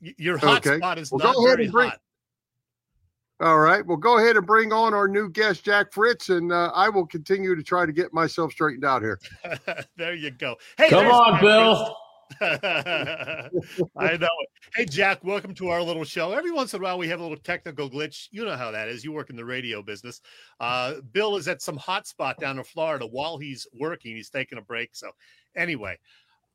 Your 0.00 0.38
hot 0.38 0.66
Okay. 0.66 0.78
spot 0.78 0.98
is 0.98 1.10
Well, 1.12 1.18
not 1.18 1.34
go 1.36 1.44
ahead 1.46 1.56
very 1.58 1.64
and 1.66 1.72
bring- 1.72 1.88
hot. 1.90 2.00
All 3.42 3.58
right. 3.58 3.84
Well, 3.86 3.96
go 3.96 4.18
ahead 4.18 4.36
and 4.36 4.46
bring 4.46 4.70
on 4.70 4.92
our 4.92 5.08
new 5.08 5.30
guest, 5.30 5.64
Jack 5.64 5.92
Fritz, 5.94 6.28
and 6.28 6.52
uh, 6.52 6.70
I 6.74 6.90
will 6.90 7.06
continue 7.06 7.54
to 7.54 7.62
try 7.62 7.86
to 7.86 7.92
get 7.92 8.12
myself 8.12 8.52
straightened 8.52 8.84
out 8.84 9.00
here. 9.00 9.18
there 9.96 10.14
you 10.14 10.30
go. 10.30 10.56
Hey, 10.76 10.90
Come 10.90 11.06
on, 11.06 11.32
Jack 11.34 11.40
Bill. 11.42 11.96
I 12.40 13.48
know. 13.96 14.28
Hey, 14.74 14.84
Jack, 14.84 15.24
welcome 15.24 15.54
to 15.54 15.68
our 15.68 15.82
little 15.82 16.04
show. 16.04 16.32
Every 16.32 16.52
once 16.52 16.72
in 16.74 16.80
a 16.80 16.82
while, 16.82 16.98
we 16.98 17.08
have 17.08 17.18
a 17.18 17.22
little 17.22 17.36
technical 17.36 17.90
glitch. 17.90 18.28
You 18.30 18.44
know 18.44 18.56
how 18.56 18.70
that 18.70 18.88
is. 18.88 19.04
You 19.04 19.12
work 19.12 19.30
in 19.30 19.36
the 19.36 19.44
radio 19.44 19.82
business. 19.82 20.20
Uh, 20.60 20.94
Bill 21.12 21.36
is 21.36 21.48
at 21.48 21.60
some 21.60 21.76
hot 21.76 22.06
spot 22.06 22.38
down 22.38 22.58
in 22.58 22.64
Florida 22.64 23.06
while 23.06 23.36
he's 23.38 23.66
working. 23.72 24.14
He's 24.14 24.30
taking 24.30 24.58
a 24.58 24.62
break. 24.62 24.90
So, 24.92 25.10
anyway, 25.56 25.98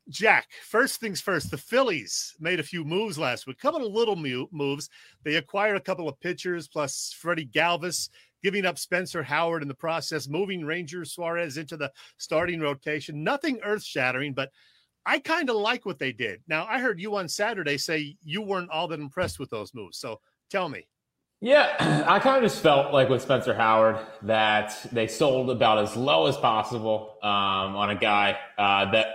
Jack, 0.07 0.47
first 0.63 0.99
things 0.99 1.19
first, 1.19 1.51
the 1.51 1.57
Phillies 1.57 2.35
made 2.39 2.59
a 2.59 2.63
few 2.63 2.85
moves 2.85 3.17
last 3.17 3.45
week, 3.45 3.57
a 3.57 3.61
couple 3.61 3.85
of 3.85 3.91
little 3.91 4.15
moves. 4.51 4.89
They 5.23 5.35
acquired 5.35 5.77
a 5.77 5.81
couple 5.81 6.07
of 6.07 6.19
pitchers 6.19 6.67
plus 6.67 7.13
Freddie 7.17 7.47
Galvis, 7.47 8.09
giving 8.43 8.65
up 8.65 8.77
Spencer 8.77 9.23
Howard 9.23 9.61
in 9.61 9.67
the 9.67 9.73
process, 9.73 10.27
moving 10.27 10.63
Ranger 10.63 11.03
Suarez 11.03 11.57
into 11.57 11.75
the 11.75 11.91
starting 12.17 12.61
rotation. 12.61 13.23
Nothing 13.23 13.59
earth 13.63 13.83
shattering, 13.83 14.33
but 14.33 14.51
I 15.06 15.20
kind 15.20 15.50
of 15.50 15.56
like 15.58 15.86
what 15.86 16.00
they 16.00 16.12
did. 16.12 16.41
Now, 16.48 16.65
I 16.70 16.80
heard 16.80 17.00
you 17.00 17.15
on 17.15 17.28
Saturday 17.30 17.78
say 17.78 18.18
you 18.24 18.41
weren't 18.41 18.70
all 18.70 18.88
that 18.88 19.00
impressed 19.00 19.39
with 19.39 19.50
those 19.50 19.74
moves. 19.74 19.98
So 19.98 20.20
tell 20.50 20.70
me. 20.70 20.88
Yeah, 21.41 22.04
I 22.08 22.20
kind 22.20 22.44
of 22.44 22.50
just 22.50 22.63
felt 22.63 22.94
like 22.94 23.10
with 23.10 23.22
Spencer 23.22 23.54
Howard 23.54 24.00
that 24.24 24.88
they 24.91 25.08
sold 25.08 25.52
about 25.52 25.78
as 25.80 25.96
low 25.96 26.26
as 26.28 26.38
possible 26.38 27.18
um, 27.22 27.76
on 27.76 27.91
a 27.91 27.96
guy 27.96 28.38
uh, 28.58 28.89
that 28.91 29.08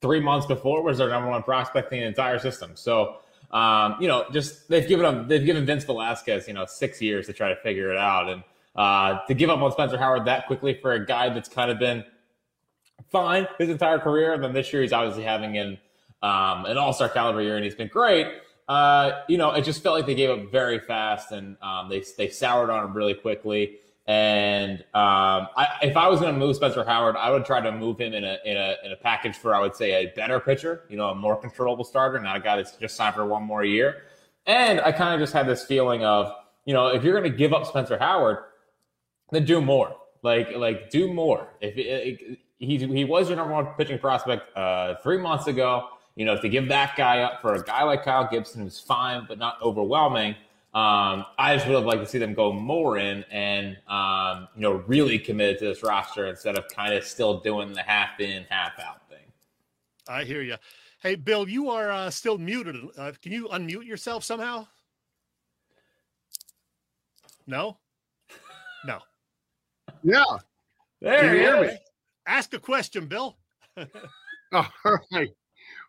three 0.00 0.20
months 0.20 0.46
before 0.46 0.82
was 0.82 0.98
their 0.98 1.08
number 1.08 1.30
one 1.30 1.42
prospect 1.42 1.92
in 1.92 2.00
the 2.00 2.06
entire 2.06 2.38
system. 2.38 2.72
So, 2.74 3.16
um, 3.52 3.96
you 4.00 4.08
know, 4.08 4.24
just 4.32 4.68
they've 4.68 4.86
given 4.86 5.04
them, 5.04 5.28
they've 5.28 5.44
given 5.44 5.66
Vince 5.66 5.84
Velasquez 5.84 6.48
you 6.48 6.54
know 6.54 6.66
six 6.66 7.00
years 7.02 7.26
to 7.26 7.32
try 7.32 7.48
to 7.50 7.56
figure 7.56 7.92
it 7.92 7.98
out, 7.98 8.28
and 8.28 8.42
uh, 8.74 9.24
to 9.26 9.34
give 9.34 9.50
up 9.50 9.60
on 9.60 9.70
Spencer 9.72 9.98
Howard 9.98 10.24
that 10.24 10.46
quickly 10.46 10.74
for 10.74 10.92
a 10.92 11.04
guy 11.04 11.28
that's 11.28 11.48
kind 11.48 11.70
of 11.70 11.78
been 11.78 12.04
fine 13.10 13.46
his 13.58 13.68
entire 13.68 13.98
career, 13.98 14.32
and 14.32 14.42
then 14.42 14.52
this 14.52 14.72
year 14.72 14.82
he's 14.82 14.92
obviously 14.92 15.24
having 15.24 15.56
an 15.58 15.78
um, 16.22 16.66
an 16.66 16.76
All 16.76 16.92
Star 16.92 17.08
caliber 17.08 17.42
year, 17.42 17.56
and 17.56 17.64
he's 17.64 17.74
been 17.74 17.88
great. 17.88 18.26
Uh, 18.68 19.22
you 19.28 19.36
know, 19.36 19.50
it 19.52 19.64
just 19.64 19.82
felt 19.82 19.96
like 19.96 20.06
they 20.06 20.14
gave 20.14 20.30
up 20.30 20.50
very 20.50 20.78
fast, 20.78 21.32
and 21.32 21.56
um, 21.62 21.88
they 21.88 22.04
they 22.16 22.28
soured 22.28 22.70
on 22.70 22.84
him 22.84 22.94
really 22.94 23.14
quickly. 23.14 23.78
And 24.06 24.80
um, 24.94 25.46
I, 25.56 25.78
if 25.82 25.96
I 25.96 26.08
was 26.08 26.20
going 26.20 26.32
to 26.32 26.38
move 26.38 26.56
Spencer 26.56 26.84
Howard, 26.84 27.16
I 27.16 27.30
would 27.30 27.44
try 27.44 27.60
to 27.60 27.70
move 27.70 28.00
him 28.00 28.12
in 28.12 28.24
a, 28.24 28.38
in 28.44 28.56
a 28.56 28.76
in 28.84 28.92
a 28.92 28.96
package 28.96 29.36
for 29.36 29.54
I 29.54 29.60
would 29.60 29.76
say 29.76 30.04
a 30.04 30.12
better 30.16 30.40
pitcher, 30.40 30.84
you 30.88 30.96
know, 30.96 31.10
a 31.10 31.14
more 31.14 31.36
controllable 31.36 31.84
starter, 31.84 32.18
not 32.18 32.36
a 32.36 32.40
guy 32.40 32.56
that's 32.56 32.72
just 32.76 32.96
signed 32.96 33.14
for 33.14 33.24
one 33.26 33.42
more 33.42 33.64
year. 33.64 34.02
And 34.46 34.80
I 34.80 34.90
kind 34.92 35.14
of 35.14 35.20
just 35.20 35.32
had 35.32 35.46
this 35.46 35.64
feeling 35.64 36.04
of, 36.04 36.32
you 36.64 36.74
know, 36.74 36.88
if 36.88 37.04
you're 37.04 37.18
going 37.18 37.30
to 37.30 37.36
give 37.36 37.52
up 37.52 37.66
Spencer 37.66 37.98
Howard, 37.98 38.38
then 39.30 39.44
do 39.44 39.60
more. 39.60 39.94
Like 40.22 40.56
like 40.56 40.90
do 40.90 41.12
more. 41.12 41.48
If 41.60 41.76
it, 41.76 41.86
it, 41.86 42.38
he 42.60 42.76
he 42.76 43.04
was 43.04 43.28
your 43.28 43.36
number 43.36 43.54
one 43.54 43.66
pitching 43.76 43.98
prospect 43.98 44.56
uh, 44.56 44.94
three 45.02 45.18
months 45.18 45.46
ago, 45.46 45.88
you 46.14 46.24
know, 46.24 46.40
to 46.40 46.48
give 46.48 46.68
that 46.68 46.94
guy 46.94 47.22
up 47.22 47.40
for 47.40 47.54
a 47.54 47.62
guy 47.62 47.82
like 47.82 48.04
Kyle 48.04 48.28
Gibson, 48.30 48.62
who's 48.62 48.78
fine 48.78 49.24
but 49.26 49.38
not 49.38 49.60
overwhelming. 49.62 50.36
Um, 50.72 51.24
I 51.36 51.56
just 51.56 51.66
would 51.66 51.74
have 51.74 51.84
liked 51.84 52.04
to 52.04 52.06
see 52.06 52.18
them 52.18 52.32
go 52.32 52.52
more 52.52 52.98
in 52.98 53.24
and 53.24 53.76
um, 53.88 54.46
you 54.54 54.60
know 54.60 54.84
really 54.86 55.18
committed 55.18 55.58
to 55.60 55.64
this 55.64 55.82
roster 55.82 56.26
instead 56.26 56.56
of 56.56 56.68
kind 56.68 56.94
of 56.94 57.02
still 57.02 57.40
doing 57.40 57.72
the 57.72 57.82
half 57.82 58.20
in, 58.20 58.44
half 58.48 58.78
out 58.78 59.08
thing. 59.08 59.18
I 60.06 60.24
hear 60.24 60.42
you. 60.42 60.56
Hey, 61.02 61.14
Bill, 61.14 61.48
you 61.48 61.70
are 61.70 61.90
uh, 61.90 62.10
still 62.10 62.36
muted. 62.36 62.76
Uh, 62.96 63.12
can 63.22 63.32
you 63.32 63.48
unmute 63.48 63.86
yourself 63.86 64.22
somehow? 64.22 64.66
No, 67.46 67.78
no. 68.84 68.98
Yeah. 70.02 70.24
There 71.00 71.18
Can 71.20 71.24
you 71.30 71.32
he 71.32 71.38
hear 71.38 71.64
is. 71.64 71.72
me? 71.72 71.78
Ask 72.26 72.54
a 72.54 72.58
question, 72.58 73.06
Bill. 73.06 73.36
All 74.52 74.66
right. 75.12 75.30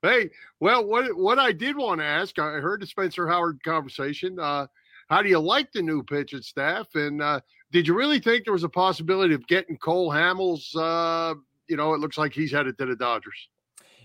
Hey, 0.01 0.29
well, 0.59 0.85
what 0.85 1.15
what 1.15 1.39
I 1.39 1.51
did 1.51 1.77
want 1.77 2.01
to 2.01 2.05
ask, 2.05 2.37
I 2.39 2.53
heard 2.53 2.81
the 2.81 2.87
Spencer 2.87 3.27
Howard 3.27 3.63
conversation. 3.63 4.39
Uh, 4.39 4.67
how 5.09 5.21
do 5.21 5.29
you 5.29 5.39
like 5.39 5.71
the 5.71 5.81
new 5.81 6.03
pitching 6.03 6.41
staff? 6.41 6.87
And 6.95 7.21
uh, 7.21 7.41
did 7.71 7.87
you 7.87 7.95
really 7.95 8.19
think 8.19 8.45
there 8.45 8.53
was 8.53 8.63
a 8.63 8.69
possibility 8.69 9.33
of 9.33 9.45
getting 9.47 9.77
Cole 9.77 10.09
Hamels? 10.09 10.75
Uh, 10.75 11.35
you 11.67 11.77
know, 11.77 11.93
it 11.93 11.99
looks 11.99 12.17
like 12.17 12.33
he's 12.33 12.51
headed 12.51 12.77
to 12.77 12.85
the 12.85 12.95
Dodgers. 12.95 13.49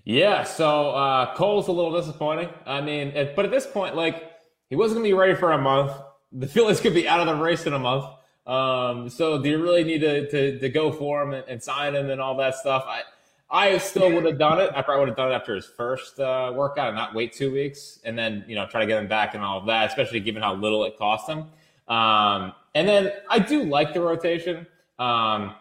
Yeah, 0.05 0.45
so 0.45 0.91
uh, 0.91 1.35
Cole's 1.35 1.69
a 1.69 1.73
little 1.73 1.93
disappointing. 1.93 2.49
I 2.65 2.81
mean, 2.81 3.09
it, 3.09 3.35
but 3.35 3.45
at 3.45 3.51
this 3.51 3.67
point, 3.67 3.97
like 3.97 4.31
he 4.69 4.77
wasn't 4.77 4.99
gonna 4.99 5.09
be 5.09 5.15
ready 5.15 5.35
for 5.35 5.53
a 5.53 5.59
month. 5.59 5.93
The 6.33 6.47
Phillies 6.47 6.81
could 6.81 6.95
be 6.95 7.09
out 7.09 7.21
of 7.21 7.27
the 7.27 7.43
race 7.43 7.67
in 7.67 7.73
a 7.73 7.79
month. 7.79 8.05
Um, 8.47 9.09
so 9.09 9.41
do 9.43 9.49
you 9.49 9.63
really 9.63 9.85
need 9.85 10.01
to 10.01 10.31
to, 10.31 10.59
to 10.59 10.69
go 10.69 10.93
for 10.93 11.23
him 11.23 11.33
and, 11.33 11.45
and 11.49 11.63
sign 11.63 11.95
him 11.95 12.11
and 12.11 12.21
all 12.21 12.37
that 12.37 12.55
stuff? 12.55 12.85
I 12.87 13.03
I 13.49 13.79
still 13.79 14.13
would 14.13 14.25
have 14.25 14.39
done 14.39 14.61
it. 14.61 14.71
I 14.75 14.83
probably 14.83 15.01
would 15.01 15.09
have 15.09 15.17
done 15.17 15.33
it 15.33 15.35
after 15.35 15.55
his 15.55 15.67
first 15.67 16.19
uh, 16.19 16.53
workout 16.55 16.89
and 16.89 16.97
not 16.97 17.15
wait 17.15 17.33
two 17.33 17.53
weeks 17.53 18.01
and 18.05 18.19
then 18.19 18.45
you 18.49 18.55
know 18.55 18.67
try 18.67 18.81
to 18.81 18.87
get 18.87 19.01
him 19.01 19.09
back 19.09 19.35
and 19.35 19.43
all 19.43 19.59
of 19.59 19.67
that, 19.67 19.89
especially 19.89 20.21
given 20.21 20.43
how 20.43 20.55
little 20.55 20.85
it 20.85 20.97
cost 20.99 21.29
him. 21.29 21.47
Um, 21.89 22.53
and 22.75 22.89
then 22.89 23.13
I 23.31 23.39
do 23.39 23.65
like 23.65 23.95
the 23.95 24.01
rotation. 24.01 24.67
Um, 24.99 25.55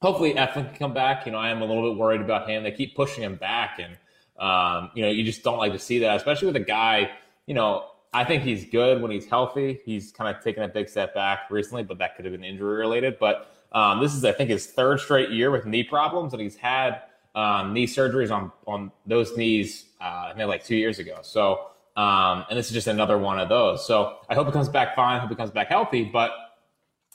hopefully 0.00 0.34
Eflin 0.34 0.68
can 0.68 0.74
come 0.78 0.94
back. 0.94 1.26
You 1.26 1.32
know, 1.32 1.38
I 1.38 1.50
am 1.50 1.62
a 1.62 1.64
little 1.64 1.90
bit 1.90 1.98
worried 1.98 2.20
about 2.20 2.48
him. 2.48 2.62
They 2.62 2.72
keep 2.72 2.94
pushing 2.94 3.22
him 3.22 3.36
back, 3.36 3.78
and 3.78 3.96
um, 4.38 4.90
you 4.94 5.02
know, 5.02 5.10
you 5.10 5.24
just 5.24 5.42
don't 5.42 5.58
like 5.58 5.72
to 5.72 5.78
see 5.78 5.98
that, 6.00 6.16
especially 6.16 6.46
with 6.46 6.56
a 6.56 6.60
guy. 6.60 7.10
You 7.46 7.54
know, 7.54 7.86
I 8.12 8.24
think 8.24 8.42
he's 8.42 8.64
good 8.64 9.02
when 9.02 9.10
he's 9.10 9.26
healthy. 9.26 9.80
He's 9.84 10.12
kind 10.12 10.34
of 10.34 10.42
taken 10.42 10.62
a 10.62 10.68
big 10.68 10.88
step 10.88 11.14
back 11.14 11.50
recently, 11.50 11.82
but 11.82 11.98
that 11.98 12.16
could 12.16 12.24
have 12.24 12.32
been 12.32 12.44
injury 12.44 12.78
related. 12.78 13.18
But 13.18 13.54
um, 13.72 14.00
this 14.00 14.14
is, 14.14 14.24
I 14.24 14.32
think, 14.32 14.50
his 14.50 14.66
third 14.66 15.00
straight 15.00 15.30
year 15.30 15.50
with 15.50 15.66
knee 15.66 15.84
problems, 15.84 16.32
and 16.32 16.40
he's 16.40 16.56
had 16.56 17.02
um, 17.34 17.72
knee 17.72 17.86
surgeries 17.86 18.30
on 18.30 18.50
on 18.66 18.90
those 19.06 19.36
knees, 19.36 19.86
uh, 20.00 20.32
maybe 20.36 20.46
like 20.46 20.64
two 20.64 20.76
years 20.76 20.98
ago. 20.98 21.18
So, 21.22 21.68
um, 21.96 22.46
and 22.48 22.58
this 22.58 22.66
is 22.66 22.72
just 22.72 22.86
another 22.86 23.18
one 23.18 23.38
of 23.38 23.48
those. 23.48 23.86
So 23.86 24.18
I 24.28 24.34
hope 24.34 24.46
he 24.46 24.52
comes 24.52 24.68
back 24.68 24.96
fine. 24.96 25.20
Hope 25.20 25.30
he 25.30 25.36
comes 25.36 25.50
back 25.50 25.68
healthy. 25.68 26.04
But 26.04 26.32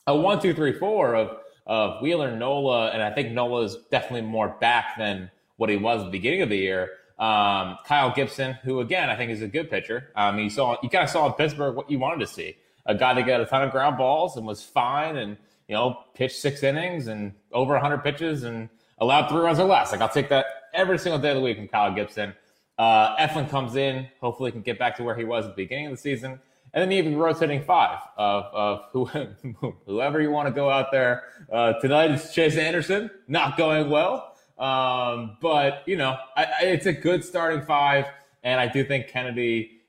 a 0.05 0.15
one, 0.15 0.39
two, 0.39 0.53
three, 0.53 0.73
four 0.73 1.15
of 1.15 1.37
of 1.65 2.01
Wheeler, 2.01 2.35
Nola, 2.35 2.91
and 2.91 3.01
I 3.01 3.09
think 3.09 3.31
Nola 3.31 3.63
is 3.63 3.77
definitely 3.89 4.27
more 4.29 4.49
back 4.59 4.97
than 4.97 5.31
what 5.55 5.69
he 5.69 5.77
was 5.77 6.01
at 6.01 6.05
the 6.05 6.11
beginning 6.11 6.41
of 6.41 6.49
the 6.49 6.57
year. 6.57 6.91
Um, 7.23 7.77
Kyle 7.85 8.13
Gibson, 8.13 8.53
who 8.63 8.81
again 8.81 9.09
I 9.09 9.15
think 9.15 9.31
is 9.31 9.41
a 9.41 9.47
good 9.47 9.69
pitcher. 9.69 10.09
Um, 10.15 10.39
you 10.39 10.49
saw 10.49 10.75
you 10.83 10.89
kind 10.89 11.05
of 11.05 11.09
saw 11.09 11.25
in 11.27 11.33
Pittsburgh 11.33 11.75
what 11.75 11.89
you 11.89 11.97
wanted 11.97 12.19
to 12.19 12.27
see 12.27 12.57
a 12.85 12.93
guy 12.93 13.13
that 13.13 13.25
got 13.25 13.39
a 13.39 13.45
ton 13.45 13.63
of 13.63 13.71
ground 13.71 13.97
balls 13.97 14.35
and 14.35 14.45
was 14.45 14.61
fine, 14.61 15.15
and 15.15 15.37
you 15.69 15.75
know 15.75 15.99
pitched 16.15 16.35
six 16.35 16.63
innings 16.63 17.07
and 17.07 17.33
over 17.53 17.73
100 17.73 17.99
pitches 17.99 18.43
and 18.43 18.67
allowed 18.99 19.29
three 19.29 19.39
runs 19.39 19.57
or 19.59 19.67
less. 19.67 19.91
Like 19.91 20.01
I'll 20.01 20.09
take 20.09 20.27
that 20.29 20.45
every 20.73 20.99
single 20.99 21.19
day 21.19 21.29
of 21.29 21.35
the 21.35 21.41
week 21.41 21.57
from 21.57 21.69
Kyle 21.69 21.93
Gibson. 21.93 22.33
Uh, 22.77 23.15
Eflin 23.15 23.49
comes 23.49 23.75
in, 23.75 24.07
hopefully 24.19 24.51
can 24.51 24.61
get 24.61 24.77
back 24.77 24.97
to 24.97 25.03
where 25.03 25.15
he 25.15 25.23
was 25.23 25.45
at 25.45 25.55
the 25.55 25.63
beginning 25.63 25.85
of 25.87 25.91
the 25.91 25.97
season. 25.97 26.39
And 26.75 26.81
then 26.81 26.91
even 26.91 27.15
rotating 27.17 27.63
five 27.63 27.99
of, 28.17 28.45
of 28.45 28.81
who, 28.91 29.05
whoever 29.85 30.19
you 30.19 30.31
want 30.31 30.47
to 30.47 30.53
go 30.53 30.71
out 30.71 30.91
there. 30.91 31.23
Uh, 31.51 31.73
tonight 31.73 32.09
is 32.09 32.33
Chase 32.33 32.57
Anderson, 32.57 33.11
not 33.27 33.57
going 33.57 33.91
well. 33.91 34.32
Um, 34.57 35.37
but, 35.41 35.83
you 35.85 35.97
know, 35.97 36.17
I, 36.35 36.43
I, 36.43 36.63
it's 36.65 36.85
a 36.85 36.93
good 36.93 37.23
starting 37.23 37.65
five. 37.65 38.05
And 38.43 38.59
I 38.59 38.67
do 38.67 38.83
think 38.83 39.07
Kennedy 39.07 39.81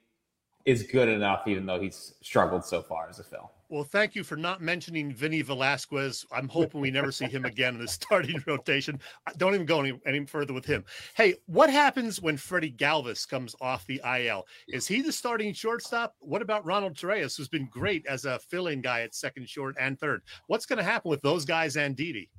is 0.65 0.85
good 0.85 1.09
enough, 1.09 1.47
even 1.47 1.67
though 1.67 1.81
he's 1.81 2.15
struggled 2.23 2.65
so 2.65 2.81
far 2.81 3.09
as 3.09 3.19
a 3.19 3.25
fill. 3.25 3.51
Well, 3.69 3.85
thank 3.85 4.15
you 4.15 4.23
for 4.23 4.37
not 4.37 4.62
mentioning 4.62 5.12
Vinny 5.12 5.43
Velasquez. 5.43 6.25
I'm 6.31 6.49
hoping 6.49 6.81
we 6.81 6.91
never 6.91 7.11
see 7.11 7.25
him 7.25 7.45
again 7.45 7.75
in 7.75 7.81
the 7.81 7.89
starting 7.89 8.43
rotation. 8.47 9.01
Don't 9.37 9.55
even 9.55 9.67
go 9.67 9.81
any, 9.81 9.99
any 10.07 10.25
further 10.27 10.53
with 10.53 10.65
him. 10.65 10.85
Hey, 11.17 11.35
what 11.47 11.71
happens 11.71 12.21
when 12.21 12.37
Freddie 12.37 12.73
Galvis 12.73 13.29
comes 13.29 13.57
off 13.61 13.87
the 13.87 14.01
IL? 14.05 14.47
Is 14.69 14.87
he 14.87 15.03
the 15.03 15.12
starting 15.12 15.53
shortstop? 15.53 16.15
What 16.21 16.43
about 16.43 16.65
Ronald 16.65 16.95
Torreyes, 16.95 17.37
who's 17.37 17.49
been 17.49 17.69
great 17.71 18.07
as 18.07 18.27
a 18.27 18.39
fill-in 18.39 18.81
guy 18.81 19.01
at 19.01 19.15
second, 19.15 19.49
short, 19.49 19.75
and 19.81 19.99
third? 19.99 20.23
What's 20.47 20.67
going 20.67 20.79
to 20.79 20.85
happen 20.85 21.11
with 21.11 21.23
those 21.23 21.45
guys 21.45 21.77
and 21.77 21.97
Didi? 21.97 22.31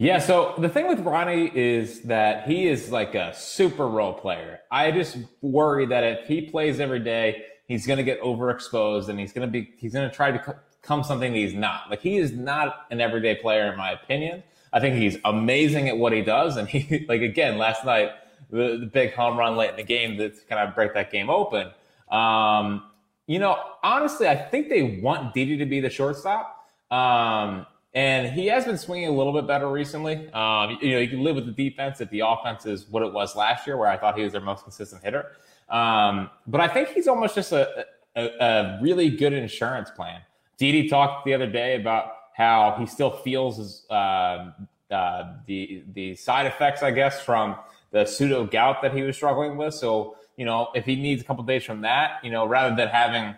Yeah, 0.00 0.18
so 0.18 0.54
the 0.56 0.70
thing 0.70 0.88
with 0.88 1.00
Ronnie 1.00 1.52
is 1.54 2.00
that 2.04 2.48
he 2.48 2.66
is 2.66 2.90
like 2.90 3.14
a 3.14 3.34
super 3.34 3.86
role 3.86 4.14
player. 4.14 4.60
I 4.70 4.92
just 4.92 5.18
worry 5.42 5.84
that 5.84 6.04
if 6.04 6.26
he 6.26 6.40
plays 6.40 6.80
every 6.80 7.00
day, 7.00 7.44
he's 7.66 7.86
going 7.86 7.98
to 7.98 8.02
get 8.02 8.18
overexposed 8.22 9.10
and 9.10 9.20
he's 9.20 9.34
going 9.34 9.46
to 9.46 9.52
be 9.52 9.74
he's 9.76 9.92
going 9.92 10.08
to 10.08 10.16
try 10.16 10.30
to 10.30 10.56
become 10.80 11.04
something 11.04 11.34
he's 11.34 11.52
not. 11.52 11.90
Like 11.90 12.00
he 12.00 12.16
is 12.16 12.32
not 12.32 12.86
an 12.90 13.02
everyday 13.02 13.34
player 13.34 13.70
in 13.70 13.76
my 13.76 13.90
opinion. 13.90 14.42
I 14.72 14.80
think 14.80 14.96
he's 14.96 15.18
amazing 15.22 15.90
at 15.90 15.98
what 15.98 16.14
he 16.14 16.22
does 16.22 16.56
and 16.56 16.66
he 16.74 17.04
like 17.06 17.20
again 17.20 17.58
last 17.58 17.84
night 17.84 18.08
the, 18.48 18.78
the 18.80 18.86
big 18.90 19.12
home 19.12 19.36
run 19.38 19.54
late 19.58 19.68
in 19.68 19.76
the 19.76 19.82
game 19.82 20.16
to 20.16 20.30
kind 20.48 20.66
of 20.66 20.74
break 20.74 20.94
that 20.94 21.12
game 21.12 21.28
open. 21.28 21.72
Um, 22.10 22.84
you 23.26 23.38
know, 23.38 23.62
honestly, 23.82 24.26
I 24.26 24.36
think 24.36 24.70
they 24.70 24.98
want 25.02 25.34
Didi 25.34 25.58
to 25.58 25.66
be 25.66 25.80
the 25.80 25.90
shortstop. 25.90 26.56
Um, 26.90 27.66
and 27.92 28.28
he 28.32 28.46
has 28.46 28.64
been 28.64 28.78
swinging 28.78 29.08
a 29.08 29.12
little 29.12 29.32
bit 29.32 29.46
better 29.46 29.68
recently. 29.70 30.28
Um, 30.30 30.78
you 30.80 30.92
know, 30.92 30.98
you 30.98 31.08
can 31.08 31.24
live 31.24 31.34
with 31.34 31.46
the 31.46 31.70
defense 31.70 32.00
if 32.00 32.08
the 32.10 32.20
offense 32.20 32.64
is 32.64 32.86
what 32.88 33.02
it 33.02 33.12
was 33.12 33.34
last 33.34 33.66
year, 33.66 33.76
where 33.76 33.88
I 33.88 33.96
thought 33.96 34.16
he 34.16 34.22
was 34.22 34.32
their 34.32 34.40
most 34.40 34.62
consistent 34.62 35.02
hitter. 35.02 35.32
Um, 35.68 36.30
but 36.46 36.60
I 36.60 36.68
think 36.68 36.90
he's 36.90 37.08
almost 37.08 37.34
just 37.34 37.52
a, 37.52 37.86
a, 38.14 38.22
a 38.22 38.78
really 38.80 39.10
good 39.10 39.32
insurance 39.32 39.90
plan. 39.90 40.20
Didi 40.56 40.88
talked 40.88 41.24
the 41.24 41.34
other 41.34 41.50
day 41.50 41.80
about 41.80 42.12
how 42.34 42.76
he 42.78 42.86
still 42.86 43.10
feels 43.10 43.86
uh, 43.90 44.52
uh, 44.90 45.34
the 45.46 45.82
the 45.94 46.14
side 46.14 46.46
effects, 46.46 46.82
I 46.82 46.90
guess, 46.90 47.20
from 47.20 47.56
the 47.90 48.04
pseudo 48.04 48.46
gout 48.46 48.82
that 48.82 48.94
he 48.94 49.02
was 49.02 49.16
struggling 49.16 49.56
with. 49.56 49.74
So, 49.74 50.16
you 50.36 50.44
know, 50.44 50.68
if 50.74 50.84
he 50.84 50.96
needs 50.96 51.22
a 51.22 51.24
couple 51.24 51.42
days 51.44 51.64
from 51.64 51.80
that, 51.82 52.24
you 52.24 52.30
know, 52.30 52.46
rather 52.46 52.74
than 52.74 52.88
having 52.88 53.34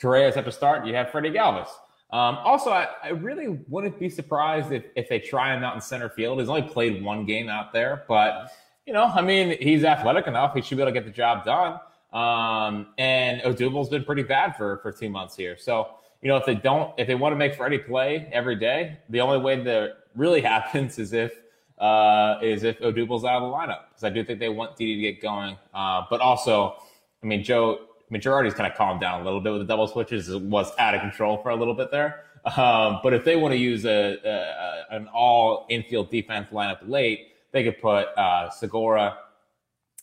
Torreyes 0.00 0.36
at 0.36 0.44
the 0.44 0.52
start, 0.52 0.86
you 0.86 0.94
have 0.94 1.10
Freddie 1.10 1.30
Galvis. 1.30 1.68
Um, 2.10 2.38
also, 2.44 2.70
I, 2.70 2.88
I, 3.02 3.08
really 3.08 3.48
wouldn't 3.68 3.98
be 3.98 4.08
surprised 4.08 4.70
if, 4.70 4.84
if 4.94 5.08
they 5.08 5.18
try 5.18 5.56
him 5.56 5.64
out 5.64 5.74
in 5.74 5.80
center 5.80 6.08
field. 6.08 6.38
He's 6.38 6.48
only 6.48 6.62
played 6.62 7.02
one 7.02 7.26
game 7.26 7.48
out 7.48 7.72
there, 7.72 8.04
but 8.06 8.52
you 8.86 8.92
know, 8.92 9.06
I 9.06 9.22
mean, 9.22 9.56
he's 9.60 9.82
athletic 9.82 10.28
enough; 10.28 10.54
he 10.54 10.62
should 10.62 10.76
be 10.76 10.82
able 10.82 10.92
to 10.92 11.00
get 11.00 11.04
the 11.04 11.10
job 11.10 11.44
done. 11.44 11.80
Um, 12.12 12.86
and 12.96 13.40
Odubel's 13.42 13.88
been 13.88 14.04
pretty 14.04 14.22
bad 14.22 14.56
for 14.56 14.78
for 14.78 14.92
two 14.92 15.10
months 15.10 15.36
here. 15.36 15.56
So, 15.58 15.88
you 16.22 16.28
know, 16.28 16.36
if 16.36 16.46
they 16.46 16.54
don't, 16.54 16.94
if 16.96 17.08
they 17.08 17.16
want 17.16 17.32
to 17.32 17.36
make 17.36 17.56
Freddie 17.56 17.78
play 17.78 18.28
every 18.32 18.54
day, 18.54 18.98
the 19.08 19.20
only 19.20 19.38
way 19.38 19.60
that 19.64 19.96
really 20.14 20.40
happens 20.52 21.00
is 21.00 21.12
if 21.12 21.32
uh, 21.78 22.38
is 22.40 22.62
if 22.62 22.78
Odubel's 22.78 23.24
out 23.24 23.42
of 23.42 23.50
the 23.50 23.54
lineup 23.54 23.88
because 23.88 24.04
I 24.04 24.10
do 24.10 24.24
think 24.24 24.38
they 24.38 24.48
want 24.48 24.76
Didi 24.76 24.94
to 24.94 25.12
get 25.12 25.20
going. 25.20 25.56
Uh, 25.74 26.02
but 26.08 26.20
also, 26.20 26.76
I 27.22 27.26
mean, 27.26 27.42
Joe 27.42 27.80
Girardi's 28.12 28.54
kind 28.54 28.70
of 28.70 28.76
calmed 28.76 29.00
down 29.00 29.20
a 29.20 29.24
little 29.24 29.40
bit 29.40 29.52
with 29.52 29.62
the 29.62 29.66
double 29.66 29.86
switches. 29.86 30.28
It 30.28 30.40
was 30.40 30.70
out 30.78 30.94
of 30.94 31.00
control 31.00 31.38
for 31.42 31.50
a 31.50 31.56
little 31.56 31.74
bit 31.74 31.90
there. 31.90 32.24
Um, 32.56 33.00
but 33.02 33.12
if 33.12 33.24
they 33.24 33.34
want 33.36 33.52
to 33.52 33.58
use 33.58 33.84
a, 33.84 34.18
a, 34.24 34.94
an 34.94 35.08
all 35.08 35.66
infield 35.68 36.10
defense 36.10 36.48
lineup 36.52 36.78
late, 36.86 37.32
they 37.52 37.64
could 37.64 37.80
put 37.80 38.06
uh, 38.16 38.50
Segura 38.50 39.18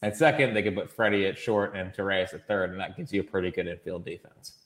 at 0.01 0.17
second. 0.17 0.53
They 0.53 0.63
could 0.63 0.75
put 0.75 0.91
Freddie 0.91 1.25
at 1.27 1.37
short 1.37 1.75
and 1.75 1.93
Torreyes 1.93 2.33
at 2.33 2.45
third, 2.47 2.71
and 2.71 2.79
that 2.79 2.97
gives 2.97 3.13
you 3.13 3.21
a 3.21 3.23
pretty 3.23 3.51
good 3.51 3.67
infield 3.67 4.03
defense. 4.03 4.57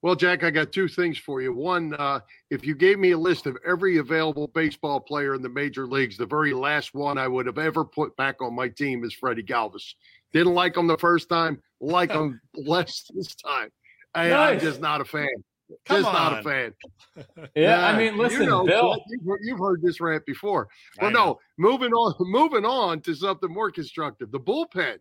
Well, 0.00 0.14
Jack, 0.14 0.44
I 0.44 0.50
got 0.50 0.70
two 0.70 0.86
things 0.86 1.16
for 1.16 1.40
you. 1.40 1.54
One, 1.54 1.94
uh, 1.94 2.20
if 2.50 2.66
you 2.66 2.74
gave 2.74 2.98
me 2.98 3.12
a 3.12 3.18
list 3.18 3.46
of 3.46 3.56
every 3.66 3.96
available 3.96 4.48
baseball 4.48 5.00
player 5.00 5.34
in 5.34 5.40
the 5.40 5.48
major 5.48 5.86
leagues, 5.86 6.18
the 6.18 6.26
very 6.26 6.52
last 6.52 6.92
one 6.92 7.16
I 7.16 7.26
would 7.26 7.46
have 7.46 7.56
ever 7.56 7.86
put 7.86 8.14
back 8.18 8.42
on 8.42 8.54
my 8.54 8.68
team 8.68 9.02
is 9.02 9.14
Freddie 9.14 9.42
Galvis. 9.42 9.94
Didn't 10.34 10.54
like 10.54 10.76
him 10.76 10.88
the 10.88 10.98
first 10.98 11.30
time, 11.30 11.62
like 11.80 12.10
him 12.12 12.40
less 12.54 13.10
this 13.14 13.34
time. 13.36 13.70
I, 14.14 14.52
am 14.52 14.60
just 14.60 14.80
not 14.80 15.00
a 15.00 15.04
fan. 15.04 15.28
Come 15.86 16.02
just 16.02 16.08
on. 16.08 16.14
not 16.14 16.40
a 16.40 16.42
fan. 16.42 16.74
Yeah, 17.54 17.86
I 17.86 17.96
mean, 17.96 18.18
listen, 18.18 18.42
you 18.42 18.46
know, 18.48 18.66
Bill. 18.66 19.00
You've, 19.08 19.38
you've 19.40 19.58
heard 19.58 19.80
this 19.80 20.00
rant 20.00 20.26
before. 20.26 20.68
Well, 21.00 21.12
no, 21.12 21.38
moving 21.56 21.92
on, 21.92 22.14
moving 22.20 22.64
on 22.64 23.00
to 23.02 23.14
something 23.14 23.52
more 23.52 23.70
constructive. 23.70 24.32
The 24.32 24.40
bullpen. 24.40 24.98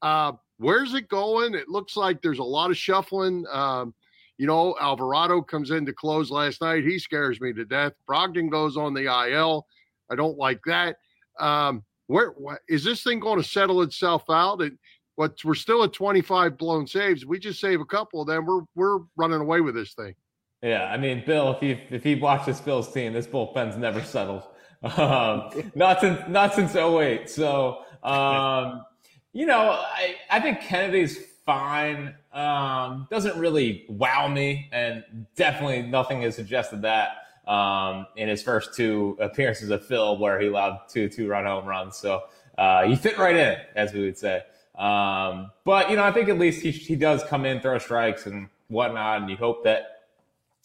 Uh, 0.00 0.32
where's 0.58 0.94
it 0.94 1.08
going? 1.08 1.54
It 1.54 1.68
looks 1.68 1.96
like 1.96 2.22
there's 2.22 2.38
a 2.38 2.44
lot 2.44 2.70
of 2.70 2.76
shuffling. 2.76 3.44
Um, 3.50 3.94
you 4.38 4.46
know, 4.46 4.76
Alvarado 4.80 5.42
comes 5.42 5.72
in 5.72 5.84
to 5.86 5.92
close 5.92 6.30
last 6.30 6.60
night. 6.60 6.84
He 6.84 7.00
scares 7.00 7.40
me 7.40 7.52
to 7.54 7.64
death. 7.64 7.94
Brogdon 8.08 8.50
goes 8.50 8.76
on 8.76 8.94
the 8.94 9.06
IL. 9.06 9.66
I 10.10 10.14
don't 10.14 10.38
like 10.38 10.60
that. 10.66 10.96
Um, 11.40 11.82
where 12.06 12.30
what, 12.30 12.60
is 12.68 12.84
this 12.84 13.02
thing 13.02 13.20
going 13.20 13.40
to 13.40 13.48
settle 13.48 13.82
itself 13.82 14.24
out? 14.30 14.60
And 14.60 14.78
what 15.16 15.42
we're 15.44 15.54
still 15.54 15.82
at 15.82 15.92
25 15.92 16.56
blown 16.56 16.86
saves. 16.86 17.26
We 17.26 17.38
just 17.38 17.60
save 17.60 17.80
a 17.80 17.84
couple 17.84 18.20
of 18.20 18.28
them. 18.28 18.46
We're 18.46 18.62
we're 18.74 19.04
running 19.16 19.40
away 19.40 19.60
with 19.60 19.74
this 19.74 19.94
thing. 19.94 20.14
Yeah, 20.62 20.84
I 20.84 20.96
mean, 20.96 21.24
Bill, 21.26 21.52
if 21.52 21.62
you 21.62 21.78
if 21.90 22.06
you 22.06 22.18
watch 22.18 22.46
this 22.46 22.60
Bills 22.60 22.92
team, 22.92 23.12
this 23.12 23.26
bullpen's 23.26 23.76
never 23.76 24.02
settled. 24.02 24.44
Um, 24.84 25.50
not 25.74 26.00
since 26.00 26.20
not 26.28 26.54
since 26.54 26.76
08. 26.76 27.28
So 27.30 27.78
um, 28.02 28.84
you 29.32 29.46
know, 29.46 29.70
I, 29.70 30.16
I 30.30 30.38
think 30.38 30.60
Kennedy's 30.60 31.18
fine. 31.46 32.14
Um, 32.32 33.08
doesn't 33.10 33.36
really 33.38 33.86
wow 33.88 34.28
me, 34.28 34.68
and 34.70 35.02
definitely 35.34 35.82
nothing 35.82 36.20
has 36.22 36.36
suggested 36.36 36.82
that 36.82 37.25
um, 37.46 38.06
in 38.16 38.28
his 38.28 38.42
first 38.42 38.74
two 38.74 39.16
appearances 39.20 39.70
of 39.70 39.84
Phil, 39.86 40.18
where 40.18 40.40
he 40.40 40.48
allowed 40.48 40.80
two 40.88 41.08
two 41.08 41.28
run 41.28 41.44
home 41.44 41.66
runs. 41.66 41.96
So 41.96 42.24
uh, 42.58 42.84
he 42.86 42.96
fit 42.96 43.18
right 43.18 43.36
in, 43.36 43.56
as 43.74 43.92
we 43.92 44.00
would 44.00 44.18
say. 44.18 44.42
Um, 44.76 45.50
but 45.64 45.90
you 45.90 45.96
know, 45.96 46.04
I 46.04 46.12
think 46.12 46.28
at 46.28 46.38
least 46.38 46.62
he 46.62 46.70
he 46.70 46.96
does 46.96 47.22
come 47.24 47.44
in, 47.44 47.60
throw 47.60 47.78
strikes 47.78 48.26
and 48.26 48.48
whatnot, 48.68 49.22
and 49.22 49.30
you 49.30 49.36
hope 49.36 49.64
that 49.64 50.08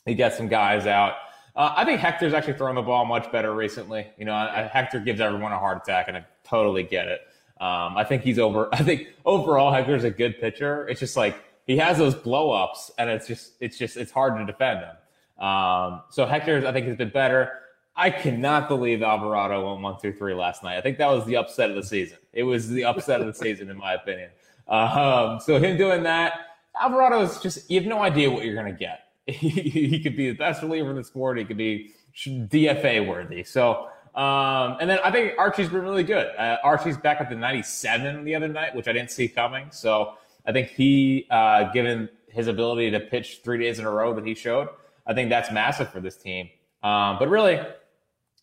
he 0.06 0.16
gets 0.16 0.38
some 0.38 0.48
guys 0.48 0.88
out. 0.88 1.14
Uh, 1.56 1.74
I 1.76 1.86
think 1.86 2.00
Hector's 2.00 2.34
actually 2.34 2.54
throwing 2.54 2.76
the 2.76 2.82
ball 2.82 3.06
much 3.06 3.32
better 3.32 3.54
recently. 3.54 4.08
You 4.18 4.26
know, 4.26 4.34
I, 4.34 4.70
Hector 4.72 5.00
gives 5.00 5.20
everyone 5.20 5.52
a 5.52 5.60
heart 5.60 5.82
attack, 5.84 6.08
and 6.08 6.18
I 6.18 6.26
totally 6.44 6.84
get 6.84 7.08
it. 7.08 7.22
Um, 7.60 7.98
I 7.98 8.04
think 8.04 8.24
he's 8.24 8.40
over. 8.40 8.70
I 8.74 8.84
think 8.84 9.10
overall 9.26 9.72
Hector's 9.72 10.04
a 10.04 10.12
good 10.12 10.40
pitcher. 10.40 10.88
It's 10.88 11.00
just 11.00 11.18
like 11.18 11.36
he 11.68 11.78
has 11.78 11.98
those 11.98 12.16
blow 12.16 12.52
ups, 12.52 12.92
and 12.98 13.10
it's 13.10 13.28
just 13.28 13.54
it's 13.60 13.78
just 13.78 13.98
it's 13.98 14.12
hard 14.12 14.38
to 14.38 14.46
defend 14.46 14.80
him. 14.80 14.96
Um, 15.42 16.04
so 16.10 16.26
Hector's 16.26 16.64
I 16.64 16.72
think 16.72 16.88
has 16.88 16.96
been 16.96 17.10
better. 17.10 17.52
I 17.96 18.10
cannot 18.10 18.70
believe 18.70 19.04
Alvarado 19.04 19.70
went 19.70 19.82
one 19.82 19.98
through 19.98 20.14
three 20.14 20.34
last 20.34 20.64
night. 20.64 20.78
I 20.78 20.82
think 20.82 20.98
that 21.00 21.10
was 21.10 21.26
the 21.26 21.36
upset 21.36 21.70
of 21.70 21.76
the 21.76 21.84
season. 21.84 22.20
It 22.32 22.44
was 22.44 22.70
the 22.70 22.86
upset 22.86 23.20
of 23.20 23.28
the 23.28 23.34
season, 23.34 23.70
in 23.70 23.78
my 23.78 23.96
opinion. 23.96 24.30
Um, 24.68 25.40
so 25.42 25.60
him 25.60 25.78
doing 25.78 26.04
that, 26.04 26.34
Alvarado 26.80 27.22
is 27.22 27.40
just 27.40 27.70
you 27.70 27.80
have 27.80 27.90
no 27.90 28.02
idea 28.02 28.32
what 28.32 28.46
you're 28.46 28.56
going 28.56 28.72
to 28.72 28.80
get. 28.80 29.08
He, 29.28 30.02
could 30.02 30.18
be 30.18 30.30
the 30.30 30.36
best 30.36 30.62
reliever 30.62 30.90
in 30.90 30.96
the 30.96 31.04
sport. 31.04 31.38
He 31.38 31.46
could 31.46 31.58
be 31.58 31.94
DFA 32.16 33.08
worthy. 33.08 33.44
So 33.44 33.90
um, 34.16 34.78
and 34.82 34.90
then 34.90 35.00
I 35.04 35.12
think 35.12 35.34
Archie's 35.38 35.70
been 35.70 35.84
really 35.84 36.04
good. 36.04 36.36
Uh, 36.38 36.58
Archie's 36.64 36.98
back 36.98 37.22
at 37.22 37.30
the 37.30 37.36
97 37.36 38.26
the 38.26 38.36
other 38.36 38.50
night, 38.50 38.76
which 38.76 38.88
I 38.88 38.94
didn't 38.94 39.12
see 39.12 39.28
coming. 39.28 39.68
So 39.72 40.16
I 40.46 40.52
think 40.52 40.70
he, 40.70 41.28
uh, 41.30 41.72
given 41.72 42.10
his 42.28 42.48
ability 42.48 42.92
to 42.92 43.00
pitch 43.00 43.40
three 43.44 43.60
days 43.60 43.80
in 43.80 43.86
a 43.86 43.92
row 43.92 44.14
that 44.14 44.26
he 44.26 44.36
showed, 44.36 44.68
I 45.06 45.14
think 45.14 45.30
that's 45.30 45.52
massive 45.52 45.90
for 45.90 46.00
this 46.00 46.18
team. 46.18 46.50
Um, 46.84 47.18
but 47.20 47.30
really, 47.30 47.60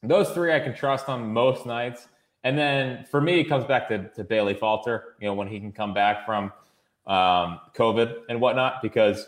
those 0.02 0.30
three 0.30 0.52
I 0.52 0.60
can 0.60 0.74
trust 0.74 1.08
on 1.08 1.32
most 1.32 1.66
nights. 1.66 2.08
And 2.44 2.56
then 2.56 3.04
for 3.10 3.20
me, 3.20 3.40
it 3.40 3.44
comes 3.44 3.64
back 3.64 3.88
to, 3.88 4.08
to 4.10 4.24
Bailey 4.24 4.54
Falter, 4.54 5.16
you 5.20 5.26
know, 5.26 5.34
when 5.34 5.48
he 5.48 5.58
can 5.58 5.72
come 5.72 5.92
back 5.92 6.24
from 6.24 6.52
um, 7.06 7.60
COVID 7.74 8.22
and 8.28 8.40
whatnot, 8.40 8.80
because 8.80 9.26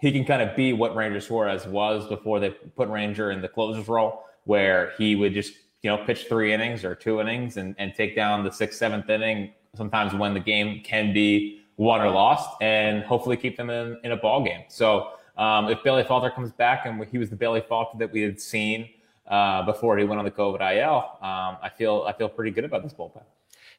he 0.00 0.10
can 0.12 0.24
kind 0.24 0.42
of 0.42 0.56
be 0.56 0.72
what 0.72 0.96
Ranger 0.96 1.20
Suarez 1.20 1.66
was 1.66 2.06
before 2.08 2.40
they 2.40 2.50
put 2.50 2.88
Ranger 2.88 3.30
in 3.30 3.40
the 3.40 3.48
closer's 3.48 3.88
role 3.88 4.24
where 4.44 4.92
he 4.98 5.14
would 5.14 5.32
just 5.32 5.54
you 5.82 5.90
know 5.90 5.98
pitch 6.04 6.26
three 6.28 6.52
innings 6.52 6.84
or 6.84 6.94
two 6.94 7.20
innings 7.20 7.56
and, 7.56 7.74
and 7.78 7.94
take 7.94 8.16
down 8.16 8.44
the 8.44 8.50
sixth, 8.50 8.78
seventh 8.78 9.08
inning. 9.08 9.52
Sometimes 9.76 10.14
when 10.14 10.34
the 10.34 10.40
game 10.40 10.82
can 10.82 11.12
be 11.12 11.60
won 11.76 12.00
or 12.00 12.10
lost, 12.10 12.50
and 12.60 13.02
hopefully 13.02 13.36
keep 13.36 13.56
them 13.56 13.70
in, 13.70 13.98
in 14.04 14.12
a 14.12 14.16
ball 14.16 14.44
game. 14.44 14.62
So 14.68 15.12
um, 15.36 15.68
if 15.68 15.82
Bailey 15.82 16.04
Falter 16.04 16.30
comes 16.30 16.52
back 16.52 16.86
and 16.86 17.04
he 17.06 17.18
was 17.18 17.30
the 17.30 17.36
Bailey 17.36 17.62
Falter 17.68 17.98
that 17.98 18.12
we 18.12 18.22
had 18.22 18.40
seen 18.40 18.88
uh, 19.26 19.62
before 19.62 19.98
he 19.98 20.04
went 20.04 20.18
on 20.18 20.24
the 20.24 20.30
COVID 20.30 20.60
IL, 20.60 20.96
um, 21.20 21.58
I 21.62 21.70
feel 21.76 22.04
I 22.06 22.12
feel 22.12 22.28
pretty 22.28 22.50
good 22.50 22.64
about 22.64 22.82
this 22.82 22.92
bullpen. 22.92 23.22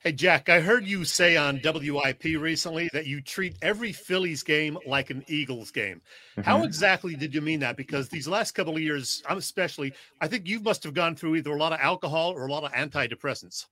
Hey, 0.06 0.12
Jack, 0.12 0.50
I 0.50 0.60
heard 0.60 0.86
you 0.86 1.04
say 1.04 1.36
on 1.36 1.60
WIP 1.64 2.24
recently 2.40 2.92
that 2.94 3.08
you 3.08 3.22
treat 3.22 3.56
every 3.64 3.92
Phillies 3.92 4.44
game 4.44 4.78
like 4.86 5.10
an 5.10 5.24
Eagles 5.28 5.72
game. 5.72 6.00
Mm-hmm. 6.38 6.42
How 6.42 6.64
exactly 6.64 7.16
did 7.16 7.34
you 7.34 7.42
mean 7.42 7.62
that? 7.62 7.76
Because 7.76 8.08
these 8.08 8.28
last 8.28 8.52
couple 8.52 8.76
of 8.76 8.82
years, 8.84 9.24
I'm 9.28 9.40
especially, 9.40 9.94
I 10.22 10.28
think 10.28 10.48
you 10.48 10.60
must 10.60 10.84
have 10.84 10.94
gone 10.94 11.16
through 11.16 11.38
either 11.38 11.50
a 11.50 11.58
lot 11.58 11.74
of 11.74 11.80
alcohol 11.80 12.34
or 12.34 12.46
a 12.46 12.52
lot 12.52 12.64
of 12.64 12.72
antidepressants. 12.74 13.66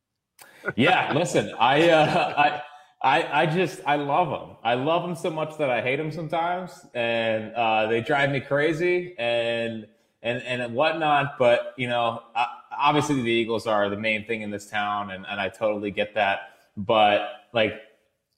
Yeah, 0.75 1.13
listen, 1.13 1.53
I, 1.59 1.89
uh, 1.89 2.33
I, 2.37 2.61
I, 3.03 3.41
I 3.41 3.45
just, 3.47 3.81
I 3.85 3.97
love 3.97 4.29
them. 4.29 4.55
I 4.63 4.75
love 4.75 5.03
them 5.03 5.15
so 5.15 5.29
much 5.29 5.57
that 5.57 5.69
I 5.69 5.81
hate 5.81 5.97
them 5.97 6.11
sometimes, 6.11 6.71
and 6.93 7.53
uh, 7.53 7.87
they 7.87 7.99
drive 7.99 8.31
me 8.31 8.39
crazy 8.39 9.13
and 9.19 9.87
and 10.21 10.41
and 10.43 10.73
whatnot. 10.73 11.37
But 11.37 11.73
you 11.77 11.87
know, 11.87 12.23
obviously 12.71 13.21
the 13.21 13.29
Eagles 13.29 13.67
are 13.67 13.89
the 13.89 13.97
main 13.97 14.25
thing 14.25 14.41
in 14.41 14.51
this 14.51 14.69
town, 14.69 15.11
and, 15.11 15.25
and 15.27 15.39
I 15.39 15.49
totally 15.49 15.91
get 15.91 16.15
that. 16.15 16.53
But 16.77 17.27
like 17.53 17.73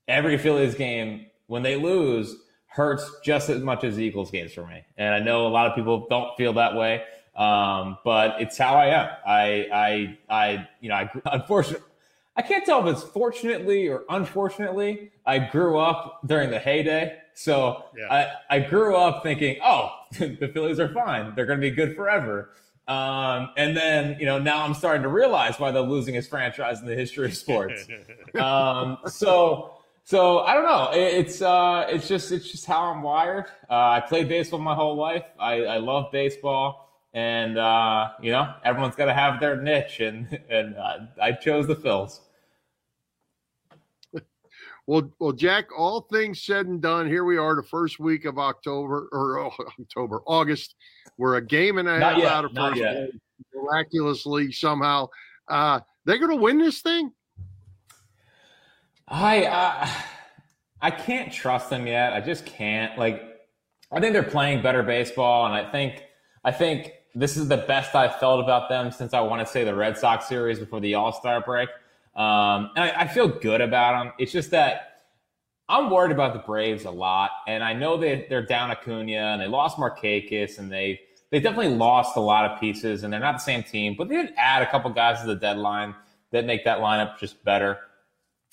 every 0.07 0.38
Phillies 0.39 0.74
game, 0.74 1.28
when 1.45 1.61
they 1.61 1.76
lose, 1.76 2.36
hurts 2.68 3.09
just 3.24 3.49
as 3.49 3.61
much 3.61 3.84
as 3.84 3.99
Eagles 3.99 4.32
games 4.32 4.51
for 4.51 4.66
me. 4.66 4.84
And 4.97 5.13
I 5.13 5.20
know 5.20 5.47
a 5.47 5.49
lot 5.49 5.68
of 5.68 5.76
people 5.76 6.07
don't 6.09 6.36
feel 6.38 6.53
that 6.53 6.76
way, 6.76 7.03
um, 7.36 7.97
but 8.03 8.41
it's 8.41 8.57
how 8.57 8.76
I 8.76 8.88
am. 8.88 9.09
I, 9.26 9.68
I, 9.72 10.18
I, 10.28 10.68
you 10.82 10.89
know, 10.89 10.95
I 10.95 11.09
unfortunately. 11.34 11.88
I 12.38 12.42
can't 12.42 12.66
tell 12.66 12.86
if 12.88 12.96
it's 12.96 13.04
fortunately 13.04 13.88
or 13.88 14.04
unfortunately. 14.10 15.12
I 15.26 15.40
grew 15.40 15.80
up 15.80 16.20
during 16.26 16.50
the 16.50 16.60
heyday. 16.60 17.18
So 17.34 17.86
yeah. 17.98 18.32
I, 18.50 18.56
I 18.58 18.60
grew 18.60 18.96
up 18.96 19.24
thinking, 19.24 19.58
oh, 19.64 19.92
the 20.20 20.50
Phillies 20.54 20.80
are 20.80 20.94
fine. 20.94 21.34
They're 21.36 21.46
going 21.46 21.60
to 21.60 21.70
be 21.70 21.76
good 21.76 21.96
forever. 21.96 22.52
Um, 22.88 23.50
and 23.58 23.76
then, 23.76 24.18
you 24.20 24.26
know, 24.26 24.38
now 24.38 24.64
I'm 24.64 24.74
starting 24.74 25.04
to 25.04 25.10
realize 25.10 25.60
why 25.60 25.72
they're 25.72 25.82
losing 25.82 26.14
his 26.14 26.28
franchise 26.28 26.82
in 26.82 26.86
the 26.86 26.96
history 26.96 27.26
of 27.26 27.36
sports. 27.36 27.88
um, 28.40 28.98
so, 29.08 29.74
so 30.04 30.40
I 30.40 30.54
don't 30.54 30.66
know. 30.66 30.90
it's, 30.94 31.42
uh, 31.42 31.88
it's 31.90 32.08
just, 32.08 32.32
it's 32.32 32.52
just 32.52 32.66
how 32.66 32.92
I'm 32.92 33.02
wired. 33.02 33.46
Uh, 33.70 33.74
I 33.90 34.02
played 34.02 34.30
baseball 34.30 34.60
my 34.60 34.76
whole 34.76 34.96
life. 34.96 35.24
I, 35.40 35.64
I 35.64 35.78
love 35.78 36.12
baseball 36.12 36.86
and, 37.16 37.58
uh, 37.58 38.10
you 38.22 38.32
know, 38.32 38.54
everyone's 38.64 38.96
got 38.96 39.06
to 39.06 39.14
have 39.14 39.40
their 39.40 39.60
niche 39.60 40.02
and, 40.02 40.40
and 40.50 40.76
uh, 40.76 40.98
I 41.20 41.32
chose 41.32 41.66
the 41.66 41.76
Phils. 41.76 42.20
Well, 44.88 45.12
well, 45.20 45.32
Jack. 45.32 45.66
All 45.78 46.02
things 46.02 46.42
said 46.42 46.68
and 46.68 46.82
done, 46.82 47.08
here 47.08 47.24
we 47.24 47.38
are, 47.38 47.56
the 47.56 47.64
first 47.64 48.00
week 48.00 48.26
of 48.26 48.38
October 48.38 49.10
or 49.12 49.40
oh, 49.40 49.52
October, 49.80 50.22
August. 50.28 50.76
We're 51.18 51.36
a 51.36 51.46
game 51.46 51.78
and 51.78 51.88
a 51.88 52.00
half 52.00 52.22
out 52.24 52.46
of 52.46 52.52
first. 52.54 52.82
Miraculously, 53.54 54.52
somehow, 54.52 55.10
uh, 55.48 55.80
they're 56.06 56.20
going 56.20 56.38
to 56.38 56.42
win 56.42 56.60
this 56.60 56.82
thing. 56.82 57.12
I 59.08 59.46
uh, 59.46 59.88
I 60.82 60.92
can't 60.92 61.32
trust 61.32 61.70
them 61.70 61.88
yet. 61.88 62.14
I 62.14 62.22
just 62.22 62.46
can't. 62.46 62.98
Like, 62.98 63.24
I 63.92 64.00
think 64.00 64.14
they're 64.14 64.24
playing 64.24 64.62
better 64.62 64.84
baseball, 64.84 65.46
and 65.46 65.54
I 65.54 65.70
think 65.72 66.04
I 66.44 66.52
think 66.52 66.92
this 67.14 67.38
is 67.38 67.48
the 67.48 67.58
best 67.58 67.96
I've 67.96 68.20
felt 68.20 68.44
about 68.44 68.70
them 68.70 68.92
since 68.92 69.14
I 69.14 69.22
want 69.22 69.46
to 69.46 69.52
say 69.52 69.64
the 69.64 69.76
Red 69.76 69.98
Sox 69.98 70.28
series 70.28 70.60
before 70.60 70.80
the 70.80 70.96
All 70.96 71.12
Star 71.12 71.42
break. 71.42 71.70
Um, 72.16 72.72
and 72.76 72.86
I, 72.86 73.01
I, 73.01 73.07
feel 73.07 73.28
good 73.28 73.59
about 73.59 74.01
them. 74.01 74.13
It's 74.18 74.32
just 74.32 74.51
that 74.51 75.01
I'm 75.68 75.89
worried 75.89 76.13
about 76.13 76.32
the 76.32 76.39
Braves 76.39 76.86
a 76.86 76.91
lot, 76.91 77.32
and 77.45 77.61
I 77.61 77.74
know 77.74 77.97
they 77.97 78.26
they're 78.30 78.45
down 78.45 78.72
Acuna 78.72 79.34
and 79.34 79.41
they 79.41 79.47
lost 79.47 79.76
Markakis 79.78 80.57
and 80.57 80.72
they 80.72 81.01
they 81.32 81.41
definitely 81.41 81.76
lost 81.76 82.16
a 82.16 82.22
lot 82.22 82.49
of 82.49 82.59
pieces, 82.59 83.03
and 83.03 83.11
they're 83.11 83.20
not 83.20 83.34
the 83.34 83.43
same 83.43 83.63
team. 83.63 83.95
But 83.97 84.07
they 84.07 84.16
did 84.16 84.34
add 84.38 84.61
a 84.61 84.72
couple 84.72 84.89
guys 84.91 85.20
to 85.22 85.28
the 85.28 85.36
deadline 85.36 85.93
that 86.32 86.45
make 86.45 86.63
that 86.63 86.80
lineup 86.80 87.20
just 87.20 87.43
better. 87.43 87.80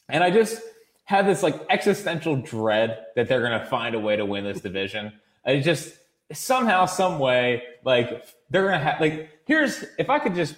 And 0.08 0.24
I 0.24 0.30
just 0.30 0.60
have 1.04 1.26
this 1.26 1.44
like 1.44 1.54
existential 1.70 2.34
dread 2.36 3.06
that 3.14 3.28
they're 3.28 3.46
going 3.46 3.60
to 3.60 3.66
find 3.66 3.94
a 3.94 4.00
way 4.00 4.16
to 4.16 4.24
win 4.24 4.42
this 4.42 4.60
division. 4.60 5.12
I 5.46 5.60
just 5.60 5.94
somehow, 6.32 6.86
some 6.86 7.18
way, 7.18 7.62
like 7.84 8.26
they're 8.50 8.62
going 8.62 8.78
to 8.78 8.84
have 8.84 9.00
like 9.00 9.30
here's 9.46 9.84
if 9.98 10.10
I 10.10 10.18
could 10.18 10.34
just 10.34 10.56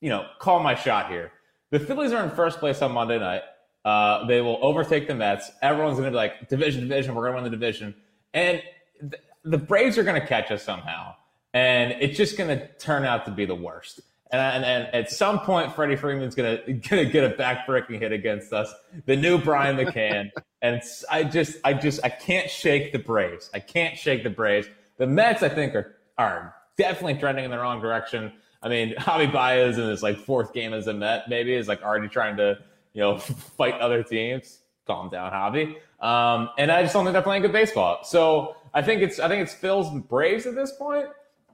you 0.00 0.08
know 0.08 0.26
call 0.38 0.60
my 0.60 0.74
shot 0.74 1.10
here 1.10 1.32
the 1.70 1.80
Phillies 1.80 2.12
are 2.12 2.22
in 2.24 2.30
first 2.30 2.58
place 2.58 2.82
on 2.82 2.92
Monday 2.92 3.18
night. 3.18 3.42
Uh, 3.84 4.26
they 4.26 4.40
will 4.40 4.58
overtake 4.62 5.06
the 5.06 5.14
Mets. 5.14 5.50
Everyone's 5.62 5.98
going 5.98 6.06
to 6.06 6.10
be 6.10 6.16
like, 6.16 6.48
division, 6.48 6.88
division, 6.88 7.14
we're 7.14 7.22
going 7.30 7.36
to 7.36 7.42
win 7.42 7.50
the 7.50 7.56
division. 7.56 7.94
And 8.34 8.60
th- 9.00 9.22
the 9.44 9.58
Braves 9.58 9.96
are 9.96 10.02
going 10.02 10.20
to 10.20 10.26
catch 10.26 10.50
us 10.50 10.64
somehow. 10.64 11.14
And 11.54 11.92
it's 12.00 12.16
just 12.16 12.36
going 12.36 12.50
to 12.50 12.66
turn 12.78 13.04
out 13.04 13.24
to 13.26 13.30
be 13.30 13.44
the 13.44 13.54
worst. 13.54 14.00
And, 14.32 14.40
and, 14.40 14.64
and 14.64 14.94
at 14.94 15.10
some 15.10 15.38
point, 15.40 15.74
Freddie 15.74 15.94
Freeman's 15.94 16.34
going 16.34 16.58
to 16.66 17.04
get 17.04 17.24
a 17.24 17.34
backbreaking 17.36 18.00
hit 18.00 18.12
against 18.12 18.52
us. 18.52 18.72
The 19.06 19.16
new 19.16 19.38
Brian 19.38 19.76
McCann. 19.76 20.30
and 20.62 20.82
I 21.10 21.22
just, 21.22 21.58
I 21.64 21.72
just, 21.72 22.00
I 22.04 22.08
can't 22.08 22.50
shake 22.50 22.92
the 22.92 22.98
Braves. 22.98 23.50
I 23.54 23.60
can't 23.60 23.96
shake 23.96 24.24
the 24.24 24.30
Braves. 24.30 24.68
The 24.98 25.06
Mets, 25.06 25.42
I 25.42 25.48
think, 25.48 25.74
are, 25.74 25.94
are 26.18 26.54
definitely 26.76 27.20
trending 27.20 27.44
in 27.44 27.50
the 27.50 27.58
wrong 27.58 27.80
direction. 27.80 28.32
I 28.66 28.68
mean, 28.68 28.94
Javi 28.98 29.32
Baez 29.32 29.78
in 29.78 29.88
his 29.88 30.02
like 30.02 30.18
fourth 30.18 30.52
game 30.52 30.74
as 30.74 30.88
a 30.88 30.92
Met 30.92 31.28
maybe 31.28 31.54
is 31.54 31.68
like 31.68 31.82
already 31.82 32.08
trying 32.08 32.36
to 32.38 32.58
you 32.92 33.00
know 33.00 33.18
fight 33.56 33.74
other 33.74 34.02
teams. 34.02 34.58
Calm 34.86 35.08
down, 35.08 35.32
Javi. 35.32 35.76
Um, 36.00 36.50
and 36.58 36.70
I 36.70 36.82
just 36.82 36.92
don't 36.92 37.04
think 37.04 37.12
they're 37.14 37.22
playing 37.22 37.42
good 37.42 37.52
baseball. 37.52 38.00
So 38.04 38.56
I 38.74 38.82
think 38.82 39.02
it's 39.02 39.18
I 39.18 39.28
think 39.28 39.42
it's 39.42 39.54
Phil's 39.54 39.88
Braves 40.08 40.46
at 40.46 40.54
this 40.54 40.72
point. 40.72 41.06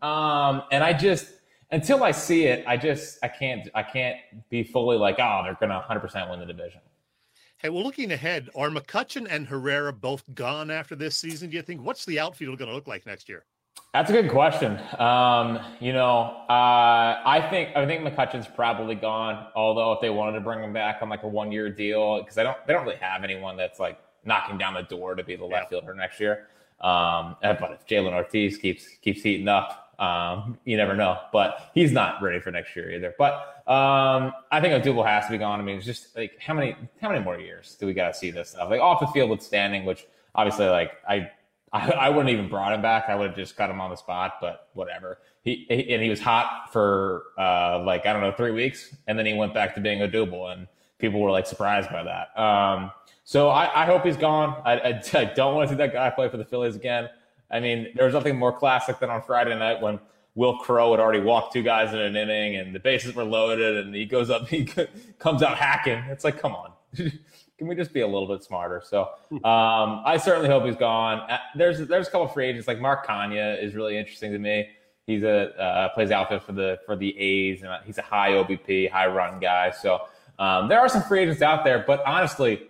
Um, 0.03 0.63
and 0.73 0.83
I 0.83 0.93
just 0.93 1.29
until 1.71 2.03
I 2.03 2.11
see 2.11 2.45
it, 2.45 2.65
I 2.67 2.77
just 2.77 3.19
I 3.23 3.29
can't 3.29 3.69
I 3.75 3.83
can't 3.83 4.17
be 4.51 4.63
fully 4.63 4.97
like 4.97 5.17
oh 5.19 5.43
they're 5.45 5.57
gonna 5.61 5.77
100 5.77 6.01
percent 6.01 6.31
win 6.31 6.41
the 6.41 6.47
division. 6.47 6.81
Hey, 7.59 7.69
well, 7.69 7.85
looking 7.85 8.11
ahead, 8.11 8.51
are 8.57 8.71
McCutchen 8.71 9.29
and 9.31 9.47
Herrera 9.47 9.93
both 9.93 10.25
gone 10.35 10.69
after 10.69 10.97
this 10.97 11.17
season? 11.17 11.49
Do 11.49 11.57
you 11.57 11.63
think? 11.63 11.81
What's 11.81 12.05
the 12.05 12.19
outfield 12.19 12.59
going 12.59 12.69
to 12.69 12.75
look 12.75 12.89
like 12.89 13.07
next 13.07 13.29
year? 13.29 13.45
That's 13.93 14.09
a 14.09 14.14
good 14.14 14.30
question. 14.30 14.80
Um, 14.99 15.59
you 15.78 15.93
know, 15.93 16.45
uh, 16.49 17.20
I 17.26 17.47
think 17.51 17.76
I 17.76 17.84
think 17.84 18.03
McCutchen's 18.03 18.47
probably 18.47 18.95
gone. 18.95 19.49
Although 19.55 19.93
if 19.93 20.01
they 20.01 20.09
wanted 20.09 20.32
to 20.32 20.40
bring 20.40 20.64
him 20.64 20.72
back 20.72 21.03
on 21.03 21.11
like 21.11 21.24
a 21.24 21.28
one 21.28 21.53
year 21.53 21.68
deal, 21.68 22.22
because 22.22 22.38
I 22.38 22.43
don't 22.43 22.57
they 22.66 22.72
don't 22.72 22.86
really 22.86 22.97
have 22.97 23.22
anyone 23.22 23.59
that's 23.59 23.78
like 23.78 23.99
knocking 24.24 24.57
down 24.57 24.72
the 24.72 24.82
door 24.82 25.14
to 25.14 25.22
be 25.22 25.36
the 25.36 25.45
left 25.45 25.68
fielder 25.68 25.93
next 25.93 26.20
year. 26.20 26.49
Um, 26.80 27.36
but 27.43 27.70
if 27.72 27.86
Jhailyn 27.86 28.14
Ortiz 28.14 28.57
keeps 28.57 28.86
keeps 29.03 29.22
heating 29.22 29.49
up, 29.49 29.95
um, 29.99 30.59
you 30.64 30.78
never 30.78 30.97
know. 30.97 31.18
But 31.30 31.70
he's 31.74 31.93
not 31.93 32.22
ready 32.22 32.40
for 32.40 32.51
next 32.51 32.74
year 32.74 32.93
either. 32.93 33.14
But 33.18 33.34
um, 33.68 34.32
I 34.51 34.62
think 34.62 34.82
Odubel 34.82 35.07
has 35.07 35.26
to 35.26 35.32
be 35.32 35.38
gone. 35.38 35.61
I 35.61 35.62
mean, 35.62 35.76
it's 35.76 35.84
just 35.84 36.16
like 36.16 36.38
how 36.40 36.55
many 36.55 36.76
how 37.03 37.11
many 37.11 37.22
more 37.22 37.38
years 37.38 37.76
do 37.78 37.86
we 37.86 37.93
got 37.93 38.09
to 38.09 38.14
see 38.14 38.30
this 38.30 38.51
stuff? 38.51 38.70
Like 38.70 38.80
off 38.80 39.01
the 39.01 39.07
field 39.09 39.28
with 39.28 39.43
standing, 39.43 39.84
which 39.84 40.07
obviously 40.34 40.66
like 40.68 40.93
I 41.07 41.30
I, 41.73 41.91
I 41.91 42.09
wouldn't 42.11 42.31
even 42.31 42.49
brought 42.49 42.73
him 42.73 42.83
back. 42.83 43.09
I 43.09 43.14
would 43.14 43.29
have 43.29 43.37
just 43.37 43.57
cut 43.57 43.70
him 43.70 43.81
on 43.81 43.91
the 43.91 43.97
spot, 43.97 44.35
but 44.41 44.68
whatever. 44.75 45.18
He, 45.43 45.66
he 45.68 45.95
and 45.95 46.03
he 46.03 46.11
was 46.11 46.20
hot 46.20 46.73
for 46.73 47.25
uh, 47.39 47.83
like 47.85 48.07
I 48.07 48.12
don't 48.12 48.23
know 48.23 48.33
three 48.33 48.53
weeks, 48.53 48.95
and 49.07 49.18
then 49.18 49.27
he 49.27 49.35
went 49.35 49.55
back 49.55 49.75
to 49.75 49.81
being 49.81 50.01
Odubel, 50.01 50.53
and 50.53 50.68
people 50.99 51.20
were 51.20 51.31
like 51.31 51.47
surprised 51.47 51.91
by 51.91 52.03
that. 52.05 52.39
Um, 52.41 52.91
so 53.25 53.49
I, 53.49 53.83
I, 53.83 53.87
hope 53.87 54.05
he's 54.05 54.16
gone. 54.16 54.61
I, 54.64 54.79
I, 54.79 55.03
I 55.14 55.25
don't 55.25 55.55
want 55.55 55.68
to 55.68 55.75
see 55.75 55.79
that 55.79 55.93
guy 55.93 56.11
play 56.11 56.29
for 56.29 56.37
the 56.37 56.45
Phillies 56.45 56.77
again. 56.77 57.09
I 57.51 57.61
mean, 57.61 57.89
there 57.95 58.07
was 58.07 58.14
nothing 58.14 58.37
more 58.37 58.53
classic 58.57 58.99
than 58.99 59.11
on 59.11 59.23
Friday 59.23 59.57
night 59.59 59.81
when 59.81 59.99
Wil 60.35 60.59
Crowe 60.59 60.93
had 60.93 61.01
already 61.01 61.20
walked 61.20 61.53
two 61.53 61.62
guys 61.62 61.93
in 61.93 62.01
an 62.01 62.16
inning, 62.16 62.57
and 62.57 62.75
the 62.75 62.81
bases 62.81 63.14
were 63.14 63.25
loaded, 63.25 63.85
and 63.85 63.95
he 63.95 64.07
goes 64.07 64.31
up, 64.31 64.49
he 64.49 64.64
comes 65.18 65.43
out 65.43 65.57
hacking. 65.59 65.99
It's 66.09 66.25
like, 66.25 66.41
come 66.41 66.55
on. 66.55 66.73
can 67.63 67.69
we 67.69 67.77
just 67.77 67.93
be 67.93 68.01
a 68.01 68.07
little 68.07 68.27
bit 68.27 68.43
smarter? 68.43 68.83
So 68.85 69.03
um, 69.31 70.03
I 70.05 70.19
certainly 70.21 70.49
hope 70.49 70.65
he's 70.65 70.75
gone. 70.75 71.21
Uh, 71.31 71.39
there's 71.55 71.87
there's 71.87 72.09
a 72.09 72.11
couple 72.11 72.27
free 72.27 72.49
agents 72.49 72.67
like 72.67 72.81
Mark 72.81 73.07
Canha 73.07 73.63
is 73.63 73.77
really 73.77 73.97
interesting 73.97 74.33
to 74.33 74.39
me. 74.41 74.67
He's 75.07 75.23
a 75.23 75.57
uh, 75.57 75.89
plays 75.91 76.11
outfield 76.11 76.43
for 76.43 76.51
the 76.51 76.81
for 76.85 76.97
the 76.97 77.17
A's 77.17 77.63
and 77.63 77.73
he's 77.85 77.99
a 77.99 78.03
high 78.03 78.33
OBP, 78.33 78.91
high 78.91 79.07
run 79.07 79.39
guy. 79.39 79.71
So 79.71 80.03
um, 80.41 80.69
there 80.69 80.81
are 80.81 80.89
some 80.89 81.03
free 81.03 81.21
agents 81.21 81.41
out 81.41 81.63
there, 81.63 81.85
but 81.87 82.03
honestly, 82.05 82.63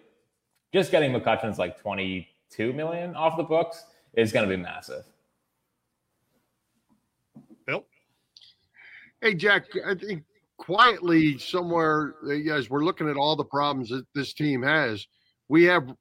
just 0.74 0.90
getting 0.90 1.10
McCutchen's 1.10 1.58
like 1.58 1.80
22 1.80 2.74
million 2.74 3.16
off 3.16 3.38
the 3.38 3.44
books 3.44 3.86
is 4.12 4.30
going 4.30 4.46
to 4.46 4.54
be 4.54 4.62
massive. 4.62 5.04
Bill, 7.64 7.86
hey 9.22 9.32
Jack, 9.32 9.64
I 9.86 9.94
think 9.94 10.24
quietly 10.62 11.36
somewhere, 11.38 12.14
as 12.48 12.70
we're 12.70 12.84
looking 12.84 13.08
at 13.08 13.16
all 13.16 13.34
the 13.34 13.44
problems 13.44 13.88
that 13.88 14.06
this 14.14 14.32
team 14.32 14.62
has, 14.62 15.04
we 15.48 15.64
have 15.64 15.92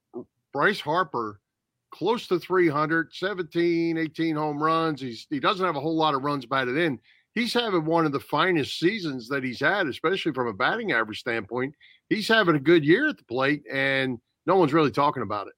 Bryce 0.54 0.80
Harper 0.80 1.40
close 1.90 2.28
to 2.28 2.38
300, 2.38 3.12
17, 3.12 3.98
18 3.98 4.36
home 4.36 4.62
runs. 4.62 5.02
He's 5.02 5.26
he 5.32 5.40
doesn't 5.40 5.66
have 5.66 5.76
a 5.76 5.82
whole 5.82 5.96
lot 5.96 6.14
of 6.14 6.22
runs 6.22 6.46
batted 6.46 6.78
in. 6.78 7.00
He's 7.34 7.56
having 7.56 7.86
one 7.86 8.06
of 8.06 8.12
the 8.12 8.20
finest 8.20 8.78
seasons 8.78 9.28
that 9.30 9.44
he's 9.44 9.60
had, 9.60 9.88
especially 9.88 10.32
from 10.32 10.48
a 10.48 10.54
batting 10.54 10.92
average 10.92 11.20
standpoint. 11.20 11.74
He's 12.10 12.28
having 12.28 12.56
a 12.56 12.60
good 12.60 12.86
year 12.86 13.10
at 13.10 13.18
the 13.18 13.24
plate, 13.24 13.64
and 13.72 14.20
no 14.46 14.58
one's 14.58 14.74
really 14.74 14.92
talking 14.92 15.24
about 15.24 15.48
it. 15.48 15.54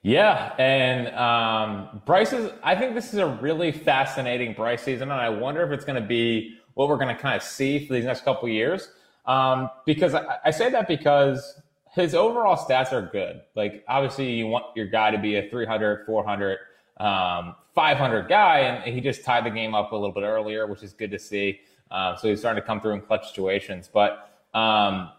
Yeah, 0.00 0.54
and 0.58 1.08
um, 1.14 2.00
Bryce 2.06 2.32
is. 2.32 2.52
I 2.62 2.74
think 2.74 2.94
this 2.94 3.12
is 3.12 3.18
a 3.18 3.26
really 3.26 3.70
fascinating 3.70 4.54
Bryce 4.54 4.82
season, 4.82 5.10
and 5.10 5.20
I 5.20 5.28
wonder 5.28 5.62
if 5.62 5.72
it's 5.72 5.84
going 5.84 6.00
to 6.00 6.08
be 6.08 6.58
what 6.78 6.88
we're 6.88 6.96
going 6.96 7.08
to 7.08 7.20
kind 7.20 7.34
of 7.34 7.42
see 7.42 7.84
for 7.84 7.92
these 7.92 8.04
next 8.04 8.24
couple 8.24 8.48
years. 8.48 8.92
Um, 9.26 9.68
because 9.84 10.14
I, 10.14 10.38
I, 10.44 10.52
say 10.52 10.70
that 10.70 10.86
because 10.86 11.60
his 11.90 12.14
overall 12.14 12.56
stats 12.56 12.92
are 12.92 13.02
good. 13.02 13.40
Like 13.56 13.84
obviously 13.88 14.30
you 14.30 14.46
want 14.46 14.66
your 14.76 14.86
guy 14.86 15.10
to 15.10 15.18
be 15.18 15.34
a 15.34 15.50
300, 15.50 16.06
400, 16.06 16.58
um, 16.98 17.56
500 17.74 18.28
guy, 18.28 18.60
and 18.60 18.94
he 18.94 19.00
just 19.00 19.24
tied 19.24 19.44
the 19.44 19.50
game 19.50 19.74
up 19.74 19.90
a 19.90 19.96
little 19.96 20.12
bit 20.12 20.22
earlier, 20.22 20.68
which 20.68 20.84
is 20.84 20.92
good 20.92 21.10
to 21.10 21.18
see. 21.18 21.58
Uh, 21.90 22.14
so 22.14 22.28
he's 22.28 22.38
starting 22.38 22.62
to 22.62 22.66
come 22.66 22.80
through 22.80 22.92
in 22.92 23.00
clutch 23.00 23.26
situations. 23.26 23.90
But 23.92 24.30
um, 24.54 25.10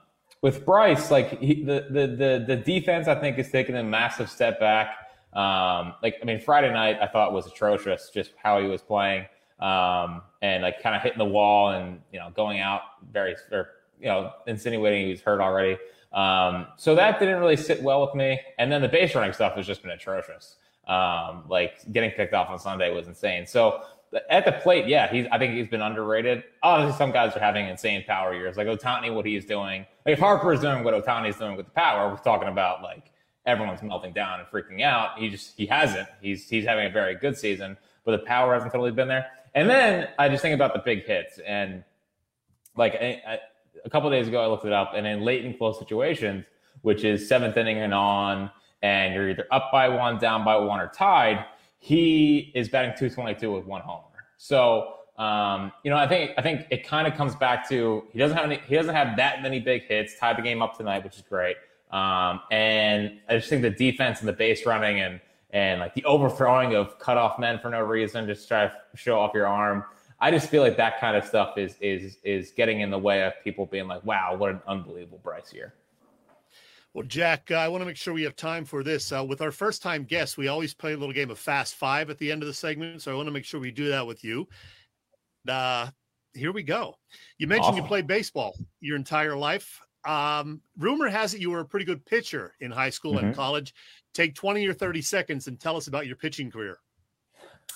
with 0.41 0.65
Bryce, 0.65 1.11
like 1.11 1.41
he, 1.41 1.65
the, 1.65 1.87
the 1.89 2.07
the 2.07 2.45
the 2.47 2.55
defense, 2.55 3.09
I 3.09 3.15
think 3.15 3.37
is 3.37 3.51
taking 3.51 3.75
a 3.75 3.83
massive 3.83 4.29
step 4.29 4.61
back. 4.61 4.95
Um, 5.33 5.95
like 6.01 6.15
I 6.21 6.25
mean, 6.25 6.39
Friday 6.39 6.71
night 6.71 6.99
I 7.01 7.07
thought 7.07 7.33
was 7.33 7.47
atrocious, 7.47 8.11
just 8.13 8.31
how 8.41 8.61
he 8.61 8.67
was 8.67 8.81
playing 8.81 9.25
um, 9.59 10.21
and 10.41 10.63
like 10.63 10.81
kind 10.81 10.95
of 10.95 11.01
hitting 11.01 11.17
the 11.17 11.25
wall 11.25 11.71
and 11.71 11.99
you 12.11 12.19
know 12.19 12.29
going 12.35 12.59
out 12.59 12.81
very 13.11 13.35
or 13.51 13.69
you 13.99 14.07
know 14.07 14.31
insinuating 14.47 15.05
he 15.05 15.11
was 15.11 15.21
hurt 15.21 15.41
already. 15.41 15.77
Um, 16.11 16.67
so 16.77 16.95
that 16.95 17.19
didn't 17.19 17.39
really 17.39 17.57
sit 17.57 17.81
well 17.83 18.01
with 18.01 18.15
me. 18.15 18.39
And 18.57 18.71
then 18.71 18.81
the 18.81 18.87
base 18.87 19.13
running 19.13 19.33
stuff 19.33 19.55
has 19.55 19.67
just 19.67 19.81
been 19.83 19.91
atrocious. 19.91 20.55
Um, 20.87 21.43
like 21.47 21.91
getting 21.91 22.11
picked 22.11 22.33
off 22.33 22.49
on 22.49 22.57
Sunday 22.57 22.93
was 22.93 23.07
insane. 23.07 23.45
So 23.45 23.83
at 24.29 24.45
the 24.45 24.53
plate, 24.53 24.87
yeah, 24.87 25.11
he's 25.11 25.27
I 25.31 25.37
think 25.37 25.53
he's 25.53 25.67
been 25.67 25.81
underrated. 25.81 26.43
Obviously, 26.63 26.97
some 26.97 27.11
guys 27.11 27.35
are 27.35 27.39
having 27.39 27.67
insane 27.67 28.03
power 28.05 28.33
years, 28.33 28.57
like 28.57 28.67
Ohtani. 28.67 29.13
what 29.13 29.25
he's 29.25 29.45
doing. 29.45 29.85
Like 30.05 30.13
if 30.13 30.19
Harper 30.19 30.53
is 30.53 30.61
doing 30.61 30.83
what 30.83 30.93
Ohtani's 30.93 31.37
doing 31.37 31.55
with 31.55 31.67
the 31.67 31.71
power, 31.71 32.09
we're 32.09 32.17
talking 32.17 32.47
about 32.47 32.81
like 32.81 33.11
everyone's 33.45 33.83
melting 33.83 34.13
down 34.13 34.39
and 34.39 34.49
freaking 34.49 34.81
out. 34.81 35.17
He 35.19 35.29
just 35.29 35.55
he 35.57 35.65
hasn't. 35.65 36.07
He's 36.21 36.49
he's 36.49 36.65
having 36.65 36.87
a 36.87 36.89
very 36.89 37.15
good 37.15 37.37
season, 37.37 37.77
but 38.03 38.11
the 38.11 38.25
power 38.25 38.53
hasn't 38.53 38.71
totally 38.71 38.91
been 38.91 39.07
there. 39.07 39.27
And 39.59 39.69
then 39.69 40.07
I 40.17 40.29
just 40.29 40.41
think 40.41 40.55
about 40.55 40.71
the 40.71 40.79
big 40.79 41.05
hits 41.05 41.37
and 41.45 41.83
like 42.77 42.95
I, 42.95 43.21
I, 43.27 43.39
a 43.83 43.89
couple 43.89 44.09
days 44.09 44.29
ago, 44.29 44.41
I 44.41 44.47
looked 44.47 44.63
it 44.63 44.71
up, 44.71 44.93
and 44.95 45.05
in 45.05 45.19
late 45.19 45.43
and 45.43 45.57
close 45.57 45.77
situations, 45.77 46.45
which 46.81 47.03
is 47.03 47.27
seventh 47.27 47.57
inning 47.57 47.77
and 47.79 47.93
on, 47.93 48.49
and 48.81 49.13
you're 49.13 49.29
either 49.29 49.47
up 49.51 49.69
by 49.69 49.89
one, 49.89 50.17
down 50.17 50.45
by 50.45 50.55
one, 50.55 50.79
or 50.79 50.87
tied, 50.87 51.45
he 51.77 52.53
is 52.55 52.69
batting 52.69 52.91
222 52.91 53.51
with 53.51 53.65
one 53.65 53.81
homer. 53.81 54.05
So, 54.37 54.93
um, 55.17 55.73
you 55.83 55.91
know, 55.91 55.97
I 55.97 56.07
think 56.07 56.31
I 56.37 56.41
think 56.41 56.67
it 56.69 56.87
kind 56.87 57.05
of 57.05 57.15
comes 57.15 57.35
back 57.35 57.67
to 57.67 58.05
he 58.13 58.19
doesn't 58.19 58.37
have 58.37 58.45
any, 58.45 58.61
he 58.65 58.75
doesn't 58.75 58.95
have 58.95 59.17
that 59.17 59.41
many 59.41 59.59
big 59.59 59.83
hits. 59.83 60.17
Tied 60.17 60.37
the 60.37 60.41
game 60.41 60.61
up 60.61 60.77
tonight, 60.77 61.03
which 61.03 61.17
is 61.17 61.23
great. 61.23 61.57
Um, 61.91 62.39
and 62.49 63.19
I 63.27 63.35
just 63.35 63.49
think 63.49 63.61
the 63.61 63.69
defense 63.69 64.19
and 64.19 64.29
the 64.29 64.33
base 64.33 64.65
running 64.65 65.01
and 65.01 65.19
and 65.51 65.79
like 65.79 65.93
the 65.95 66.03
overthrowing 66.05 66.75
of 66.75 66.99
cutoff 66.99 67.39
men 67.39 67.59
for 67.59 67.69
no 67.69 67.81
reason, 67.81 68.27
just 68.27 68.47
try 68.47 68.67
to 68.67 68.73
show 68.95 69.19
off 69.19 69.31
your 69.33 69.47
arm. 69.47 69.83
I 70.19 70.31
just 70.31 70.49
feel 70.49 70.61
like 70.61 70.77
that 70.77 70.99
kind 70.99 71.15
of 71.15 71.23
stuff 71.23 71.57
is 71.57 71.75
is 71.79 72.17
is 72.23 72.51
getting 72.51 72.81
in 72.81 72.91
the 72.91 72.97
way 72.97 73.23
of 73.23 73.33
people 73.43 73.65
being 73.65 73.87
like, 73.87 74.03
"Wow, 74.03 74.35
what 74.35 74.51
an 74.51 74.61
unbelievable 74.67 75.19
Bryce 75.23 75.49
here." 75.49 75.73
Well, 76.93 77.05
Jack, 77.05 77.51
uh, 77.51 77.55
I 77.55 77.67
want 77.67 77.81
to 77.81 77.85
make 77.85 77.97
sure 77.97 78.13
we 78.13 78.23
have 78.23 78.35
time 78.35 78.65
for 78.65 78.83
this. 78.83 79.11
Uh, 79.11 79.23
with 79.23 79.41
our 79.41 79.51
first 79.51 79.81
time 79.81 80.03
guests, 80.03 80.37
we 80.37 80.47
always 80.47 80.73
play 80.73 80.93
a 80.93 80.97
little 80.97 81.13
game 81.13 81.29
of 81.29 81.37
Fast 81.37 81.75
Five 81.75 82.09
at 82.09 82.17
the 82.17 82.31
end 82.31 82.41
of 82.41 82.47
the 82.47 82.53
segment. 82.53 83.01
So 83.01 83.11
I 83.11 83.15
want 83.15 83.27
to 83.27 83.31
make 83.31 83.45
sure 83.45 83.59
we 83.59 83.71
do 83.71 83.89
that 83.89 84.05
with 84.05 84.23
you. 84.23 84.47
Uh, 85.47 85.89
here 86.33 86.51
we 86.51 86.63
go. 86.63 86.95
You 87.37 87.47
mentioned 87.47 87.73
awesome. 87.73 87.83
you 87.83 87.87
played 87.87 88.07
baseball 88.07 88.55
your 88.81 88.95
entire 88.95 89.35
life. 89.35 89.81
Um, 90.09 90.61
rumor 90.79 91.07
has 91.07 91.35
it 91.35 91.41
you 91.41 91.51
were 91.51 91.59
a 91.59 91.65
pretty 91.65 91.85
good 91.85 92.03
pitcher 92.03 92.55
in 92.61 92.71
high 92.71 92.89
school 92.89 93.13
mm-hmm. 93.13 93.27
and 93.27 93.35
college. 93.35 93.75
Take 94.11 94.33
20 94.33 94.65
or 94.67 94.73
30 94.73 95.03
seconds 95.03 95.47
and 95.47 95.59
tell 95.59 95.77
us 95.77 95.85
about 95.85 96.07
your 96.07 96.15
pitching 96.15 96.49
career. 96.49 96.79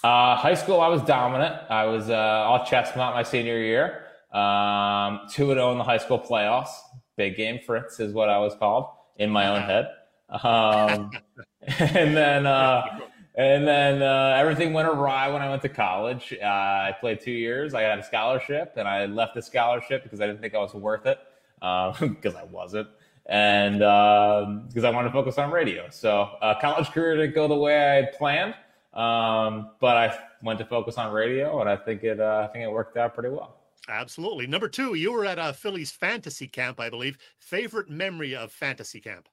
Uh, 0.03 0.36
high 0.36 0.55
school, 0.55 0.81
I 0.81 0.88
was 0.88 1.03
dominant. 1.03 1.55
I 1.69 1.86
was 1.86 2.09
uh, 2.09 2.15
all 2.15 2.65
chestnut 2.65 3.13
my 3.13 3.21
senior 3.21 3.59
year. 3.59 4.05
Um, 4.31 5.21
2 5.31 5.45
0 5.45 5.73
in 5.73 5.77
the 5.77 5.84
high 5.84 5.99
school 5.99 6.19
playoffs. 6.19 6.71
Big 7.17 7.38
game 7.38 7.59
Fritz 7.63 7.99
is 7.99 8.13
what 8.13 8.29
I 8.29 8.39
was 8.39 8.55
called 8.55 8.88
in 9.17 9.29
my 9.29 9.49
own 9.49 9.61
head. 9.69 9.89
Um, 10.29 11.11
and 11.79 12.17
then, 12.17 12.47
uh, 12.47 12.99
and 13.36 13.67
then 13.67 14.01
uh, 14.01 14.36
everything 14.39 14.73
went 14.73 14.88
awry 14.88 15.29
when 15.29 15.43
I 15.43 15.49
went 15.51 15.61
to 15.61 15.69
college. 15.69 16.36
Uh, 16.41 16.45
I 16.45 16.97
played 16.99 17.21
two 17.21 17.31
years. 17.31 17.75
I 17.75 17.84
had 17.84 17.99
a 17.99 18.03
scholarship, 18.03 18.73
and 18.75 18.88
I 18.88 19.05
left 19.05 19.36
the 19.36 19.41
scholarship 19.43 20.01
because 20.01 20.19
I 20.19 20.25
didn't 20.25 20.41
think 20.41 20.55
I 20.55 20.59
was 20.59 20.73
worth 20.73 21.05
it 21.05 21.19
because 21.64 22.36
uh, 22.36 22.39
I 22.41 22.43
wasn't 22.43 22.89
and 23.26 23.80
because 23.80 24.84
um, 24.84 24.86
I 24.86 24.89
wanted 24.89 25.09
to 25.09 25.14
focus 25.14 25.38
on 25.38 25.51
radio. 25.51 25.89
So 25.89 26.30
uh, 26.41 26.59
college 26.59 26.89
career 26.89 27.16
didn't 27.18 27.36
go 27.36 27.47
the 27.47 27.55
way 27.55 27.99
I 27.99 28.18
planned, 28.18 28.53
um, 28.93 29.72
but 29.80 29.97
I 29.97 30.20
went 30.41 30.59
to 30.59 30.66
focus 30.66 30.97
on 30.97 31.14
radio, 31.14 31.61
and 31.61 31.70
I 31.70 31.78
think 31.78 32.03
it 32.03 32.20
uh, 32.20 32.47
I 32.47 32.51
think 32.51 32.64
it 32.66 32.72
worked 32.72 32.97
out 32.97 33.14
pretty 33.14 33.30
well. 33.30 33.57
Absolutely. 33.89 34.47
Number 34.47 34.70
two, 34.70 34.93
you 34.93 35.11
were 35.11 35.26
at 35.26 35.39
a 35.39 35.53
Phillies 35.53 35.91
fantasy 35.91 36.47
camp, 36.47 36.80
I 36.80 36.89
believe. 36.89 37.18
Favorite 37.38 37.89
memory 37.89 38.34
of 38.34 38.51
fantasy 38.51 39.01
camp? 39.01 39.28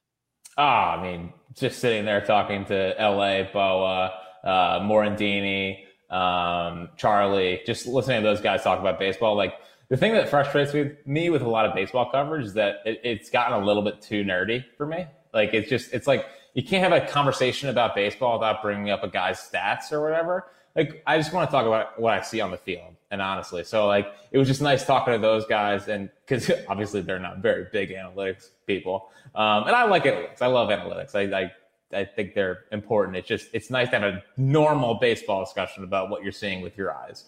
Ah, 0.57 0.97
I 0.97 1.01
mean, 1.01 1.31
just 1.55 1.79
sitting 1.79 2.03
there 2.03 2.19
talking 2.19 2.65
to 2.65 2.99
L.A., 2.99 3.49
Bowa, 3.53 4.11
uh, 4.43 4.79
Morandini, 4.81 5.85
um, 6.09 6.89
Charlie, 6.97 7.61
just 7.65 7.87
listening 7.87 8.21
to 8.21 8.27
those 8.27 8.41
guys 8.41 8.61
talk 8.61 8.77
about 8.77 8.99
baseball, 8.99 9.37
like 9.37 9.53
the 9.91 9.97
thing 9.97 10.13
that 10.13 10.29
frustrates 10.29 10.73
me 11.05 11.29
with 11.29 11.41
a 11.41 11.49
lot 11.49 11.65
of 11.65 11.75
baseball 11.75 12.09
coverage 12.09 12.45
is 12.45 12.53
that 12.53 12.77
it, 12.85 13.01
it's 13.03 13.29
gotten 13.29 13.61
a 13.61 13.65
little 13.65 13.83
bit 13.83 14.01
too 14.01 14.23
nerdy 14.23 14.63
for 14.77 14.85
me. 14.85 15.05
Like 15.33 15.53
it's 15.53 15.69
just 15.69 15.93
it's 15.93 16.07
like 16.07 16.27
you 16.53 16.63
can't 16.63 16.81
have 16.81 16.93
a 16.93 17.05
conversation 17.05 17.67
about 17.67 17.93
baseball 17.93 18.39
without 18.39 18.61
bringing 18.61 18.89
up 18.89 19.03
a 19.03 19.09
guy's 19.09 19.37
stats 19.37 19.91
or 19.91 20.01
whatever. 20.01 20.45
Like 20.77 21.03
I 21.05 21.17
just 21.17 21.33
want 21.33 21.49
to 21.49 21.51
talk 21.51 21.65
about 21.65 21.99
what 21.99 22.13
I 22.13 22.21
see 22.21 22.39
on 22.39 22.51
the 22.51 22.57
field, 22.57 22.95
and 23.11 23.21
honestly, 23.21 23.65
so 23.65 23.85
like 23.85 24.07
it 24.31 24.37
was 24.37 24.47
just 24.47 24.61
nice 24.61 24.85
talking 24.85 25.13
to 25.13 25.19
those 25.19 25.45
guys, 25.45 25.89
and 25.89 26.09
because 26.25 26.49
obviously 26.69 27.01
they're 27.01 27.19
not 27.19 27.39
very 27.39 27.67
big 27.73 27.89
analytics 27.89 28.47
people, 28.65 29.09
um, 29.35 29.67
and 29.67 29.75
I 29.75 29.83
like 29.83 30.05
analytics. 30.05 30.41
I 30.41 30.47
love 30.47 30.69
analytics. 30.69 31.15
I, 31.15 31.37
I 31.37 31.51
I 31.93 32.05
think 32.05 32.33
they're 32.33 32.59
important. 32.71 33.17
It's 33.17 33.27
just 33.27 33.49
it's 33.51 33.69
nice 33.69 33.89
to 33.89 33.99
have 33.99 34.13
a 34.13 34.23
normal 34.37 34.93
baseball 34.93 35.43
discussion 35.43 35.83
about 35.83 36.09
what 36.09 36.23
you're 36.23 36.31
seeing 36.31 36.61
with 36.61 36.77
your 36.77 36.95
eyes. 36.95 37.25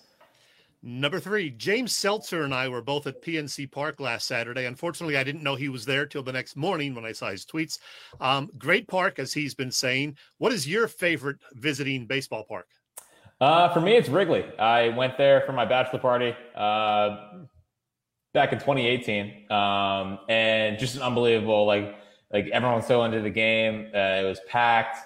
Number 0.85 1.21
three, 1.21 1.49
James 1.49 1.95
Seltzer 1.95 2.43
and 2.43 2.53
I 2.53 2.67
were 2.67 2.81
both 2.81 3.07
at 3.07 3.21
PNC 3.21 3.71
Park 3.71 4.01
last 4.01 4.27
Saturday. 4.27 4.65
Unfortunately, 4.65 5.15
I 5.15 5.23
didn't 5.23 5.41
know 5.41 5.55
he 5.55 5.69
was 5.69 5.85
there 5.85 6.05
till 6.05 6.23
the 6.23 6.33
next 6.33 6.57
morning 6.57 6.93
when 6.93 7.05
I 7.05 7.13
saw 7.13 7.29
his 7.29 7.45
tweets. 7.45 7.79
Um, 8.19 8.49
great 8.57 8.85
park, 8.89 9.17
as 9.17 9.31
he's 9.31 9.55
been 9.55 9.71
saying. 9.71 10.17
What 10.39 10.51
is 10.51 10.67
your 10.67 10.89
favorite 10.89 11.37
visiting 11.53 12.05
baseball 12.05 12.43
park? 12.43 12.67
Uh, 13.39 13.73
for 13.73 13.79
me, 13.79 13.95
it's 13.95 14.09
Wrigley. 14.09 14.43
I 14.59 14.89
went 14.89 15.17
there 15.17 15.43
for 15.45 15.53
my 15.53 15.63
bachelor 15.63 15.99
party 15.99 16.35
uh, 16.53 17.45
back 18.33 18.51
in 18.51 18.59
2018, 18.59 19.49
um, 19.51 20.19
and 20.27 20.77
just 20.77 20.97
an 20.97 21.01
unbelievable. 21.01 21.65
Like, 21.65 21.95
like 22.29 22.47
everyone's 22.47 22.87
so 22.87 23.05
into 23.05 23.21
the 23.21 23.29
game. 23.29 23.89
Uh, 23.95 24.19
it 24.19 24.27
was 24.27 24.41
packed. 24.49 24.97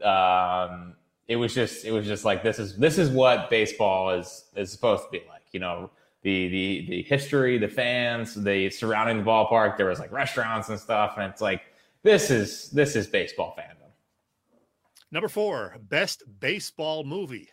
Um, 0.00 0.94
it 1.28 1.36
was 1.36 1.54
just, 1.54 1.84
it 1.84 1.92
was 1.92 2.06
just 2.06 2.24
like 2.24 2.42
this 2.42 2.58
is 2.58 2.76
this 2.76 2.98
is 2.98 3.10
what 3.10 3.50
baseball 3.50 4.10
is 4.10 4.44
is 4.56 4.70
supposed 4.70 5.04
to 5.04 5.10
be 5.10 5.22
like. 5.28 5.42
You 5.52 5.60
know, 5.60 5.90
the 6.22 6.48
the 6.48 6.86
the 6.88 7.02
history, 7.02 7.58
the 7.58 7.68
fans, 7.68 8.34
the 8.34 8.70
surrounding 8.70 9.18
the 9.18 9.30
ballpark. 9.30 9.76
There 9.76 9.86
was 9.86 10.00
like 10.00 10.10
restaurants 10.10 10.68
and 10.68 10.80
stuff, 10.80 11.14
and 11.16 11.30
it's 11.30 11.40
like 11.40 11.62
this 12.02 12.30
is 12.30 12.70
this 12.70 12.96
is 12.96 13.06
baseball 13.06 13.54
fandom. 13.56 13.90
Number 15.12 15.28
four, 15.28 15.76
best 15.80 16.24
baseball 16.40 17.04
movie. 17.04 17.50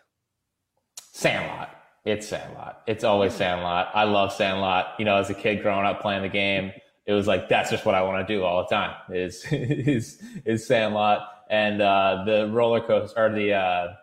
Sandlot. 1.11 1.69
It's 2.05 2.27
Sandlot. 2.27 2.81
It's 2.87 3.03
always 3.03 3.33
Sandlot. 3.33 3.91
I 3.93 4.05
love 4.05 4.33
Sandlot. 4.33 4.95
You 4.97 5.05
know, 5.05 5.17
as 5.17 5.29
a 5.29 5.35
kid 5.35 5.61
growing 5.61 5.85
up 5.85 6.01
playing 6.01 6.23
the 6.23 6.29
game, 6.29 6.71
it 7.05 7.13
was 7.13 7.27
like 7.27 7.49
that's 7.49 7.69
just 7.69 7.85
what 7.85 7.93
I 7.93 8.01
want 8.01 8.27
to 8.27 8.33
do 8.33 8.43
all 8.43 8.65
the 8.67 8.75
time. 8.75 8.95
Is 9.13 9.45
is 9.51 10.23
is 10.45 10.65
Sandlot 10.65 11.40
and 11.51 11.81
uh, 11.81 12.23
the 12.25 12.47
roller 12.47 12.81
coaster 12.81 13.25
or 13.25 13.29
the 13.29 13.53
uh, 13.53 13.93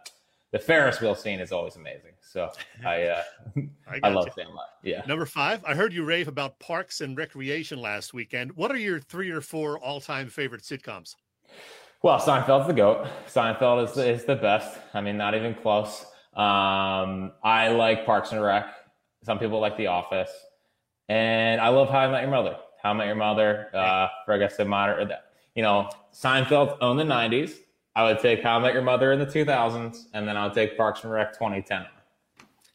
the 0.53 0.59
Ferris 0.59 1.01
wheel 1.01 1.15
scene 1.15 1.41
is 1.41 1.51
always 1.51 1.77
amazing. 1.77 2.13
So 2.21 2.51
I 2.87 3.05
uh, 3.05 3.23
I, 3.91 4.01
I, 4.05 4.09
love 4.11 4.27
you. 4.27 4.33
Sandlot. 4.45 4.67
Yeah. 4.85 5.03
Number 5.09 5.27
five, 5.27 5.65
I 5.67 5.75
heard 5.75 5.93
you 5.93 6.05
rave 6.05 6.29
about 6.29 6.59
Parks 6.61 7.01
and 7.01 7.17
Recreation 7.17 7.81
last 7.81 8.15
weekend. 8.15 8.53
What 8.53 8.71
are 8.71 8.77
your 8.77 9.01
three 9.01 9.31
or 9.31 9.41
four 9.41 9.79
all 9.79 10.01
time 10.01 10.29
favorite 10.29 10.63
sitcoms? 10.63 11.17
Well, 12.03 12.21
Seinfeld's 12.21 12.69
the 12.69 12.75
goat. 12.75 13.09
Seinfeld 13.27 13.91
is 13.91 13.97
is 13.97 14.25
the 14.25 14.37
best. 14.37 14.79
I 14.95 15.01
mean, 15.01 15.17
not 15.17 15.35
even 15.35 15.55
close. 15.55 16.05
Um, 16.35 17.33
I 17.43 17.69
like 17.69 18.07
Parks 18.07 18.31
and 18.31 18.43
Rec. 18.43 18.67
Some 19.25 19.39
people 19.39 19.59
like 19.59 19.77
The 19.77 19.89
Office, 19.89 20.31
and 21.09 21.61
I 21.61 21.69
love 21.69 21.89
How 21.89 22.01
I 22.01 22.09
Met 22.09 22.23
Your 22.23 22.31
Mother. 22.31 22.57
How 22.83 22.91
I 22.91 22.93
Met 22.93 23.07
Your 23.07 23.17
Mother. 23.17 23.75
Uh, 23.75 24.07
for 24.25 24.35
I 24.35 24.39
guess 24.39 24.57
the 24.57 24.65
modern, 24.65 25.11
you 25.59 25.63
know, 25.63 25.91
Seinfeld 26.15 26.79
owned 26.81 27.01
the 27.01 27.05
'90s. 27.05 27.57
I 27.97 28.05
would 28.05 28.21
take 28.21 28.45
How 28.45 28.59
I 28.59 28.63
Met 28.63 28.75
Your 28.75 28.83
Mother 28.83 29.11
in 29.11 29.19
the 29.19 29.27
2000s, 29.27 30.05
and 30.15 30.29
then 30.29 30.37
I 30.37 30.45
would 30.45 30.55
take 30.55 30.77
Parks 30.77 31.03
and 31.03 31.13
Rec 31.13 31.33
2010. 31.33 31.85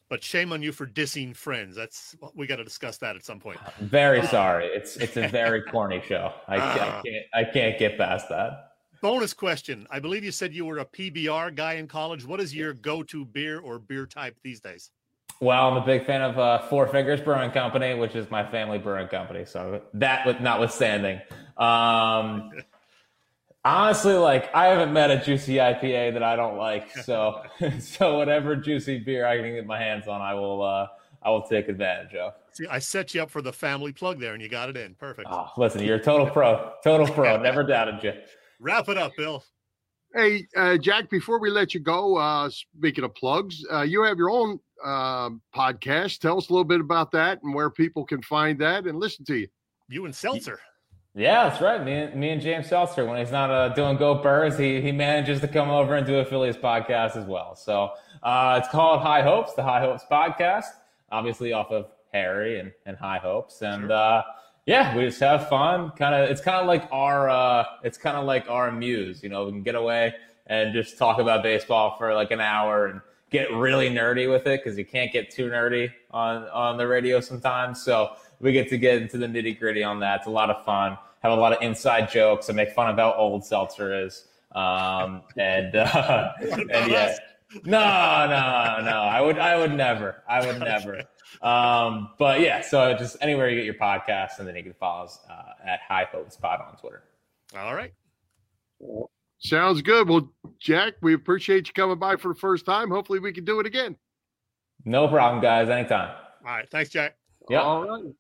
But 0.10 0.22
shame 0.22 0.52
on 0.52 0.62
you 0.62 0.74
for 0.74 0.86
dissing 0.86 1.34
Friends. 1.34 1.78
That's 1.78 2.14
we 2.36 2.46
got 2.46 2.58
to 2.58 2.66
discuss 2.66 2.98
that 2.98 3.16
at 3.16 3.24
some 3.24 3.40
point. 3.40 3.58
Very 3.80 4.22
sorry. 4.28 4.66
It's 4.66 4.98
it's 4.98 5.16
a 5.16 5.30
very 5.30 5.62
corny 5.62 6.02
show. 6.06 6.34
I, 6.50 6.58
I 6.58 6.60
ah. 6.60 7.02
can't 7.06 7.26
I 7.34 7.44
can't 7.46 7.80
get 7.80 7.98
past 7.98 8.28
that. 8.28 8.74
Bonus 9.02 9.34
question. 9.34 9.88
I 9.90 10.02
believe 10.02 10.26
you 10.26 10.32
said 10.34 10.54
you 10.54 10.66
were 10.66 10.80
a 10.80 10.86
PBR 10.86 11.56
guy 11.56 11.76
in 11.76 11.88
college. 11.88 12.26
What 12.26 12.42
is 12.42 12.54
your 12.54 12.74
go 12.74 13.02
to 13.04 13.24
beer 13.24 13.62
or 13.62 13.80
beer 13.80 14.06
type 14.06 14.36
these 14.44 14.60
days? 14.60 14.92
Well, 15.40 15.70
I'm 15.70 15.78
a 15.78 15.86
big 15.86 16.06
fan 16.06 16.22
of 16.22 16.38
uh, 16.38 16.60
Four 16.68 16.88
Fingers 16.88 17.22
Brewing 17.22 17.52
Company, 17.52 17.96
which 17.96 18.16
is 18.16 18.30
my 18.30 18.50
family 18.50 18.78
brewing 18.78 19.08
company. 19.08 19.46
So 19.46 19.82
that, 19.94 20.26
with 20.26 20.40
notwithstanding, 20.40 21.20
um, 21.58 22.52
honestly, 23.66 24.14
like 24.14 24.54
I 24.56 24.66
haven't 24.68 24.94
met 24.94 25.12
a 25.12 25.24
juicy 25.24 25.56
IPA 25.56 26.14
that 26.14 26.24
I 26.24 26.36
don't 26.36 26.58
like. 26.58 26.90
So, 27.04 27.42
so 27.80 28.18
whatever 28.18 28.56
juicy 28.56 29.00
beer 29.00 29.26
I 29.26 29.38
can 29.38 29.54
get 29.54 29.66
my 29.66 29.80
hands 29.80 30.08
on, 30.08 30.22
I 30.22 30.34
will. 30.34 30.62
Uh, 30.62 30.88
I 31.26 31.30
will 31.30 31.42
take 31.42 31.70
advantage 31.70 32.16
of. 32.16 32.34
See, 32.52 32.68
I 32.68 32.80
set 32.80 33.14
you 33.14 33.24
up 33.24 33.32
for 33.32 33.42
the 33.42 33.54
family 33.54 33.94
plug 33.94 34.20
there, 34.20 34.34
and 34.34 34.42
you 34.42 34.50
got 34.50 34.70
it 34.70 34.78
in 34.78 34.94
perfect. 34.96 35.28
Oh, 35.32 35.50
listen, 35.58 35.82
you're 35.84 35.96
a 35.96 36.04
total 36.04 36.30
pro, 36.30 36.74
total 36.84 37.08
pro. 37.08 37.38
Never 37.42 37.64
doubted 37.64 38.04
you. 38.04 38.14
Wrap 38.60 38.90
it 38.90 38.98
up, 38.98 39.14
Bill. 39.18 39.44
Hey, 40.14 40.46
uh, 40.56 40.78
Jack, 40.78 41.10
before 41.10 41.40
we 41.40 41.50
let 41.50 41.74
you 41.74 41.80
go, 41.80 42.18
uh, 42.18 42.50
speaking 42.50 43.04
of 43.04 43.16
plugs, 43.16 43.66
uh, 43.72 43.82
you 43.82 44.04
have 44.04 44.18
your 44.18 44.30
own 44.30 44.60
uh, 44.84 45.32
podcast. 45.56 46.20
Tell 46.20 46.38
us 46.38 46.50
a 46.50 46.54
little 46.54 46.64
bit 46.64 46.80
about 46.82 47.12
that 47.14 47.42
and 47.42 47.56
where 47.56 47.70
people 47.70 48.06
can 48.06 48.22
find 48.22 48.60
that 48.60 48.86
and 48.86 49.00
listen 49.00 49.26
to 49.26 49.38
you. 49.38 49.48
You 49.90 50.06
and 50.06 50.14
Seltzer. 50.14 50.60
Yeah, 51.16 51.48
that's 51.48 51.62
right. 51.62 51.84
Me 51.84 51.94
and, 51.94 52.16
me 52.16 52.30
and 52.30 52.42
James 52.42 52.68
Seltzer, 52.68 53.06
when 53.06 53.20
he's 53.20 53.32
not 53.32 53.52
uh, 53.52 53.70
doing 53.70 53.98
Go 53.98 54.16
Birds, 54.16 54.58
he, 54.58 54.82
he 54.82 54.92
manages 54.92 55.42
to 55.42 55.48
come 55.48 55.70
over 55.70 55.96
and 55.96 56.08
do 56.08 56.16
a 56.16 56.26
Phillies 56.26 56.58
podcast 56.58 57.16
as 57.16 57.26
well. 57.26 57.56
So 57.56 57.92
uh, 58.24 58.60
it's 58.62 58.70
called 58.70 59.02
High 59.02 59.22
Hopes, 59.22 59.54
the 59.54 59.62
High 59.62 59.82
Hopes 59.82 60.04
podcast, 60.10 60.66
obviously 61.12 61.54
off 61.54 61.72
of 61.72 61.88
Harry 62.12 62.60
and, 62.60 62.72
and 62.86 62.98
High 62.98 63.20
Hopes. 63.20 63.62
And, 63.62 63.90
sure 63.90 64.24
yeah, 64.66 64.96
we 64.96 65.04
just 65.04 65.20
have 65.20 65.50
fun. 65.50 65.92
Kind 65.92 66.16
of, 66.16 66.30
it's 66.30 66.42
kind 66.42 66.58
of 66.58 66.68
like 66.68 66.88
our, 66.92 67.30
uh, 67.30 67.66
it's 67.84 67.98
kind 67.98 68.16
of 68.16 68.26
like 68.26 68.50
our 68.50 68.72
muse. 68.72 69.22
You 69.22 69.30
know, 69.30 69.46
we 69.46 69.52
can 69.52 69.62
get 69.62 69.76
away 69.76 70.16
and 70.48 70.74
just 70.74 70.98
talk 70.98 71.20
about 71.20 71.44
baseball 71.44 71.96
for 71.98 72.14
like 72.14 72.32
an 72.32 72.40
hour 72.40 72.88
and 72.88 73.02
get 73.30 73.52
really 73.52 73.90
nerdy 73.90 74.30
with 74.32 74.48
it 74.48 74.64
because 74.64 74.78
you 74.78 74.86
can't 74.86 75.12
get 75.12 75.30
too 75.32 75.50
nerdy 75.50 75.92
on 76.12 76.44
on 76.50 76.78
the 76.78 76.88
radio 76.88 77.20
sometimes. 77.20 77.84
So 77.84 78.12
we 78.40 78.52
get 78.54 78.70
to 78.70 78.78
get 78.78 79.02
into 79.02 79.18
the 79.18 79.26
nitty 79.26 79.60
gritty 79.60 79.84
on 79.84 80.00
that. 80.00 80.20
It's 80.20 80.28
a 80.28 80.32
lot 80.32 80.50
of 80.50 80.64
fun. 80.64 80.98
Have 81.24 81.32
a 81.32 81.36
lot 81.36 81.54
of 81.54 81.62
inside 81.62 82.10
jokes 82.12 82.50
and 82.50 82.56
make 82.56 82.72
fun 82.72 82.90
of 82.90 82.98
how 82.98 83.14
old 83.14 83.46
Seltzer 83.46 84.06
is. 84.06 84.28
Um, 84.54 85.24
and 85.38 85.76
uh, 85.76 86.34
and 86.42 86.92
yeah, 86.92 87.16
no, 87.66 88.28
no, 88.28 88.84
no. 88.84 89.02
I 89.02 89.22
would, 89.22 89.40
I 89.40 89.58
would 89.58 89.74
never. 89.74 90.24
I 90.28 90.46
would 90.46 90.60
never. 90.60 91.04
Um, 91.42 92.10
but 92.20 92.42
yeah, 92.42 92.62
so 92.62 92.96
just 92.96 93.18
anywhere 93.22 93.50
you 93.50 93.56
get 93.56 93.66
your 93.66 93.74
podcast, 93.76 94.40
and 94.40 94.48
then 94.48 94.56
you 94.56 94.64
can 94.64 94.74
follow 94.74 95.06
us 95.06 95.20
uh, 95.30 95.54
at 95.66 95.80
High 95.88 96.08
Hope 96.12 96.32
Spot 96.32 96.62
on 96.68 96.78
Twitter. 96.78 97.04
All 97.58 97.76
right. 97.76 97.94
Sounds 99.40 99.82
good. 99.82 100.08
Well, 100.08 100.32
Jack, 100.60 100.94
we 101.02 101.14
appreciate 101.14 101.68
you 101.68 101.74
coming 101.74 102.00
by 102.00 102.16
for 102.16 102.30
the 102.30 102.40
first 102.40 102.66
time. 102.66 102.90
Hopefully, 102.90 103.20
we 103.20 103.34
can 103.34 103.46
do 103.46 103.60
it 103.60 103.66
again. 103.66 103.96
No 104.86 105.08
problem, 105.08 105.42
guys. 105.42 105.70
Anytime. 105.70 106.16
All 106.46 106.52
right. 106.52 106.70
Thanks, 106.70 106.90
Jack. 106.90 107.16
Yeah. 107.50 107.62
All 107.62 107.88
right. 107.88 108.14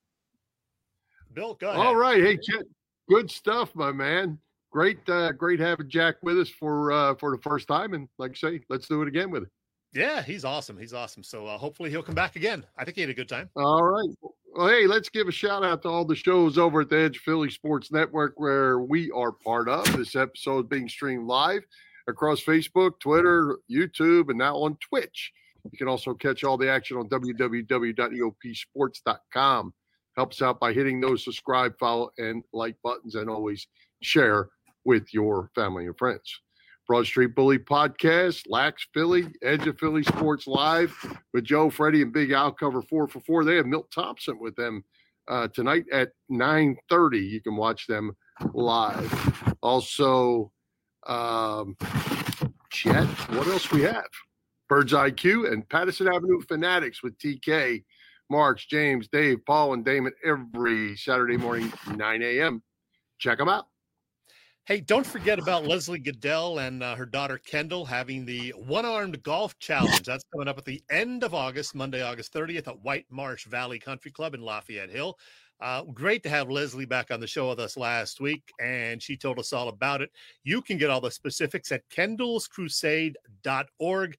Bill, 1.33 1.55
go 1.55 1.69
ahead. 1.69 1.79
All 1.79 1.95
right. 1.95 2.21
Hey, 2.21 2.37
Chet, 2.37 2.63
good 3.09 3.29
stuff, 3.29 3.75
my 3.75 3.91
man. 3.91 4.39
Great, 4.71 5.07
uh, 5.07 5.31
great 5.33 5.59
having 5.59 5.89
Jack 5.89 6.15
with 6.23 6.39
us 6.39 6.49
for 6.49 6.91
uh, 6.91 7.15
for 7.15 7.31
the 7.31 7.41
first 7.41 7.67
time. 7.67 7.93
And 7.93 8.07
like 8.17 8.31
I 8.31 8.35
say, 8.35 8.61
let's 8.69 8.87
do 8.87 9.01
it 9.01 9.07
again 9.07 9.29
with 9.29 9.43
it. 9.43 9.49
Yeah, 9.93 10.23
he's 10.23 10.43
awesome. 10.43 10.77
He's 10.77 10.93
awesome. 10.93 11.23
So 11.23 11.45
uh, 11.45 11.57
hopefully 11.57 11.91
he'll 11.91 12.01
come 12.01 12.15
back 12.15 12.35
again. 12.35 12.65
I 12.77 12.83
think 12.83 12.95
he 12.95 13.01
had 13.01 13.11
a 13.11 13.13
good 13.13 13.29
time. 13.29 13.49
All 13.55 13.83
right. 13.83 14.09
Well, 14.55 14.67
hey, 14.67 14.87
let's 14.87 15.09
give 15.09 15.27
a 15.27 15.31
shout 15.31 15.63
out 15.63 15.83
to 15.83 15.89
all 15.89 16.05
the 16.05 16.15
shows 16.15 16.57
over 16.57 16.81
at 16.81 16.89
the 16.89 16.97
Edge 16.97 17.19
Philly 17.19 17.51
Sports 17.51 17.91
Network 17.91 18.33
where 18.37 18.79
we 18.79 19.11
are 19.11 19.31
part 19.31 19.69
of. 19.69 19.85
This 19.95 20.15
episode 20.15 20.69
being 20.69 20.89
streamed 20.89 21.27
live 21.27 21.63
across 22.07 22.43
Facebook, 22.43 22.99
Twitter, 22.99 23.59
YouTube, 23.71 24.29
and 24.29 24.39
now 24.39 24.57
on 24.57 24.77
Twitch. 24.77 25.31
You 25.71 25.77
can 25.77 25.87
also 25.87 26.13
catch 26.13 26.43
all 26.43 26.57
the 26.57 26.69
action 26.69 26.97
on 26.97 27.07
www.eopsports.com. 27.09 29.73
Helps 30.15 30.41
out 30.41 30.59
by 30.59 30.73
hitting 30.73 31.01
those 31.01 31.23
subscribe, 31.23 31.77
follow, 31.79 32.09
and 32.17 32.43
like 32.53 32.75
buttons, 32.83 33.15
and 33.15 33.29
always 33.29 33.67
share 34.01 34.49
with 34.85 35.13
your 35.13 35.49
family 35.55 35.85
and 35.85 35.97
friends. 35.97 36.39
Broad 36.85 37.05
Street 37.05 37.33
Bully 37.33 37.59
podcast, 37.59 38.43
Lax 38.47 38.85
Philly, 38.93 39.27
Edge 39.41 39.65
of 39.67 39.79
Philly 39.79 40.03
Sports 40.03 40.47
Live 40.47 40.93
with 41.33 41.45
Joe, 41.45 41.69
Freddie, 41.69 42.01
and 42.01 42.11
Big 42.11 42.31
Al 42.31 42.51
cover 42.51 42.81
four 42.81 43.07
for 43.07 43.21
four. 43.21 43.45
They 43.45 43.55
have 43.55 43.65
Milt 43.65 43.89
Thompson 43.89 44.37
with 44.37 44.55
them 44.57 44.83
uh, 45.29 45.47
tonight 45.47 45.85
at 45.93 46.09
9.30. 46.29 47.29
You 47.29 47.41
can 47.41 47.55
watch 47.55 47.87
them 47.87 48.15
live. 48.53 49.55
Also, 49.61 50.51
um, 51.07 51.77
Chet, 52.69 53.07
what 53.31 53.47
else 53.47 53.71
we 53.71 53.81
have? 53.83 54.09
Birds 54.67 54.91
IQ 54.91 55.51
and 55.51 55.67
Patterson 55.69 56.07
Avenue 56.07 56.41
Fanatics 56.41 57.01
with 57.01 57.17
TK, 57.17 57.83
Marks, 58.33 58.65
James, 58.65 59.07
Dave, 59.07 59.45
Paul, 59.45 59.73
and 59.73 59.85
Damon 59.85 60.11
every 60.25 60.97
Saturday 60.97 61.37
morning, 61.37 61.71
9 61.95 62.21
a.m. 62.23 62.63
Check 63.19 63.37
them 63.37 63.47
out. 63.47 63.67
Hey, 64.65 64.79
don't 64.79 65.05
forget 65.05 65.37
about 65.37 65.67
Leslie 65.67 65.99
Goodell 65.99 66.57
and 66.57 66.81
uh, 66.81 66.95
her 66.95 67.05
daughter 67.05 67.37
Kendall 67.37 67.85
having 67.85 68.25
the 68.25 68.49
one 68.57 68.85
armed 68.85 69.21
golf 69.21 69.59
challenge. 69.59 70.01
That's 70.01 70.23
coming 70.33 70.47
up 70.47 70.57
at 70.57 70.65
the 70.65 70.81
end 70.89 71.23
of 71.23 71.35
August, 71.35 71.75
Monday, 71.75 72.01
August 72.01 72.33
30th 72.33 72.67
at 72.67 72.81
Whitemarsh 72.81 73.45
Valley 73.45 73.77
Country 73.77 74.09
Club 74.09 74.33
in 74.33 74.41
Lafayette 74.41 74.89
Hill. 74.89 75.15
Uh, 75.61 75.83
great 75.83 76.23
to 76.23 76.29
have 76.29 76.49
Leslie 76.49 76.85
back 76.85 77.11
on 77.11 77.19
the 77.19 77.27
show 77.27 77.49
with 77.49 77.59
us 77.59 77.77
last 77.77 78.19
week, 78.19 78.51
and 78.59 78.99
she 78.99 79.15
told 79.15 79.37
us 79.37 79.53
all 79.53 79.69
about 79.69 80.01
it. 80.01 80.09
You 80.43 80.63
can 80.63 80.79
get 80.79 80.89
all 80.89 81.01
the 81.01 81.11
specifics 81.11 81.71
at 81.71 81.87
kendallscrusade.org 81.89 84.17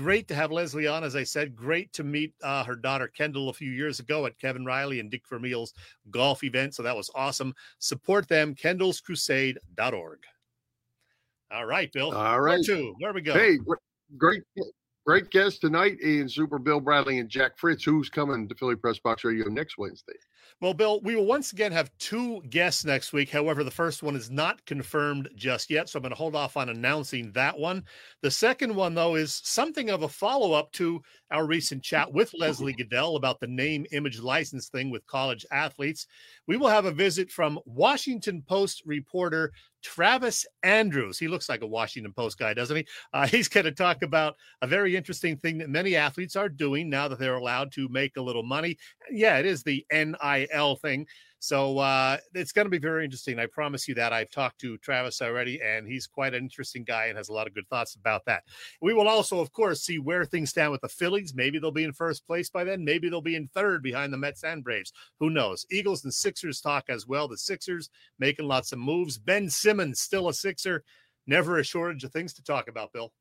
great 0.00 0.28
to 0.28 0.34
have 0.34 0.50
Leslie 0.50 0.86
on. 0.86 1.04
As 1.04 1.14
I 1.14 1.24
said, 1.24 1.54
great 1.54 1.92
to 1.92 2.02
meet 2.02 2.32
uh, 2.42 2.64
her 2.64 2.74
daughter 2.74 3.06
Kendall 3.06 3.50
a 3.50 3.52
few 3.52 3.70
years 3.70 4.00
ago 4.00 4.24
at 4.24 4.38
Kevin 4.38 4.64
Reilly 4.64 4.98
and 4.98 5.10
Dick 5.10 5.22
Vermeil's 5.28 5.74
golf 6.10 6.42
event. 6.42 6.74
So 6.74 6.82
that 6.82 6.96
was 6.96 7.10
awesome. 7.14 7.54
Support 7.78 8.28
them, 8.28 8.54
kendallscrusade.org. 8.54 10.18
All 11.52 11.66
right, 11.66 11.92
Bill. 11.92 12.12
All 12.12 12.40
right. 12.40 12.64
Where 12.66 12.76
to? 12.76 12.94
Where 12.98 13.12
we 13.12 13.20
go? 13.20 13.34
Hey, 13.34 13.58
great. 14.16 14.42
great 15.04 15.30
guests 15.30 15.58
tonight 15.58 16.00
in 16.00 16.28
Super 16.28 16.58
Bill 16.58 16.80
Bradley 16.80 17.18
and 17.18 17.28
Jack 17.28 17.58
Fritz. 17.58 17.84
Who's 17.84 18.08
coming 18.08 18.48
to 18.48 18.54
Philly 18.54 18.76
Press 18.76 18.98
Box 18.98 19.24
Radio 19.24 19.48
next 19.48 19.76
Wednesday? 19.76 20.14
Well, 20.60 20.74
Bill, 20.74 21.00
we 21.00 21.16
will 21.16 21.24
once 21.24 21.52
again 21.52 21.72
have 21.72 21.90
two 21.98 22.42
guests 22.42 22.84
next 22.84 23.14
week. 23.14 23.30
However, 23.30 23.64
the 23.64 23.70
first 23.70 24.02
one 24.02 24.14
is 24.14 24.30
not 24.30 24.66
confirmed 24.66 25.30
just 25.34 25.70
yet, 25.70 25.88
so 25.88 25.96
I'm 25.96 26.02
going 26.02 26.10
to 26.10 26.16
hold 26.16 26.36
off 26.36 26.58
on 26.58 26.68
announcing 26.68 27.32
that 27.32 27.58
one. 27.58 27.84
The 28.20 28.30
second 28.30 28.74
one, 28.74 28.94
though, 28.94 29.14
is 29.14 29.40
something 29.42 29.88
of 29.88 30.02
a 30.02 30.08
follow 30.08 30.52
up 30.52 30.70
to 30.72 31.00
our 31.30 31.46
recent 31.46 31.82
chat 31.82 32.12
with 32.12 32.34
Leslie 32.34 32.74
Goodell 32.74 33.16
about 33.16 33.40
the 33.40 33.46
name 33.46 33.86
image 33.90 34.20
license 34.20 34.68
thing 34.68 34.90
with 34.90 35.06
college 35.06 35.46
athletes. 35.50 36.06
We 36.46 36.58
will 36.58 36.68
have 36.68 36.84
a 36.84 36.92
visit 36.92 37.30
from 37.30 37.58
Washington 37.64 38.42
Post 38.46 38.82
reporter 38.84 39.52
Travis 39.82 40.46
Andrews. 40.62 41.18
He 41.18 41.28
looks 41.28 41.48
like 41.48 41.62
a 41.62 41.66
Washington 41.66 42.12
Post 42.12 42.38
guy, 42.38 42.54
doesn't 42.54 42.76
he? 42.76 42.86
Uh, 43.12 43.26
he's 43.26 43.48
going 43.48 43.64
to 43.64 43.72
talk 43.72 44.02
about 44.02 44.36
a 44.62 44.66
very 44.66 44.96
interesting 44.96 45.36
thing 45.36 45.58
that 45.58 45.70
many 45.70 45.96
athletes 45.96 46.36
are 46.36 46.48
doing 46.48 46.88
now 46.90 47.08
that 47.08 47.18
they're 47.18 47.36
allowed 47.36 47.72
to 47.72 47.88
make 47.88 48.16
a 48.16 48.22
little 48.22 48.42
money. 48.42 48.76
Yeah, 49.10 49.38
it 49.38 49.46
is 49.46 49.62
the 49.62 49.84
NIL 49.92 50.76
thing. 50.76 51.06
So 51.40 51.78
uh, 51.78 52.18
it's 52.34 52.52
going 52.52 52.66
to 52.66 52.70
be 52.70 52.78
very 52.78 53.02
interesting. 53.02 53.38
I 53.38 53.46
promise 53.46 53.88
you 53.88 53.94
that. 53.94 54.12
I've 54.12 54.30
talked 54.30 54.60
to 54.60 54.76
Travis 54.78 55.22
already, 55.22 55.58
and 55.62 55.88
he's 55.88 56.06
quite 56.06 56.34
an 56.34 56.44
interesting 56.44 56.84
guy 56.84 57.06
and 57.06 57.16
has 57.16 57.30
a 57.30 57.32
lot 57.32 57.46
of 57.46 57.54
good 57.54 57.66
thoughts 57.68 57.94
about 57.94 58.26
that. 58.26 58.44
We 58.82 58.92
will 58.92 59.08
also, 59.08 59.40
of 59.40 59.50
course, 59.50 59.82
see 59.82 59.98
where 59.98 60.26
things 60.26 60.50
stand 60.50 60.70
with 60.70 60.82
the 60.82 60.88
Phillies. 60.88 61.34
Maybe 61.34 61.58
they'll 61.58 61.70
be 61.70 61.84
in 61.84 61.94
first 61.94 62.26
place 62.26 62.50
by 62.50 62.64
then. 62.64 62.84
Maybe 62.84 63.08
they'll 63.08 63.22
be 63.22 63.36
in 63.36 63.48
third 63.48 63.82
behind 63.82 64.12
the 64.12 64.18
Mets 64.18 64.44
and 64.44 64.62
Braves. 64.62 64.92
Who 65.18 65.30
knows? 65.30 65.64
Eagles 65.70 66.04
and 66.04 66.12
Sixers 66.12 66.60
talk 66.60 66.84
as 66.90 67.06
well. 67.06 67.26
The 67.26 67.38
Sixers 67.38 67.88
making 68.18 68.46
lots 68.46 68.72
of 68.72 68.78
moves. 68.78 69.16
Ben 69.16 69.48
Simmons 69.48 69.98
still 69.98 70.28
a 70.28 70.34
Sixer. 70.34 70.84
Never 71.26 71.58
a 71.58 71.64
shortage 71.64 72.04
of 72.04 72.12
things 72.12 72.34
to 72.34 72.42
talk 72.42 72.68
about, 72.68 72.92
Bill. 72.92 73.12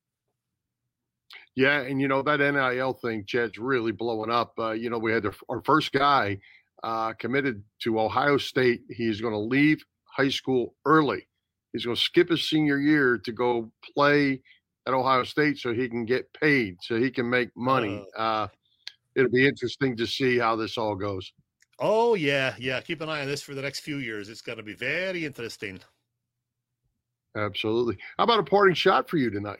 Yeah, 1.55 1.81
and 1.81 2.01
you 2.01 2.09
know 2.09 2.21
that 2.21 2.39
NIL 2.39 2.93
thing, 2.93 3.23
Chad's 3.25 3.57
really 3.57 3.91
blowing 3.91 4.31
up. 4.31 4.53
Uh, 4.59 4.71
you 4.71 4.89
know, 4.89 4.97
we 4.97 5.13
had 5.13 5.25
our 5.47 5.61
first 5.61 5.91
guy 5.93 6.39
uh, 6.83 7.13
committed 7.13 7.63
to 7.83 7.99
Ohio 7.99 8.37
State. 8.37 8.81
He's 8.89 9.21
going 9.21 9.33
to 9.33 9.39
leave 9.39 9.83
high 10.05 10.29
school 10.29 10.75
early. 10.85 11.27
He's 11.73 11.85
going 11.85 11.95
to 11.95 12.01
skip 12.01 12.29
his 12.29 12.49
senior 12.49 12.77
year 12.77 13.17
to 13.19 13.31
go 13.31 13.71
play 13.93 14.41
at 14.87 14.93
Ohio 14.93 15.23
State 15.23 15.57
so 15.57 15.73
he 15.73 15.87
can 15.87 16.05
get 16.05 16.31
paid, 16.33 16.77
so 16.81 16.99
he 16.99 17.11
can 17.11 17.29
make 17.29 17.49
money. 17.55 18.03
Uh, 18.17 18.21
uh 18.21 18.47
it'll 19.15 19.31
be 19.31 19.47
interesting 19.47 19.95
to 19.97 20.07
see 20.07 20.37
how 20.37 20.55
this 20.55 20.77
all 20.77 20.95
goes. 20.95 21.31
Oh 21.79 22.15
yeah, 22.15 22.55
yeah. 22.57 22.81
Keep 22.81 23.01
an 23.01 23.09
eye 23.09 23.21
on 23.21 23.27
this 23.27 23.41
for 23.41 23.53
the 23.53 23.61
next 23.61 23.81
few 23.81 23.97
years. 23.97 24.29
It's 24.29 24.41
going 24.41 24.57
to 24.57 24.63
be 24.63 24.73
very 24.73 25.25
interesting. 25.25 25.79
Absolutely. 27.35 27.97
How 28.17 28.23
about 28.25 28.39
a 28.39 28.43
parting 28.43 28.75
shot 28.75 29.09
for 29.09 29.17
you 29.17 29.29
tonight? 29.29 29.59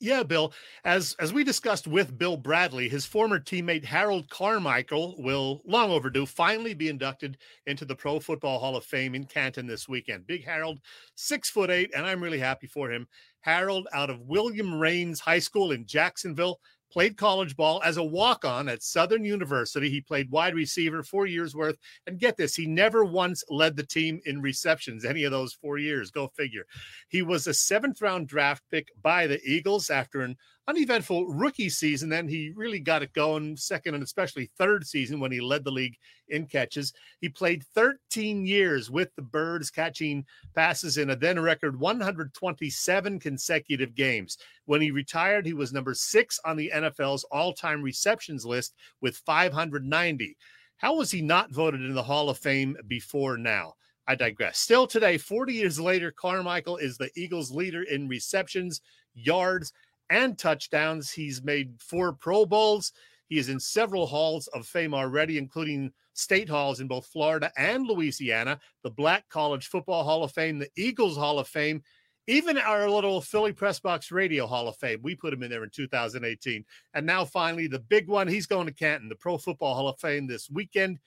Yeah, 0.00 0.22
Bill. 0.22 0.52
As 0.84 1.14
as 1.18 1.32
we 1.32 1.44
discussed 1.44 1.86
with 1.86 2.18
Bill 2.18 2.36
Bradley, 2.36 2.88
his 2.88 3.06
former 3.06 3.38
teammate 3.38 3.84
Harold 3.84 4.28
Carmichael 4.28 5.14
will 5.18 5.62
long 5.64 5.90
overdue 5.90 6.26
finally 6.26 6.74
be 6.74 6.88
inducted 6.88 7.38
into 7.66 7.84
the 7.84 7.94
Pro 7.94 8.18
Football 8.20 8.58
Hall 8.58 8.76
of 8.76 8.84
Fame 8.84 9.14
in 9.14 9.24
Canton 9.24 9.66
this 9.66 9.88
weekend. 9.88 10.26
Big 10.26 10.44
Harold, 10.44 10.80
six 11.14 11.48
foot 11.48 11.70
eight, 11.70 11.90
and 11.94 12.04
I'm 12.06 12.22
really 12.22 12.40
happy 12.40 12.66
for 12.66 12.90
him. 12.90 13.06
Harold 13.40 13.86
out 13.92 14.10
of 14.10 14.20
William 14.20 14.74
Raines 14.74 15.20
High 15.20 15.38
School 15.38 15.70
in 15.70 15.86
Jacksonville 15.86 16.60
played 16.94 17.16
college 17.16 17.56
ball 17.56 17.82
as 17.84 17.96
a 17.96 18.04
walk 18.04 18.44
on 18.44 18.68
at 18.68 18.80
Southern 18.80 19.24
University. 19.24 19.90
He 19.90 20.00
played 20.00 20.30
wide 20.30 20.54
receiver 20.54 21.02
four 21.02 21.26
years 21.26 21.52
worth. 21.52 21.76
And 22.06 22.20
get 22.20 22.36
this, 22.36 22.54
he 22.54 22.66
never 22.66 23.04
once 23.04 23.42
led 23.50 23.76
the 23.76 23.82
team 23.82 24.20
in 24.26 24.40
receptions 24.40 25.04
any 25.04 25.24
of 25.24 25.32
those 25.32 25.54
four 25.54 25.76
years. 25.76 26.12
Go 26.12 26.28
figure. 26.28 26.64
He 27.08 27.20
was 27.20 27.48
a 27.48 27.52
seventh 27.52 28.00
round 28.00 28.28
draft 28.28 28.62
pick 28.70 28.92
by 29.02 29.26
the 29.26 29.40
Eagles 29.44 29.90
after 29.90 30.20
an 30.20 30.36
uneventful 30.66 31.26
rookie 31.26 31.68
season. 31.68 32.08
Then 32.08 32.28
he 32.28 32.52
really 32.54 32.80
got 32.80 33.02
it 33.02 33.12
going, 33.12 33.56
second 33.56 33.94
and 33.94 34.02
especially 34.02 34.50
third 34.56 34.86
season 34.86 35.20
when 35.20 35.32
he 35.32 35.40
led 35.40 35.64
the 35.64 35.70
league 35.70 35.96
in 36.28 36.46
catches. 36.46 36.92
He 37.20 37.28
played 37.28 37.64
13 37.74 38.46
years 38.46 38.90
with 38.90 39.14
the 39.16 39.22
Birds, 39.22 39.70
catching 39.70 40.24
passes 40.54 40.98
in 40.98 41.10
a 41.10 41.16
then 41.16 41.38
record 41.38 41.78
127 41.78 43.20
consecutive 43.20 43.94
games. 43.94 44.38
When 44.64 44.80
he 44.80 44.90
retired, 44.90 45.46
he 45.46 45.52
was 45.52 45.72
number 45.72 45.94
six 45.94 46.40
on 46.44 46.56
the 46.56 46.70
NFL's 46.74 47.24
all 47.24 47.52
time 47.52 47.82
receptions 47.82 48.46
list 48.46 48.74
with 49.00 49.16
590. 49.18 50.36
How 50.78 50.96
was 50.96 51.10
he 51.10 51.22
not 51.22 51.52
voted 51.52 51.82
in 51.82 51.94
the 51.94 52.02
Hall 52.02 52.28
of 52.28 52.38
Fame 52.38 52.76
before 52.88 53.36
now? 53.36 53.74
I 54.06 54.14
digress. 54.14 54.58
Still 54.58 54.86
today, 54.86 55.16
40 55.16 55.54
years 55.54 55.80
later, 55.80 56.10
Carmichael 56.10 56.76
is 56.76 56.98
the 56.98 57.10
Eagles' 57.16 57.50
leader 57.50 57.82
in 57.84 58.06
receptions, 58.06 58.82
yards, 59.14 59.72
and 60.10 60.38
touchdowns. 60.38 61.10
He's 61.10 61.42
made 61.42 61.80
four 61.80 62.12
Pro 62.12 62.46
Bowls. 62.46 62.92
He 63.28 63.38
is 63.38 63.48
in 63.48 63.58
several 63.58 64.06
halls 64.06 64.46
of 64.48 64.66
fame 64.66 64.94
already, 64.94 65.38
including 65.38 65.92
state 66.12 66.48
halls 66.48 66.80
in 66.80 66.88
both 66.88 67.06
Florida 67.06 67.50
and 67.56 67.86
Louisiana, 67.86 68.60
the 68.82 68.90
Black 68.90 69.28
College 69.28 69.66
Football 69.66 70.04
Hall 70.04 70.22
of 70.22 70.32
Fame, 70.32 70.58
the 70.58 70.68
Eagles 70.76 71.16
Hall 71.16 71.38
of 71.38 71.48
Fame, 71.48 71.82
even 72.26 72.56
our 72.56 72.88
little 72.88 73.20
Philly 73.20 73.52
Press 73.52 73.80
Box 73.80 74.10
Radio 74.10 74.46
Hall 74.46 74.68
of 74.68 74.76
Fame. 74.76 75.00
We 75.02 75.14
put 75.14 75.32
him 75.32 75.42
in 75.42 75.50
there 75.50 75.64
in 75.64 75.70
2018. 75.70 76.64
And 76.94 77.06
now 77.06 77.24
finally, 77.24 77.66
the 77.66 77.80
big 77.80 78.08
one, 78.08 78.28
he's 78.28 78.46
going 78.46 78.66
to 78.66 78.72
Canton, 78.72 79.08
the 79.08 79.16
Pro 79.16 79.36
Football 79.36 79.74
Hall 79.74 79.88
of 79.88 79.98
Fame 79.98 80.26
this 80.26 80.48
weekend, 80.48 80.98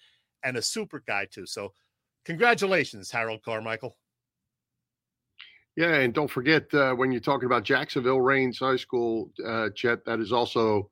and 0.44 0.58
a 0.58 0.62
super 0.62 1.02
guy, 1.08 1.26
too. 1.26 1.46
So, 1.46 1.74
congratulations, 2.26 3.10
Harold 3.10 3.42
Carmichael. 3.44 3.98
Yeah, 5.78 5.94
and 5.98 6.12
don't 6.12 6.30
forget 6.30 6.74
uh, 6.74 6.94
when 6.96 7.12
you're 7.12 7.22
talking 7.22 7.46
about 7.46 7.64
Jacksonville 7.64 8.20
Raines 8.20 8.58
High 8.58 8.78
School, 8.78 9.30
uh, 9.46 9.70
Chet, 9.76 10.04
that 10.06 10.20
is 10.20 10.34
also 10.34 10.90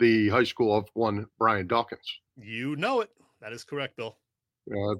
the 0.00 0.28
high 0.28 0.42
school 0.42 0.76
of 0.76 0.88
one 0.94 1.26
Brian 1.38 1.68
Dawkins. 1.68 2.18
You 2.36 2.74
know 2.74 3.00
it. 3.00 3.10
That 3.40 3.52
is 3.52 3.62
correct, 3.62 3.96
Bill. 3.96 4.16
Uh, 4.68 4.96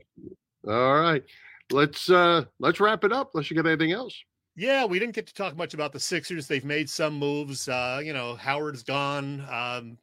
all 0.70 1.00
right, 1.00 1.24
let's 1.72 2.08
uh, 2.08 2.44
let's 2.60 2.78
wrap 2.78 3.02
it 3.02 3.12
up. 3.12 3.32
Unless 3.34 3.50
you 3.50 3.56
got 3.56 3.66
anything 3.66 3.90
else. 3.90 4.16
Yeah, 4.54 4.84
we 4.84 5.00
didn't 5.00 5.16
get 5.16 5.26
to 5.26 5.34
talk 5.34 5.56
much 5.56 5.74
about 5.74 5.92
the 5.92 5.98
Sixers. 5.98 6.46
They've 6.46 6.64
made 6.64 6.88
some 6.88 7.18
moves. 7.18 7.68
Uh, 7.68 8.00
you 8.04 8.12
know, 8.12 8.36
Howard's 8.36 8.84
gone. 8.84 9.44
Um, 9.50 9.98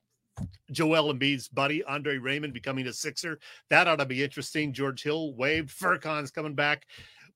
Joel 0.72 1.14
Embiid's 1.14 1.48
buddy, 1.48 1.84
Andre 1.86 2.18
Drummond 2.18 2.54
becoming 2.54 2.88
a 2.88 2.94
Sixer. 2.94 3.40
That 3.70 3.88
ought 3.88 4.00
to 4.00 4.06
be 4.06 4.24
interesting. 4.24 4.74
George 4.74 5.04
Hill 5.04 5.36
waived. 5.36 5.70
Furkan's 5.70 6.32
coming 6.32 6.56
back 6.56 6.86